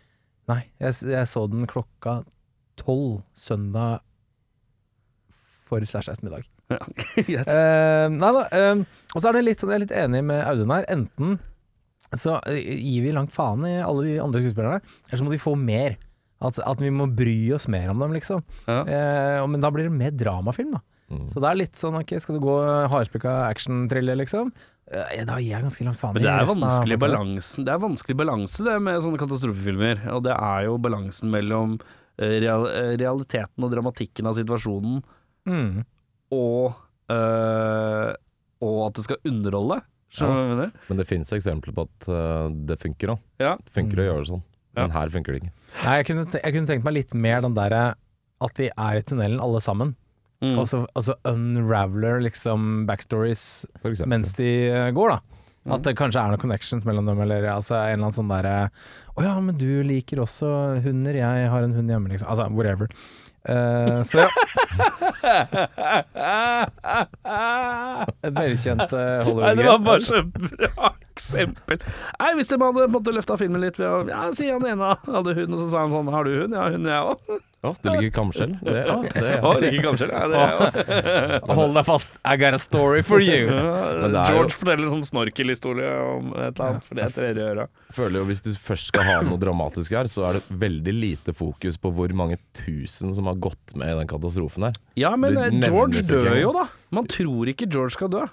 Nei, 0.49 0.61
jeg, 0.81 0.95
jeg 1.13 1.29
så 1.29 1.45
den 1.49 1.67
klokka 1.69 2.21
tolv 2.79 3.19
søndag 3.37 3.99
for 5.69 5.85
slash 5.85 6.09
ettermiddag. 6.09 6.47
Greit. 7.29 7.45
uh, 7.49 8.09
nei 8.13 8.31
da. 8.33 8.43
Uh, 8.49 8.83
og 9.13 9.21
så 9.21 9.29
er 9.29 9.37
det 9.37 9.45
litt 9.45 9.61
sånn, 9.61 9.71
jeg 9.73 9.79
er 9.79 9.85
litt 9.85 9.95
enig 9.95 10.23
med 10.25 10.41
Audun 10.45 10.73
her. 10.73 10.87
Enten 10.93 11.37
så 12.17 12.39
gir 12.49 13.03
vi 13.05 13.13
langt 13.13 13.33
faen 13.35 13.65
i 13.69 13.75
alle 13.85 14.05
de 14.07 14.15
andre 14.21 14.41
skuespillerne, 14.41 14.81
eller 14.81 15.21
så 15.21 15.25
må 15.25 15.33
de 15.33 15.41
få 15.41 15.53
mer. 15.59 15.99
At, 16.39 16.57
at 16.63 16.79
vi 16.79 16.89
må 16.93 17.09
bry 17.11 17.51
oss 17.53 17.67
mer 17.71 17.89
om 17.91 17.99
dem, 17.99 18.13
liksom. 18.15 18.41
Ja. 18.63 18.79
Eh, 18.87 19.41
men 19.51 19.61
da 19.61 19.69
blir 19.75 19.89
det 19.89 19.95
mer 19.95 20.13
dramafilm, 20.15 20.77
da. 20.77 20.79
Mm. 21.09 21.23
Så 21.33 21.41
det 21.41 21.49
er 21.49 21.57
litt 21.57 21.79
sånn, 21.79 21.95
ok, 21.99 22.11
skal 22.21 22.37
du 22.37 22.43
gå 22.43 22.55
hardspikka 22.93 23.31
action-thriller, 23.49 24.17
liksom? 24.19 24.51
Ja, 24.89 25.23
da 25.25 25.35
gir 25.37 25.51
jeg 25.53 25.63
ganske 25.67 25.85
langt 25.85 25.99
faen 26.01 26.15
Men 26.15 26.23
det 26.23 26.29
i 26.29 26.33
er 26.33 26.45
resten 26.47 26.63
av 26.63 26.69
vanskelig 26.71 26.95
balansen 26.97 27.65
Det 27.67 27.73
er 27.75 27.81
vanskelig 27.83 28.15
balanse 28.17 28.63
det 28.65 28.75
med 28.81 29.03
sånne 29.05 29.19
katastrofefilmer. 29.21 29.99
Og 30.15 30.23
det 30.25 30.33
er 30.33 30.63
jo 30.65 30.79
balansen 30.81 31.29
mellom 31.33 31.75
eh, 32.17 32.39
real, 32.41 32.65
eh, 32.71 32.95
realiteten 32.97 33.65
og 33.67 33.73
dramatikken 33.75 34.29
av 34.29 34.37
situasjonen 34.39 35.01
Mm. 35.49 35.85
og 36.35 36.73
øh, 37.09 38.09
Og 38.61 38.79
at 38.87 38.97
det 38.97 39.05
skal 39.05 39.21
underholde. 39.25 39.79
Ja. 40.19 40.27
Men 40.89 40.97
det 40.99 41.05
fins 41.07 41.31
eksempler 41.33 41.73
på 41.73 41.85
at 41.85 42.07
uh, 42.09 42.49
det 42.49 42.79
funker 42.81 43.13
òg. 43.13 43.19
Ja. 43.41 43.53
Det 43.61 43.73
funker 43.75 44.01
å 44.01 44.07
gjøre 44.07 44.23
det 44.25 44.29
sånn. 44.31 44.43
Ja. 44.73 44.81
Men 44.83 44.93
her 44.95 45.11
funker 45.13 45.35
det 45.35 45.41
ikke. 45.43 45.53
Nei, 45.83 45.95
jeg 45.99 46.07
kunne, 46.09 46.25
jeg 46.33 46.55
kunne 46.55 46.69
tenkt 46.71 46.85
meg 46.87 46.95
litt 46.97 47.13
mer 47.13 47.43
den 47.45 47.55
derre 47.57 47.83
at 48.41 48.55
de 48.57 48.69
er 48.73 48.99
i 48.99 49.03
tunnelen 49.05 49.41
alle 49.43 49.61
sammen, 49.63 49.93
Mm. 50.39 50.53
og 50.55 50.69
så 50.71 50.85
og 50.95 51.03
så 51.03 51.17
unraveler 51.27 52.21
liksom 52.23 52.85
backstories 52.87 53.65
mens 54.07 54.31
de 54.37 54.47
eh, 54.71 54.85
går, 54.95 55.17
da. 55.17 55.39
Mm. 55.67 55.73
At 55.75 55.83
det 55.83 55.97
kanskje 55.99 56.21
er 56.21 56.31
noen 56.31 56.39
connections 56.39 56.85
mellom 56.87 57.09
dem, 57.09 57.19
eller 57.25 57.43
altså 57.51 57.75
en 57.75 57.81
eller 57.83 58.05
annen 58.05 58.15
sånn 58.15 58.31
derre 58.31 58.53
Å 59.19 59.25
ja, 59.25 59.33
men 59.43 59.57
du 59.59 59.83
liker 59.83 60.21
også 60.23 60.47
hunder, 60.85 61.19
jeg 61.19 61.49
har 61.51 61.65
en 61.65 61.75
hund 61.75 61.91
hjemme, 61.91 62.07
liksom. 62.13 62.29
Altså 62.31 62.47
whatever. 62.55 62.87
Uh, 63.49 63.99
så 64.07 64.23
ja. 64.23 64.29
Et 68.23 68.33
velkjent 68.35 68.91
uh, 68.91 68.97
Nei, 69.39 69.55
det 69.55 69.65
var 69.67 69.77
bare 69.83 70.01
så 70.03 70.23
bra 70.23 70.93
eksempel. 71.19 71.83
Nei, 72.19 72.31
Hvis 72.39 72.49
de 72.49 72.57
hadde 72.63 72.87
måttet 72.95 73.15
løfta 73.19 73.37
filmen 73.39 73.61
litt 73.67 73.77
ved 73.79 73.87
å 73.91 73.99
Ja, 74.09 74.23
si 74.35 74.47
han 74.49 74.65
ene 74.65 74.95
hadde 75.05 75.35
hund, 75.37 75.53
og 75.53 75.59
så 75.61 75.69
sa 75.75 75.83
han 75.85 75.91
sånn 75.93 76.09
Har 76.15 76.23
du 76.27 76.33
hund? 76.41 76.55
Ja, 76.55 76.69
hund 76.73 76.87
jeg 76.89 77.13
òg. 77.13 77.37
Å, 77.59 77.73
det 77.83 77.91
ligger 77.91 78.11
kamskjell. 78.15 78.53
Det, 78.63 78.73
ja, 78.87 78.93
det, 79.19 79.31
Å, 79.43 79.49
ikke 79.67 79.81
kamskjell. 79.83 80.11
Ja, 80.15 80.27
det 80.31 80.37
er 80.39 80.53
ja. 81.35 81.39
Hold 81.57 81.73
deg 81.75 81.83
fast, 81.89 82.15
I 82.23 82.37
got 82.39 82.55
a 82.55 82.59
story 82.63 83.01
for 83.03 83.19
you. 83.19 83.49
Er 83.59 83.99
jo- 83.99 84.21
George 84.31 84.55
forteller 84.55 84.87
en 84.87 84.93
sånn 84.93 85.03
snorkelhistorie 85.09 85.89
om 86.05 86.29
et 86.37 86.53
eller 86.55 86.69
annet, 86.69 86.85
for 86.87 86.95
det 86.95 87.03
er 87.09 87.13
tredje 87.17 87.49
øra. 87.51 87.65
føler 87.97 88.21
jo 88.21 88.29
Hvis 88.31 88.43
du 88.45 88.49
først 88.63 88.93
skal 88.93 89.03
ha 89.09 89.17
noe 89.27 89.41
dramatisk 89.43 89.91
her, 89.97 90.07
så 90.07 90.23
er 90.29 90.39
det 90.39 90.45
veldig 90.63 90.95
lite 90.95 91.35
fokus 91.35 91.75
på 91.83 91.91
hvor 91.99 92.15
mange 92.15 92.39
tusen 92.63 93.11
som 93.11 93.27
har 93.27 93.35
gått 93.43 93.75
med 93.75 93.91
i 93.91 93.97
den 93.99 94.07
katastrofen 94.15 94.69
her. 94.69 94.79
Ja, 94.95 95.11
men 95.19 95.35
George 95.59 96.05
dør 96.07 96.31
jo, 96.39 96.53
da. 96.55 96.69
Man 96.95 97.11
tror 97.11 97.51
ikke 97.51 97.67
George 97.67 97.97
skal 97.99 98.07
dø. 98.15 98.23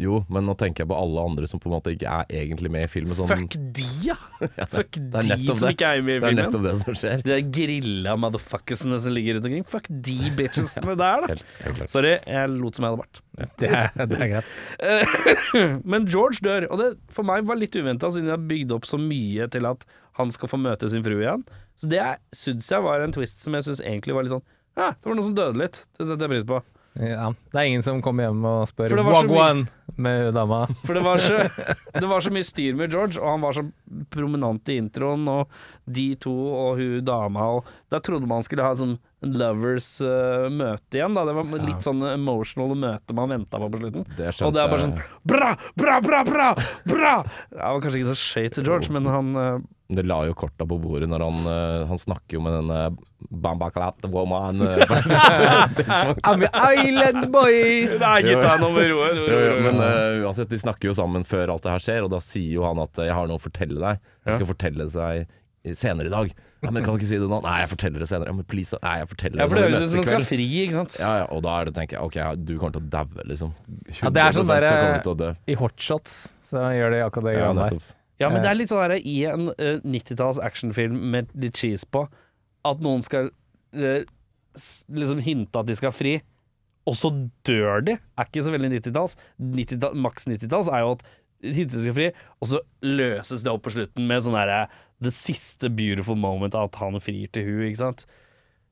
Jo, 0.00 0.22
men 0.32 0.46
nå 0.48 0.54
tenker 0.56 0.82
jeg 0.84 0.88
på 0.90 0.96
alle 0.96 1.22
andre 1.28 1.48
som 1.50 1.60
på 1.60 1.68
en 1.68 1.74
måte 1.74 1.92
ikke 1.92 2.08
er 2.08 2.30
egentlig 2.42 2.70
med 2.72 2.86
i 2.86 2.90
filmen. 2.90 3.12
Sånn, 3.18 3.28
Fuck 3.28 3.56
de, 3.76 3.84
ja. 4.06 4.16
Fuck 4.72 4.96
de 4.96 5.24
som 5.26 5.60
det. 5.60 5.72
ikke 5.74 5.90
er 5.92 6.04
med 6.06 6.16
i 6.16 6.22
filmen. 6.22 6.24
det 6.24 6.30
er 6.30 6.38
nettopp 6.46 6.64
det 6.64 6.74
som 6.80 6.96
skjer. 6.96 7.24
De 7.26 7.38
grilla 7.52 8.14
motherfuckersene 8.22 9.00
som 9.04 9.14
ligger 9.16 9.36
rundt 9.38 9.50
omkring. 9.50 9.66
Fuck 9.68 9.90
de 10.08 10.16
bitchesene 10.38 10.96
der, 10.96 11.26
da. 11.26 11.30
Helt, 11.34 11.44
helt. 11.66 11.84
Sorry, 11.92 12.14
jeg 12.24 12.52
lot 12.56 12.80
som 12.80 12.88
jeg 12.88 12.94
hadde 12.96 13.04
vært. 13.04 13.22
Det 13.60 13.70
er, 13.70 13.92
det 14.00 14.18
er 14.24 14.32
greit. 14.34 14.58
Men 15.94 16.08
George 16.10 16.40
dør, 16.44 16.68
og 16.72 16.80
det 16.82 16.90
for 17.12 17.28
meg 17.28 17.44
var 17.48 17.60
litt 17.60 17.76
uventa, 17.76 18.10
siden 18.12 18.30
jeg 18.32 18.36
har 18.38 18.48
bygd 18.50 18.74
opp 18.76 18.88
så 18.88 18.98
mye 19.00 19.48
til 19.52 19.68
at 19.68 19.84
han 20.18 20.32
skal 20.34 20.50
få 20.52 20.58
møte 20.60 20.88
sin 20.92 21.04
frue 21.04 21.22
igjen. 21.22 21.44
Så 21.80 21.88
det 21.92 22.02
syns 22.36 22.68
jeg 22.72 22.84
var 22.84 23.04
en 23.04 23.14
twist 23.14 23.40
som 23.44 23.56
jeg 23.56 23.68
syns 23.68 23.80
egentlig 23.84 24.16
var 24.16 24.26
litt 24.26 24.34
sånn 24.34 24.44
Ja, 24.76 24.90
det 24.96 25.06
var 25.08 25.16
noen 25.16 25.28
som 25.30 25.36
døde 25.38 25.60
litt. 25.60 25.84
Det 25.96 26.08
setter 26.08 26.26
jeg 26.26 26.34
pris 26.38 26.48
på. 26.48 26.58
Ja, 26.98 27.28
det 27.54 27.60
er 27.60 27.68
ingen 27.70 27.84
som 27.86 28.00
kommer 28.02 28.26
hjem 28.26 28.42
og 28.50 28.64
spør 28.66 28.96
Wagwan 29.06 29.60
med 29.96 30.34
dama. 30.36 30.62
For 30.84 30.94
det 30.94 31.02
var, 31.04 31.18
så, 31.18 31.38
det 31.96 32.06
var 32.06 32.20
så 32.20 32.32
mye 32.34 32.46
styr 32.46 32.78
med 32.78 32.92
George, 32.92 33.18
og 33.20 33.34
han 33.34 33.44
var 33.44 33.56
så 33.56 33.64
prominent 34.12 34.70
i 34.70 34.78
introen, 34.80 35.26
og 35.30 35.50
de 35.90 36.12
to 36.20 36.34
og 36.34 36.80
hun 36.80 37.04
dama, 37.06 37.48
og 37.58 37.70
da 37.90 37.98
trodde 38.00 38.28
man 38.30 38.44
skulle 38.46 38.62
ha 38.62 38.70
sånn 38.78 38.94
lovers 39.26 39.88
uh, 40.04 40.46
møte 40.52 41.00
igjen, 41.00 41.16
da. 41.16 41.24
Det 41.26 41.34
var 41.34 41.50
litt 41.66 41.82
sånn 41.84 42.04
emotional 42.12 42.76
møte 42.78 43.16
man 43.18 43.34
venta 43.34 43.58
på 43.58 43.68
på 43.72 43.82
slutten. 43.82 44.06
Det 44.14 44.30
Og 44.46 44.54
det 44.54 44.62
er 44.62 44.70
bare 44.70 44.84
sånn 44.86 44.96
bra, 45.26 45.50
bra, 45.74 45.98
bra, 46.04 46.22
bra, 46.28 46.48
bra! 46.86 47.14
Det 47.50 47.58
var 47.58 47.82
kanskje 47.82 48.00
ikke 48.00 48.14
så 48.14 48.20
skøy 48.22 48.48
til 48.54 48.70
George, 48.70 48.94
men 48.94 49.10
han 49.10 49.34
uh, 49.34 49.52
Det 49.90 50.06
la 50.06 50.22
jo 50.28 50.38
korta 50.38 50.68
på 50.70 50.78
bordet 50.78 51.10
når 51.10 51.26
han, 51.26 51.40
uh, 51.50 51.88
han 51.90 51.98
snakker 52.00 52.38
jo 52.38 52.44
med 52.46 52.60
den 52.60 52.98
Bambaklat 53.28 54.06
woman. 54.08 54.62
I'm 56.24 56.42
an 56.42 56.78
island 56.78 57.30
boy! 57.30 57.84
Nei, 58.00 58.22
gutta, 58.22 58.56
nummer 58.56 58.80
én. 58.80 59.62
men 59.66 59.82
eh, 59.84 60.22
uansett, 60.24 60.48
de 60.48 60.58
snakker 60.58 60.88
jo 60.88 60.94
sammen 60.96 61.26
før 61.28 61.52
alt 61.52 61.66
det 61.66 61.74
her 61.74 61.84
skjer, 61.84 62.06
og 62.06 62.14
da 62.14 62.22
sier 62.24 62.54
jo 62.56 62.64
han 62.64 62.80
at 62.80 62.96
'jeg 62.96 63.12
har 63.12 63.28
noe 63.28 63.36
å 63.36 63.42
fortelle 63.42 63.76
deg'. 63.76 64.00
Jeg 64.24 64.38
skal 64.38 64.48
fortelle 64.48 64.86
det 64.86 64.94
til 64.94 65.02
deg 65.04 65.28
senere 65.76 66.08
i 66.08 66.12
dag. 66.12 66.30
Ja, 66.60 66.70
men 66.70 66.84
kan 66.84 66.94
du 66.94 67.00
ikke 67.00 67.08
si 67.08 67.18
det 67.20 67.28
nå? 67.28 67.38
Nei, 67.44 67.56
jeg 67.62 67.70
forteller 67.72 68.02
det 68.02 68.08
senere. 68.08 68.32
Ja, 68.32 68.36
men 68.36 68.46
please. 68.48 68.78
Nei, 68.84 68.94
jeg 69.00 69.08
forteller 69.10 69.42
ja, 69.42 69.46
for 69.48 69.58
det 69.60 69.64
høres 69.66 69.82
ut 69.82 69.90
som 69.92 69.98
i 69.98 70.02
han 70.02 70.08
skal 70.08 70.26
fri, 70.28 70.46
ikke 70.64 70.76
sant? 70.78 70.96
Ja, 71.00 71.10
ja, 71.22 71.26
og 71.36 71.42
da 71.44 71.56
er 71.60 71.68
det, 71.68 71.74
tenker 71.76 71.98
jeg, 71.98 72.08
ok, 72.08 72.16
ja, 72.20 72.28
du 72.36 72.52
kommer 72.58 72.76
til 72.76 72.82
å 72.84 72.90
daue, 72.94 73.26
liksom. 73.28 73.52
100 73.68 74.00
Ja, 74.00 74.12
det 74.16 74.22
er 74.24 74.36
sånn 74.36 74.48
så 74.48 74.56
der- 74.56 74.68
kommer 74.70 74.96
du 74.96 75.04
til 75.06 75.12
å 75.12 75.18
dø. 75.20 75.30
I 75.46 75.58
hotshots 75.60 76.16
så 76.50 76.64
gjør 76.76 76.96
de 76.96 77.02
akkurat 77.06 77.28
det 77.28 77.34
Ja, 77.36 77.44
greiene 77.44 77.68
der. 77.68 77.90
Ja, 78.20 78.28
men 78.28 78.42
det 78.44 78.50
er 78.50 78.58
litt 78.58 78.72
sånn 78.72 78.82
der 78.84 78.96
i 79.00 79.16
en 79.32 79.48
uh, 79.48 79.76
90-talls 79.84 80.40
actionfilm 80.44 80.96
med 81.12 81.30
litt 81.34 81.56
cheese 81.56 81.86
på, 81.88 82.06
at 82.68 82.82
noen 82.84 83.04
skal 83.04 83.30
uh, 83.76 84.02
liksom 84.92 85.22
hinte 85.24 85.56
at 85.60 85.68
de 85.68 85.76
skal 85.78 85.92
fri, 85.94 86.18
og 86.88 86.96
så 86.96 87.10
dør 87.46 87.84
de. 87.84 87.96
Er 88.18 88.28
ikke 88.28 88.44
så 88.44 88.52
veldig 88.52 88.72
90-talls. 88.80 89.16
90 89.40 89.96
maks 89.96 90.26
90-talls 90.28 90.68
er 90.72 90.84
jo 90.84 90.94
at 90.96 91.04
hintet 91.40 91.80
skal 91.80 91.96
fri, 91.96 92.08
og 92.40 92.48
så 92.50 92.60
løses 92.84 93.44
det 93.44 93.52
opp 93.52 93.64
på 93.64 93.72
slutten 93.72 94.08
med 94.08 94.24
sånn 94.24 94.36
derre 94.36 94.66
det 95.00 95.12
siste 95.16 95.70
beautiful 95.72 96.18
moment 96.18 96.54
at 96.54 96.76
han 96.80 97.00
frir 97.00 97.30
til 97.32 97.46
hun, 97.48 97.62
ikke 97.68 97.82
sant. 97.82 98.06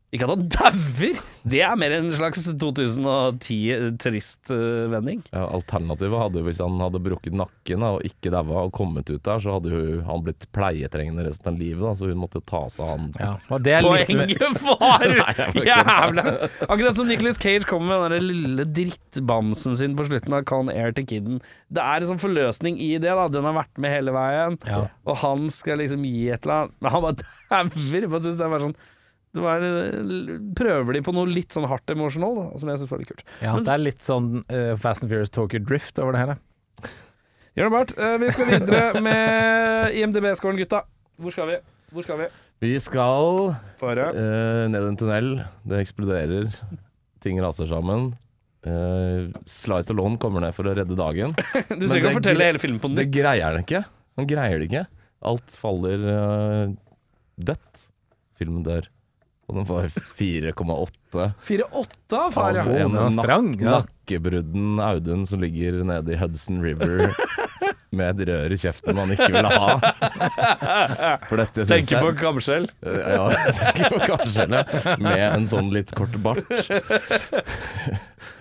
Ikke 0.09 0.25
at 0.25 0.31
han 0.33 0.47
dauer! 0.49 1.19
Det 1.49 1.59
er 1.65 1.75
mer 1.81 1.93
en 1.97 2.07
slags 2.17 2.47
2010-trist 2.61 4.51
uh, 4.53 4.89
vending. 4.93 5.21
Ja, 5.33 5.43
alternativet 5.53 6.21
hadde 6.21 6.41
jo 6.41 6.47
hvis 6.49 6.61
han 6.65 6.79
hadde 6.81 7.01
brukket 7.05 7.37
nakken 7.37 7.85
da, 7.85 7.91
og 7.99 8.05
ikke 8.09 8.33
daua 8.33 8.65
og 8.67 8.73
kommet 8.77 9.09
ut 9.13 9.23
der, 9.25 9.43
så 9.45 9.55
hadde 9.59 9.73
jo 9.73 10.01
han 10.07 10.25
blitt 10.25 10.47
pleietrengende 10.57 11.27
resten 11.29 11.53
av 11.53 11.61
livet. 11.61 11.85
Da, 11.85 11.93
så 11.99 12.09
hun 12.11 12.21
måtte 12.23 12.41
jo 12.41 12.47
ta 12.49 12.63
seg 12.73 12.85
av 12.87 12.91
han. 12.95 13.07
Ja, 13.21 13.61
det 13.65 13.77
er 13.79 13.87
Poenget 13.89 14.61
var 14.65 15.07
jævla 15.71 16.27
Akkurat 16.69 16.97
som 16.99 17.09
Nicolas 17.09 17.41
Cage 17.41 17.69
kommer 17.69 18.01
med 18.07 18.17
den 18.19 18.29
lille 18.29 18.69
drittbamsen 18.81 19.77
sin 19.81 19.97
på 19.99 20.09
slutten 20.09 20.37
av 20.41 20.45
Con 20.49 20.73
Air 20.73 20.93
til 20.97 21.09
Kidden. 21.09 21.41
Det 21.73 21.85
er 21.85 22.01
en 22.05 22.13
sånn 22.15 22.23
forløsning 22.23 22.81
i 22.81 22.95
det. 22.97 23.13
da 23.13 23.29
Den 23.33 23.49
har 23.49 23.57
vært 23.61 23.81
med 23.81 23.93
hele 23.93 24.15
veien, 24.17 24.57
Ja. 24.69 24.87
og 25.09 25.21
han 25.25 25.49
skal 25.55 25.81
liksom 25.85 26.05
gi 26.09 26.29
et 26.33 26.45
eller 26.49 26.65
annet 26.69 26.79
Men 26.85 26.97
han 26.97 27.05
bare 27.09 27.19
dauer. 27.25 28.01
Jeg 28.03 28.13
bare 28.13 28.25
synes 28.25 28.41
det 28.41 28.47
er 28.49 28.55
bare 28.57 28.67
sånn 28.71 28.79
det 29.39 29.45
var, 29.45 29.65
prøver 30.59 30.99
de 30.99 31.03
på 31.07 31.15
noe 31.15 31.31
litt 31.31 31.55
sånn 31.55 31.69
hardt 31.71 31.95
emosjonal, 31.95 32.37
da, 32.37 32.47
som 32.61 32.73
jeg 32.73 32.83
syns 32.83 32.93
var 32.93 33.03
litt 33.03 33.13
kult. 33.13 33.25
Ja, 33.45 33.55
det 33.63 33.75
er 33.75 33.83
litt 33.83 34.05
sånn 34.05 34.29
uh, 34.43 34.75
Fast 34.81 35.07
and 35.07 35.13
Furious 35.13 35.33
Tokyo 35.35 35.63
Drift 35.63 36.03
over 36.03 36.17
det 36.17 36.25
hele. 36.25 36.37
Gjør 37.59 37.71
det, 37.71 37.75
Bart. 37.75 37.97
uh, 37.99 38.17
vi 38.23 38.35
skal 38.35 38.53
videre 38.53 39.03
med 39.03 39.97
IMDb-skåren, 39.99 40.61
gutta. 40.61 40.85
Hvor 41.19 41.35
skal 41.35 41.51
vi? 41.51 41.63
Hvor 41.95 42.05
skal 42.05 42.21
vi? 42.21 42.29
Vi 42.59 42.75
skal 42.83 43.53
uh, 43.55 43.89
eh, 43.89 44.65
ned 44.67 44.83
en 44.83 44.97
tunnel. 44.99 45.29
Det 45.67 45.79
eksploderer. 45.85 46.51
Ting 47.23 47.39
raser 47.43 47.69
sammen. 47.71 48.13
Uh, 48.67 49.31
Slice 49.47 49.95
Alone 49.95 50.19
kommer 50.19 50.43
ned 50.43 50.57
for 50.57 50.67
å 50.67 50.75
redde 50.75 50.99
dagen. 50.99 51.37
Du 51.71 51.87
Men 51.87 51.87
trenger 51.87 52.01
ikke 52.03 52.11
å 52.11 52.19
fortelle 52.19 52.49
hele 52.51 52.63
filmen 52.63 52.83
på 52.83 52.91
Det 52.91 53.07
nytt. 53.07 53.15
greier 53.15 53.53
han 53.53 53.63
ikke. 53.63 53.85
Han 54.19 54.31
greier 54.31 54.59
det 54.59 54.69
ikke. 54.71 54.85
Alt 55.31 55.59
faller 55.63 56.03
uh, 56.03 56.75
dødt. 57.39 57.87
Filmen 58.39 58.67
dør. 58.67 58.91
Og 59.49 59.57
den 59.57 59.69
får 59.69 59.89
4,8 60.19 61.29
4-8, 61.41 62.19
far, 62.35 62.59
ja. 62.59 62.65
strang, 63.15 63.55
nak 63.57 63.63
ja. 63.63 63.79
nakkebrudden 63.79 64.81
Audun 64.85 65.25
som 65.27 65.41
ligger 65.41 65.81
nede 65.89 66.13
i 66.13 66.19
Hudson 66.21 66.61
River 66.63 67.15
med 67.97 68.21
et 68.21 68.29
rør 68.29 68.53
i 68.53 68.59
kjeften 68.61 68.97
man 68.99 69.13
ikke 69.15 69.31
ville 69.33 69.49
ha. 69.49 69.79
For 71.31 71.41
dette 71.41 71.65
syns 71.65 71.89
Tenker 71.89 72.05
på 72.05 72.13
kamskjell. 72.21 72.69
Ja, 72.85 73.31
jeg 73.33 73.55
tenker 73.57 73.95
på 73.95 74.03
kamskjellet 74.13 74.75
med 75.01 75.25
en 75.31 75.49
sånn 75.49 75.73
litt 75.73 75.95
kort 75.97 76.19
bart. 76.25 76.45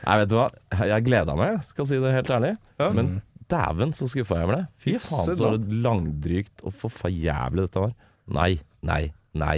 Nei, 0.04 0.18
vet 0.20 0.32
du 0.32 0.38
hva. 0.42 0.50
Jeg 0.92 1.08
gleda 1.08 1.38
meg, 1.40 1.64
skal 1.72 1.88
si 1.88 2.02
det 2.04 2.12
helt 2.18 2.34
ærlig. 2.36 2.54
Men 3.00 3.18
dæven, 3.52 3.96
så 3.96 4.10
skuffa 4.12 4.42
jeg 4.42 4.52
ble. 4.52 4.60
Fy 4.84 4.98
yes, 4.98 5.08
faen, 5.12 5.40
så 5.40 5.54
det 5.56 5.80
langdrygt 5.86 6.68
og 6.68 6.76
for 6.76 7.08
jævlig 7.12 7.68
dette 7.68 7.88
var. 7.88 7.96
Nei, 8.38 8.52
nei, 8.86 9.04
nei. 9.38 9.58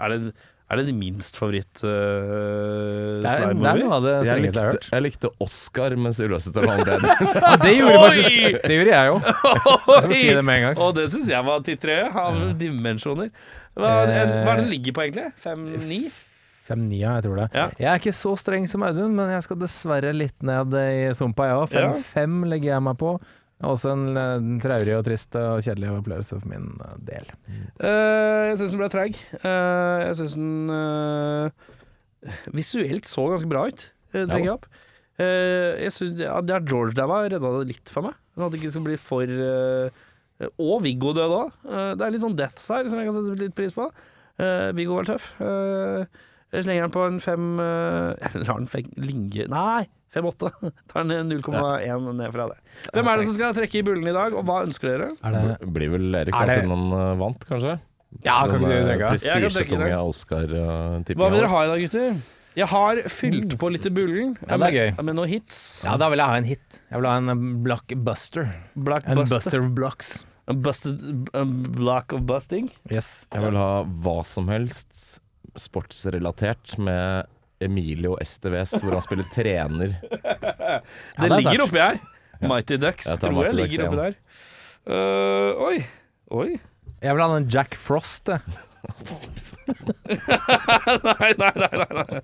Er 0.00 0.14
det, 0.14 0.32
er 0.64 0.80
det 0.80 0.84
din 0.88 0.96
minst 0.96 1.36
favoritt 1.36 1.82
uh, 1.84 3.20
Det 3.20 3.28
er, 3.28 3.52
det 3.52 3.68
er 3.68 3.80
noe 3.82 3.96
av 3.98 4.04
det 4.06 4.12
Jeg 4.14 4.28
jeg 4.30 4.44
likte, 4.46 4.62
hørt. 4.64 4.86
jeg 4.90 5.04
likte 5.04 5.30
Oscar 5.44 5.96
med 6.00 6.16
Sylvester 6.16 6.54
Stallone. 6.54 6.96
Ja, 7.36 7.50
det 7.60 7.74
gjorde 7.76 7.98
faktisk 8.06 8.62
Det 8.64 8.78
gjorde 8.78 8.94
jeg 8.94 9.10
jo. 9.10 9.18
Jeg 9.94 10.04
skal 10.06 10.14
si 10.16 10.30
det 10.38 10.44
med 10.48 10.56
en 10.56 10.66
gang. 10.68 10.80
Og 10.86 10.94
det 10.96 11.04
syns 11.12 11.28
jeg 11.28 11.46
var 11.46 11.64
titré 11.66 11.98
av 12.08 12.40
dimensjoner. 12.60 13.28
Hva, 13.74 13.92
en, 14.06 14.32
hva 14.46 14.54
er 14.54 14.62
det 14.62 14.64
den 14.64 14.70
ligger 14.72 14.96
på, 14.96 15.04
egentlig? 15.04 15.28
5-9? 15.44 16.00
5-9, 16.64 16.96
ja, 16.96 17.14
jeg 17.18 17.26
tror 17.26 17.40
det. 17.42 17.46
Ja. 17.52 17.64
Jeg 17.76 17.88
er 17.90 18.00
ikke 18.00 18.16
så 18.16 18.34
streng 18.40 18.68
som 18.70 18.84
Audun, 18.86 19.12
men 19.18 19.32
jeg 19.34 19.44
skal 19.44 19.58
dessverre 19.60 20.12
litt 20.16 20.46
ned 20.46 20.76
i 20.80 21.08
sumpa, 21.16 21.50
jeg 21.50 21.60
òg. 21.60 21.74
Ja. 21.76 21.90
5-5 22.14 22.38
legger 22.54 22.72
jeg 22.76 22.84
meg 22.88 22.96
på. 23.02 23.16
Også 23.66 23.92
en, 23.94 24.04
eh, 24.20 24.46
traurig 24.62 24.94
og 24.96 25.04
trist 25.06 25.36
og 25.40 25.62
kjedelig 25.64 25.92
opplevelse 25.94 26.38
for 26.40 26.50
min 26.50 26.70
eh, 26.84 26.96
del. 27.10 27.28
Eh, 27.80 28.50
jeg 28.50 28.60
syns 28.60 28.74
den 28.74 28.82
ble 28.82 28.90
treig. 28.92 29.20
Eh, 29.40 30.04
jeg 30.08 30.18
syns 30.20 30.38
den 30.38 30.74
eh, 30.78 31.68
visuelt 32.56 33.10
så 33.10 33.28
ganske 33.32 33.50
bra 33.50 33.66
ut. 33.70 33.86
Uh, 34.14 34.24
trenger 34.30 34.46
jeg 34.46 34.56
opp. 34.56 34.68
Eh, 35.18 35.70
jeg 35.84 35.94
synes, 35.94 36.20
ja, 36.22 36.36
er 36.38 36.66
George 36.66 36.94
der 36.98 37.08
var, 37.10 37.26
redda 37.26 37.54
det 37.60 37.72
litt 37.72 37.90
for 37.92 38.06
meg. 38.06 38.18
Sånn 38.34 38.46
at 38.46 38.54
det 38.54 38.60
ikke 38.60 38.74
skulle 38.74 38.92
bli 38.92 38.98
for 38.98 39.30
eh, 39.48 40.04
Og 40.62 40.76
Viggo 40.82 41.12
døde 41.14 41.40
òg. 41.44 41.58
det 41.98 42.02
er 42.02 42.14
litt 42.14 42.22
sånn 42.22 42.38
deaths 42.38 42.66
her 42.70 42.86
som 42.90 42.98
jeg 42.98 43.10
kan 43.10 43.16
sette 43.16 43.40
litt 43.42 43.56
pris 43.58 43.74
på. 43.74 43.88
Uh, 44.38 44.70
Viggo 44.74 44.96
var 44.98 45.06
tøff. 45.06 45.28
Eh, 45.42 46.06
jeg 46.54 46.66
slenger 46.66 46.86
den 46.86 46.94
på 46.94 47.04
en 47.06 47.20
fem 47.22 47.46
eh, 47.62 48.14
Jeg 48.22 48.44
lar 48.46 48.60
den 48.62 48.90
ligge 49.02 49.46
Nei! 49.50 49.86
5-8. 50.14 50.50
Tar 50.92 51.08
den 51.10 51.32
0,1 51.32 52.06
ned 52.20 52.30
fra 52.34 52.46
det. 52.52 52.60
Hvem 52.94 53.10
er 53.10 53.20
det 53.20 53.26
som 53.28 53.34
skal 53.38 53.56
trekke 53.58 53.80
i 53.80 53.84
bullen 53.86 54.06
i 54.10 54.14
dag, 54.16 54.36
og 54.38 54.46
hva 54.48 54.60
ønsker 54.66 54.92
dere? 54.94 55.10
Er 55.26 55.34
det 55.36 55.72
Blir 55.74 55.92
vel 55.96 56.08
Erik 56.22 56.34
Er 56.38 56.48
da, 56.50 56.56
siden 56.60 56.72
han 56.74 56.86
eh, 57.00 57.10
vant, 57.24 57.44
kanskje? 57.50 57.74
Ja, 58.22 58.38
kan 58.46 58.54
ikke 58.54 58.62
du 58.62 58.70
Den, 58.70 58.78
eh, 58.78 58.86
trekke? 58.92 59.10
Prestisjetunge. 59.16 59.98
Oscar-tippinga. 60.12 61.18
Hva 61.20 61.30
vil 61.32 61.40
dere 61.40 61.52
ha 61.52 61.62
i 61.64 61.70
dag, 61.72 61.84
gutter? 61.88 62.18
Jeg 62.54 62.70
har 62.70 63.00
fylt 63.10 63.56
på 63.58 63.68
litt 63.74 63.86
i 63.88 63.90
bullen. 63.90 64.36
Ja, 64.46 64.58
det 64.62 64.68
er 64.68 64.76
gøy. 64.76 64.90
Med, 64.94 65.06
med 65.08 65.16
noen 65.18 65.30
hits. 65.32 65.58
Ja, 65.82 65.96
da 65.98 66.06
vil 66.12 66.22
jeg 66.22 66.30
ha 66.30 66.36
en 66.38 66.46
hit. 66.46 66.76
Jeg 66.92 67.00
vil 67.02 67.08
ha 67.10 67.16
en 67.18 67.32
eh, 67.34 67.42
blockbuster. 67.66 68.52
Black 68.78 69.08
En 69.10 69.18
Buster. 69.18 69.40
buster 69.42 69.64
of 69.64 69.72
blocks. 69.74 70.12
A 70.46 70.54
busted, 70.54 71.00
a 71.34 71.42
block 71.48 72.12
of 72.14 72.22
busting. 72.28 72.68
Yes. 72.92 73.24
Jeg 73.32 73.42
vil 73.46 73.56
ha 73.58 73.70
hva 74.04 74.18
som 74.28 74.46
helst 74.52 75.18
sportsrelatert 75.58 76.76
med 76.78 77.26
Emilio 77.62 78.16
Esteves, 78.22 78.74
hvor 78.82 78.96
han 78.96 79.04
spiller 79.04 79.28
trener. 79.32 79.94
Det 80.04 81.22
det 81.22 81.30
er 81.30 81.36
ligger 81.38 81.64
oppi 81.66 81.80
her. 81.80 82.00
Mighty 82.44 82.76
Ducks, 82.82 83.06
Jeg 83.06 83.20
tror 83.22 83.44
jeg 83.44 83.52
Ducks 83.54 83.60
ligger 83.60 83.86
oppi 83.88 83.96
der. 84.00 84.16
Uh, 84.84 85.62
oi. 85.68 85.76
Oi. 86.34 86.48
Jeg 87.04 87.14
vil 87.14 87.22
ha 87.22 87.28
den 87.36 87.46
Jack 87.52 87.76
Frost, 87.78 88.28
jeg. 88.28 88.40
nei, 91.04 91.30
nei, 91.40 91.52
nei. 91.54 91.70
nei, 91.70 91.94
nei. 92.00 92.20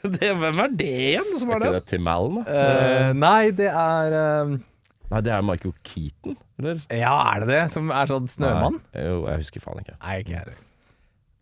Det, 0.00 0.30
hvem 0.40 0.62
er 0.64 0.74
det 0.80 0.88
igjen 1.10 1.34
som 1.36 1.50
Er 1.50 1.52
har 1.52 1.60
ikke 1.60 1.72
det? 1.74 1.80
det 1.84 1.90
Tim 1.92 2.06
Allen, 2.08 2.38
da? 2.40 2.42
Uh, 2.48 3.10
nei, 3.20 3.50
det 3.52 3.68
er 3.68 4.16
uh... 4.16 4.54
Nei, 5.10 5.20
det 5.26 5.32
er 5.34 5.42
Michael 5.44 5.74
Keaton, 5.84 6.36
eller? 6.60 6.80
Ja, 6.94 7.12
er 7.34 7.44
det 7.44 7.50
det? 7.50 7.62
Som 7.74 7.90
er 7.92 8.08
sånn 8.08 8.28
snømann? 8.30 8.78
Nei, 8.94 9.04
jo, 9.04 9.16
jeg 9.28 9.42
husker 9.42 9.64
faen 9.64 9.82
ikke. 9.82 9.96
Nei, 10.00 10.16
ikke 10.22 10.36
jeg. 10.38 10.58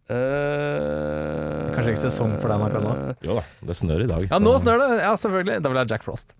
Øh, 0.08 1.74
Kanskje 1.74 1.92
ikke 1.92 2.00
sesong 2.06 2.38
for 2.40 2.48
den 2.48 2.62
akkurat 2.64 2.84
nå? 2.86 2.92
Jo 3.26 3.34
da, 3.36 3.42
det 3.68 3.74
snør 3.76 4.04
i 4.04 4.08
dag. 4.08 4.22
Ja, 4.30 4.38
nå 4.40 4.54
snør 4.62 4.80
det! 4.80 4.88
Ja, 5.02 5.10
selvfølgelig. 5.20 5.56
Da 5.60 5.68
vil 5.72 5.76
jeg 5.78 5.84
ha 5.84 5.90
Jack 5.92 6.06
Frost. 6.06 6.32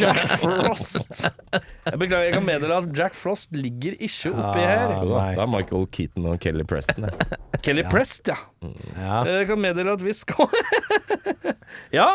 Jack 0.00 0.32
Frost. 0.40 1.28
Jeg 1.84 2.00
beklager, 2.00 2.24
jeg 2.24 2.34
kan 2.34 2.46
meddele 2.48 2.76
at 2.80 2.86
Jack 2.98 3.14
Frost 3.14 3.50
ligger 3.54 3.92
ikke 4.00 4.32
oppi 4.32 4.62
her. 4.64 4.94
Jo 4.96 5.10
da, 5.12 5.18
Nei. 5.20 5.34
det 5.36 5.42
er 5.44 5.50
Michael 5.52 5.84
Keaton 5.94 6.26
og 6.32 6.38
Kelly 6.42 6.64
Preston. 6.66 7.06
Kelly 7.64 7.84
Prest, 7.92 8.28
ja. 8.32 8.38
Ja, 8.96 9.18
Jeg 9.28 9.46
kan 9.52 9.60
meddele 9.60 9.92
at 9.94 10.02
vi 10.04 10.14
skal 10.16 10.48
Ja, 11.98 12.08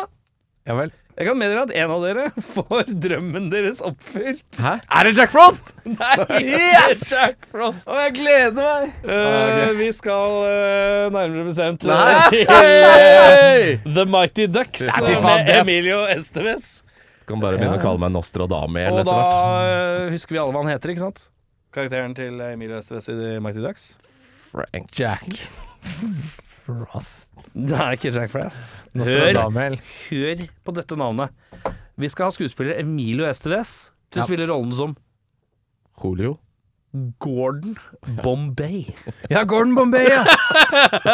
ja 0.66 0.76
vel. 0.76 0.92
Jeg 1.20 1.28
kan 1.28 1.36
meddele 1.36 1.62
at 1.66 1.72
en 1.76 1.90
av 1.92 2.04
dere 2.06 2.22
får 2.54 2.86
drømmen 3.04 3.50
deres 3.52 3.82
oppfylt. 3.84 4.44
Hæ? 4.56 4.70
Er 4.80 5.08
det 5.08 5.10
Jack 5.18 5.32
Frost?! 5.34 5.74
Nei, 5.98 6.14
Yes! 6.46 7.02
Jack 7.12 7.44
Frost. 7.52 7.84
Å, 7.84 7.98
jeg 8.06 8.14
gleder 8.16 8.56
meg! 8.56 8.94
Eh, 9.04 9.72
vi 9.76 9.90
skal 9.92 10.38
uh, 10.40 11.10
nærmere 11.12 11.44
bestemt 11.50 11.84
eh, 11.84 11.92
Nei! 11.92 12.30
til 12.32 12.48
uh, 12.48 13.92
The 13.98 14.06
Mighty 14.08 14.48
Ducks 14.48 14.86
Nei, 14.88 14.96
fy 15.04 15.12
eh, 15.12 15.20
faen, 15.20 15.44
med 15.44 15.60
Emilio 15.60 16.00
Esteves. 16.08 16.70
Kan 17.28 17.44
bare 17.44 17.60
begynne 17.60 17.76
å 17.76 17.82
kalle 17.84 18.00
meg 18.02 18.16
Nostradami 18.16 18.88
Og 18.90 19.04
da 19.06 19.18
eh, 19.68 20.08
husker 20.16 20.38
vi 20.38 20.40
alle 20.40 20.56
hva 20.56 20.64
han 20.64 20.72
heter, 20.72 20.94
ikke 20.96 21.04
sant? 21.04 21.26
Karakteren 21.76 22.16
til 22.16 22.40
Emilio 22.48 22.80
Esteves 22.80 23.12
i 23.12 23.18
The 23.20 23.36
Mighty 23.44 23.60
Ducks. 23.60 23.90
Frank. 24.50 24.88
Jack 24.96 26.48
Frost. 26.66 27.32
Det 27.54 27.72
er 27.76 27.90
ikke 27.96 28.12
Jack 28.14 28.30
Frost. 28.32 28.60
Hør, 28.94 29.76
hør 30.10 30.36
på 30.64 30.70
dette 30.76 30.96
navnet. 31.00 31.28
Vi 32.00 32.08
skal 32.08 32.24
ha 32.28 32.32
skuespiller 32.34 32.78
Emilio 32.80 33.24
Esteves 33.28 33.90
til 34.10 34.20
å 34.20 34.22
Ja. 34.24 34.28
spille 34.28 34.46
rollen 34.50 34.72
som 34.76 34.96
Julio. 36.02 36.36
Gordon 37.22 37.76
Bombay. 38.22 38.86
Ja, 39.30 39.44
Gordon 39.44 39.74
Bombay, 39.76 40.06
ja! 40.10 40.24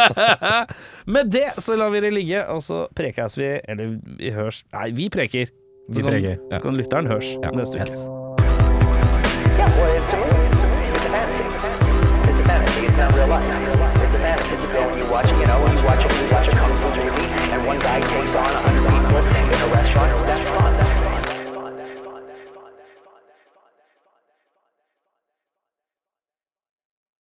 Med 1.06 1.30
det 1.34 1.50
så 1.60 1.76
lar 1.76 1.90
vi 1.92 2.00
det 2.00 2.12
ligge, 2.16 2.46
og 2.48 2.62
så 2.64 2.86
prekes 2.96 3.36
vi 3.36 3.50
Eller 3.68 3.98
vi 4.16 4.30
hørs 4.32 4.62
Nei, 4.72 4.88
vi 4.96 5.08
preker. 5.12 5.46
Vi 5.88 5.94
Vi 5.98 6.02
kan- 6.02 6.10
preker. 6.10 6.38
Ja. 6.50 6.58
Kan 6.64 6.76
lytteren 6.80 7.06
hørs 7.12 7.34
neste 7.52 7.76
uke. 7.76 7.90
Yes. 7.90 8.08
Fantasy. 15.08 15.40
You 15.40 15.46
know, 15.46 15.58
you 15.66 15.84
watch 15.84 16.04
a, 16.04 16.22
you 16.22 16.32
watch 16.32 16.48
a 16.48 16.50
kung 16.52 16.72
fu 16.74 16.88
movie, 16.88 17.52
and 17.52 17.66
one 17.66 17.78
guy 17.78 18.00
takes 18.00 18.34
on 18.34 18.46
a 18.46 18.60
hundred 18.60 18.95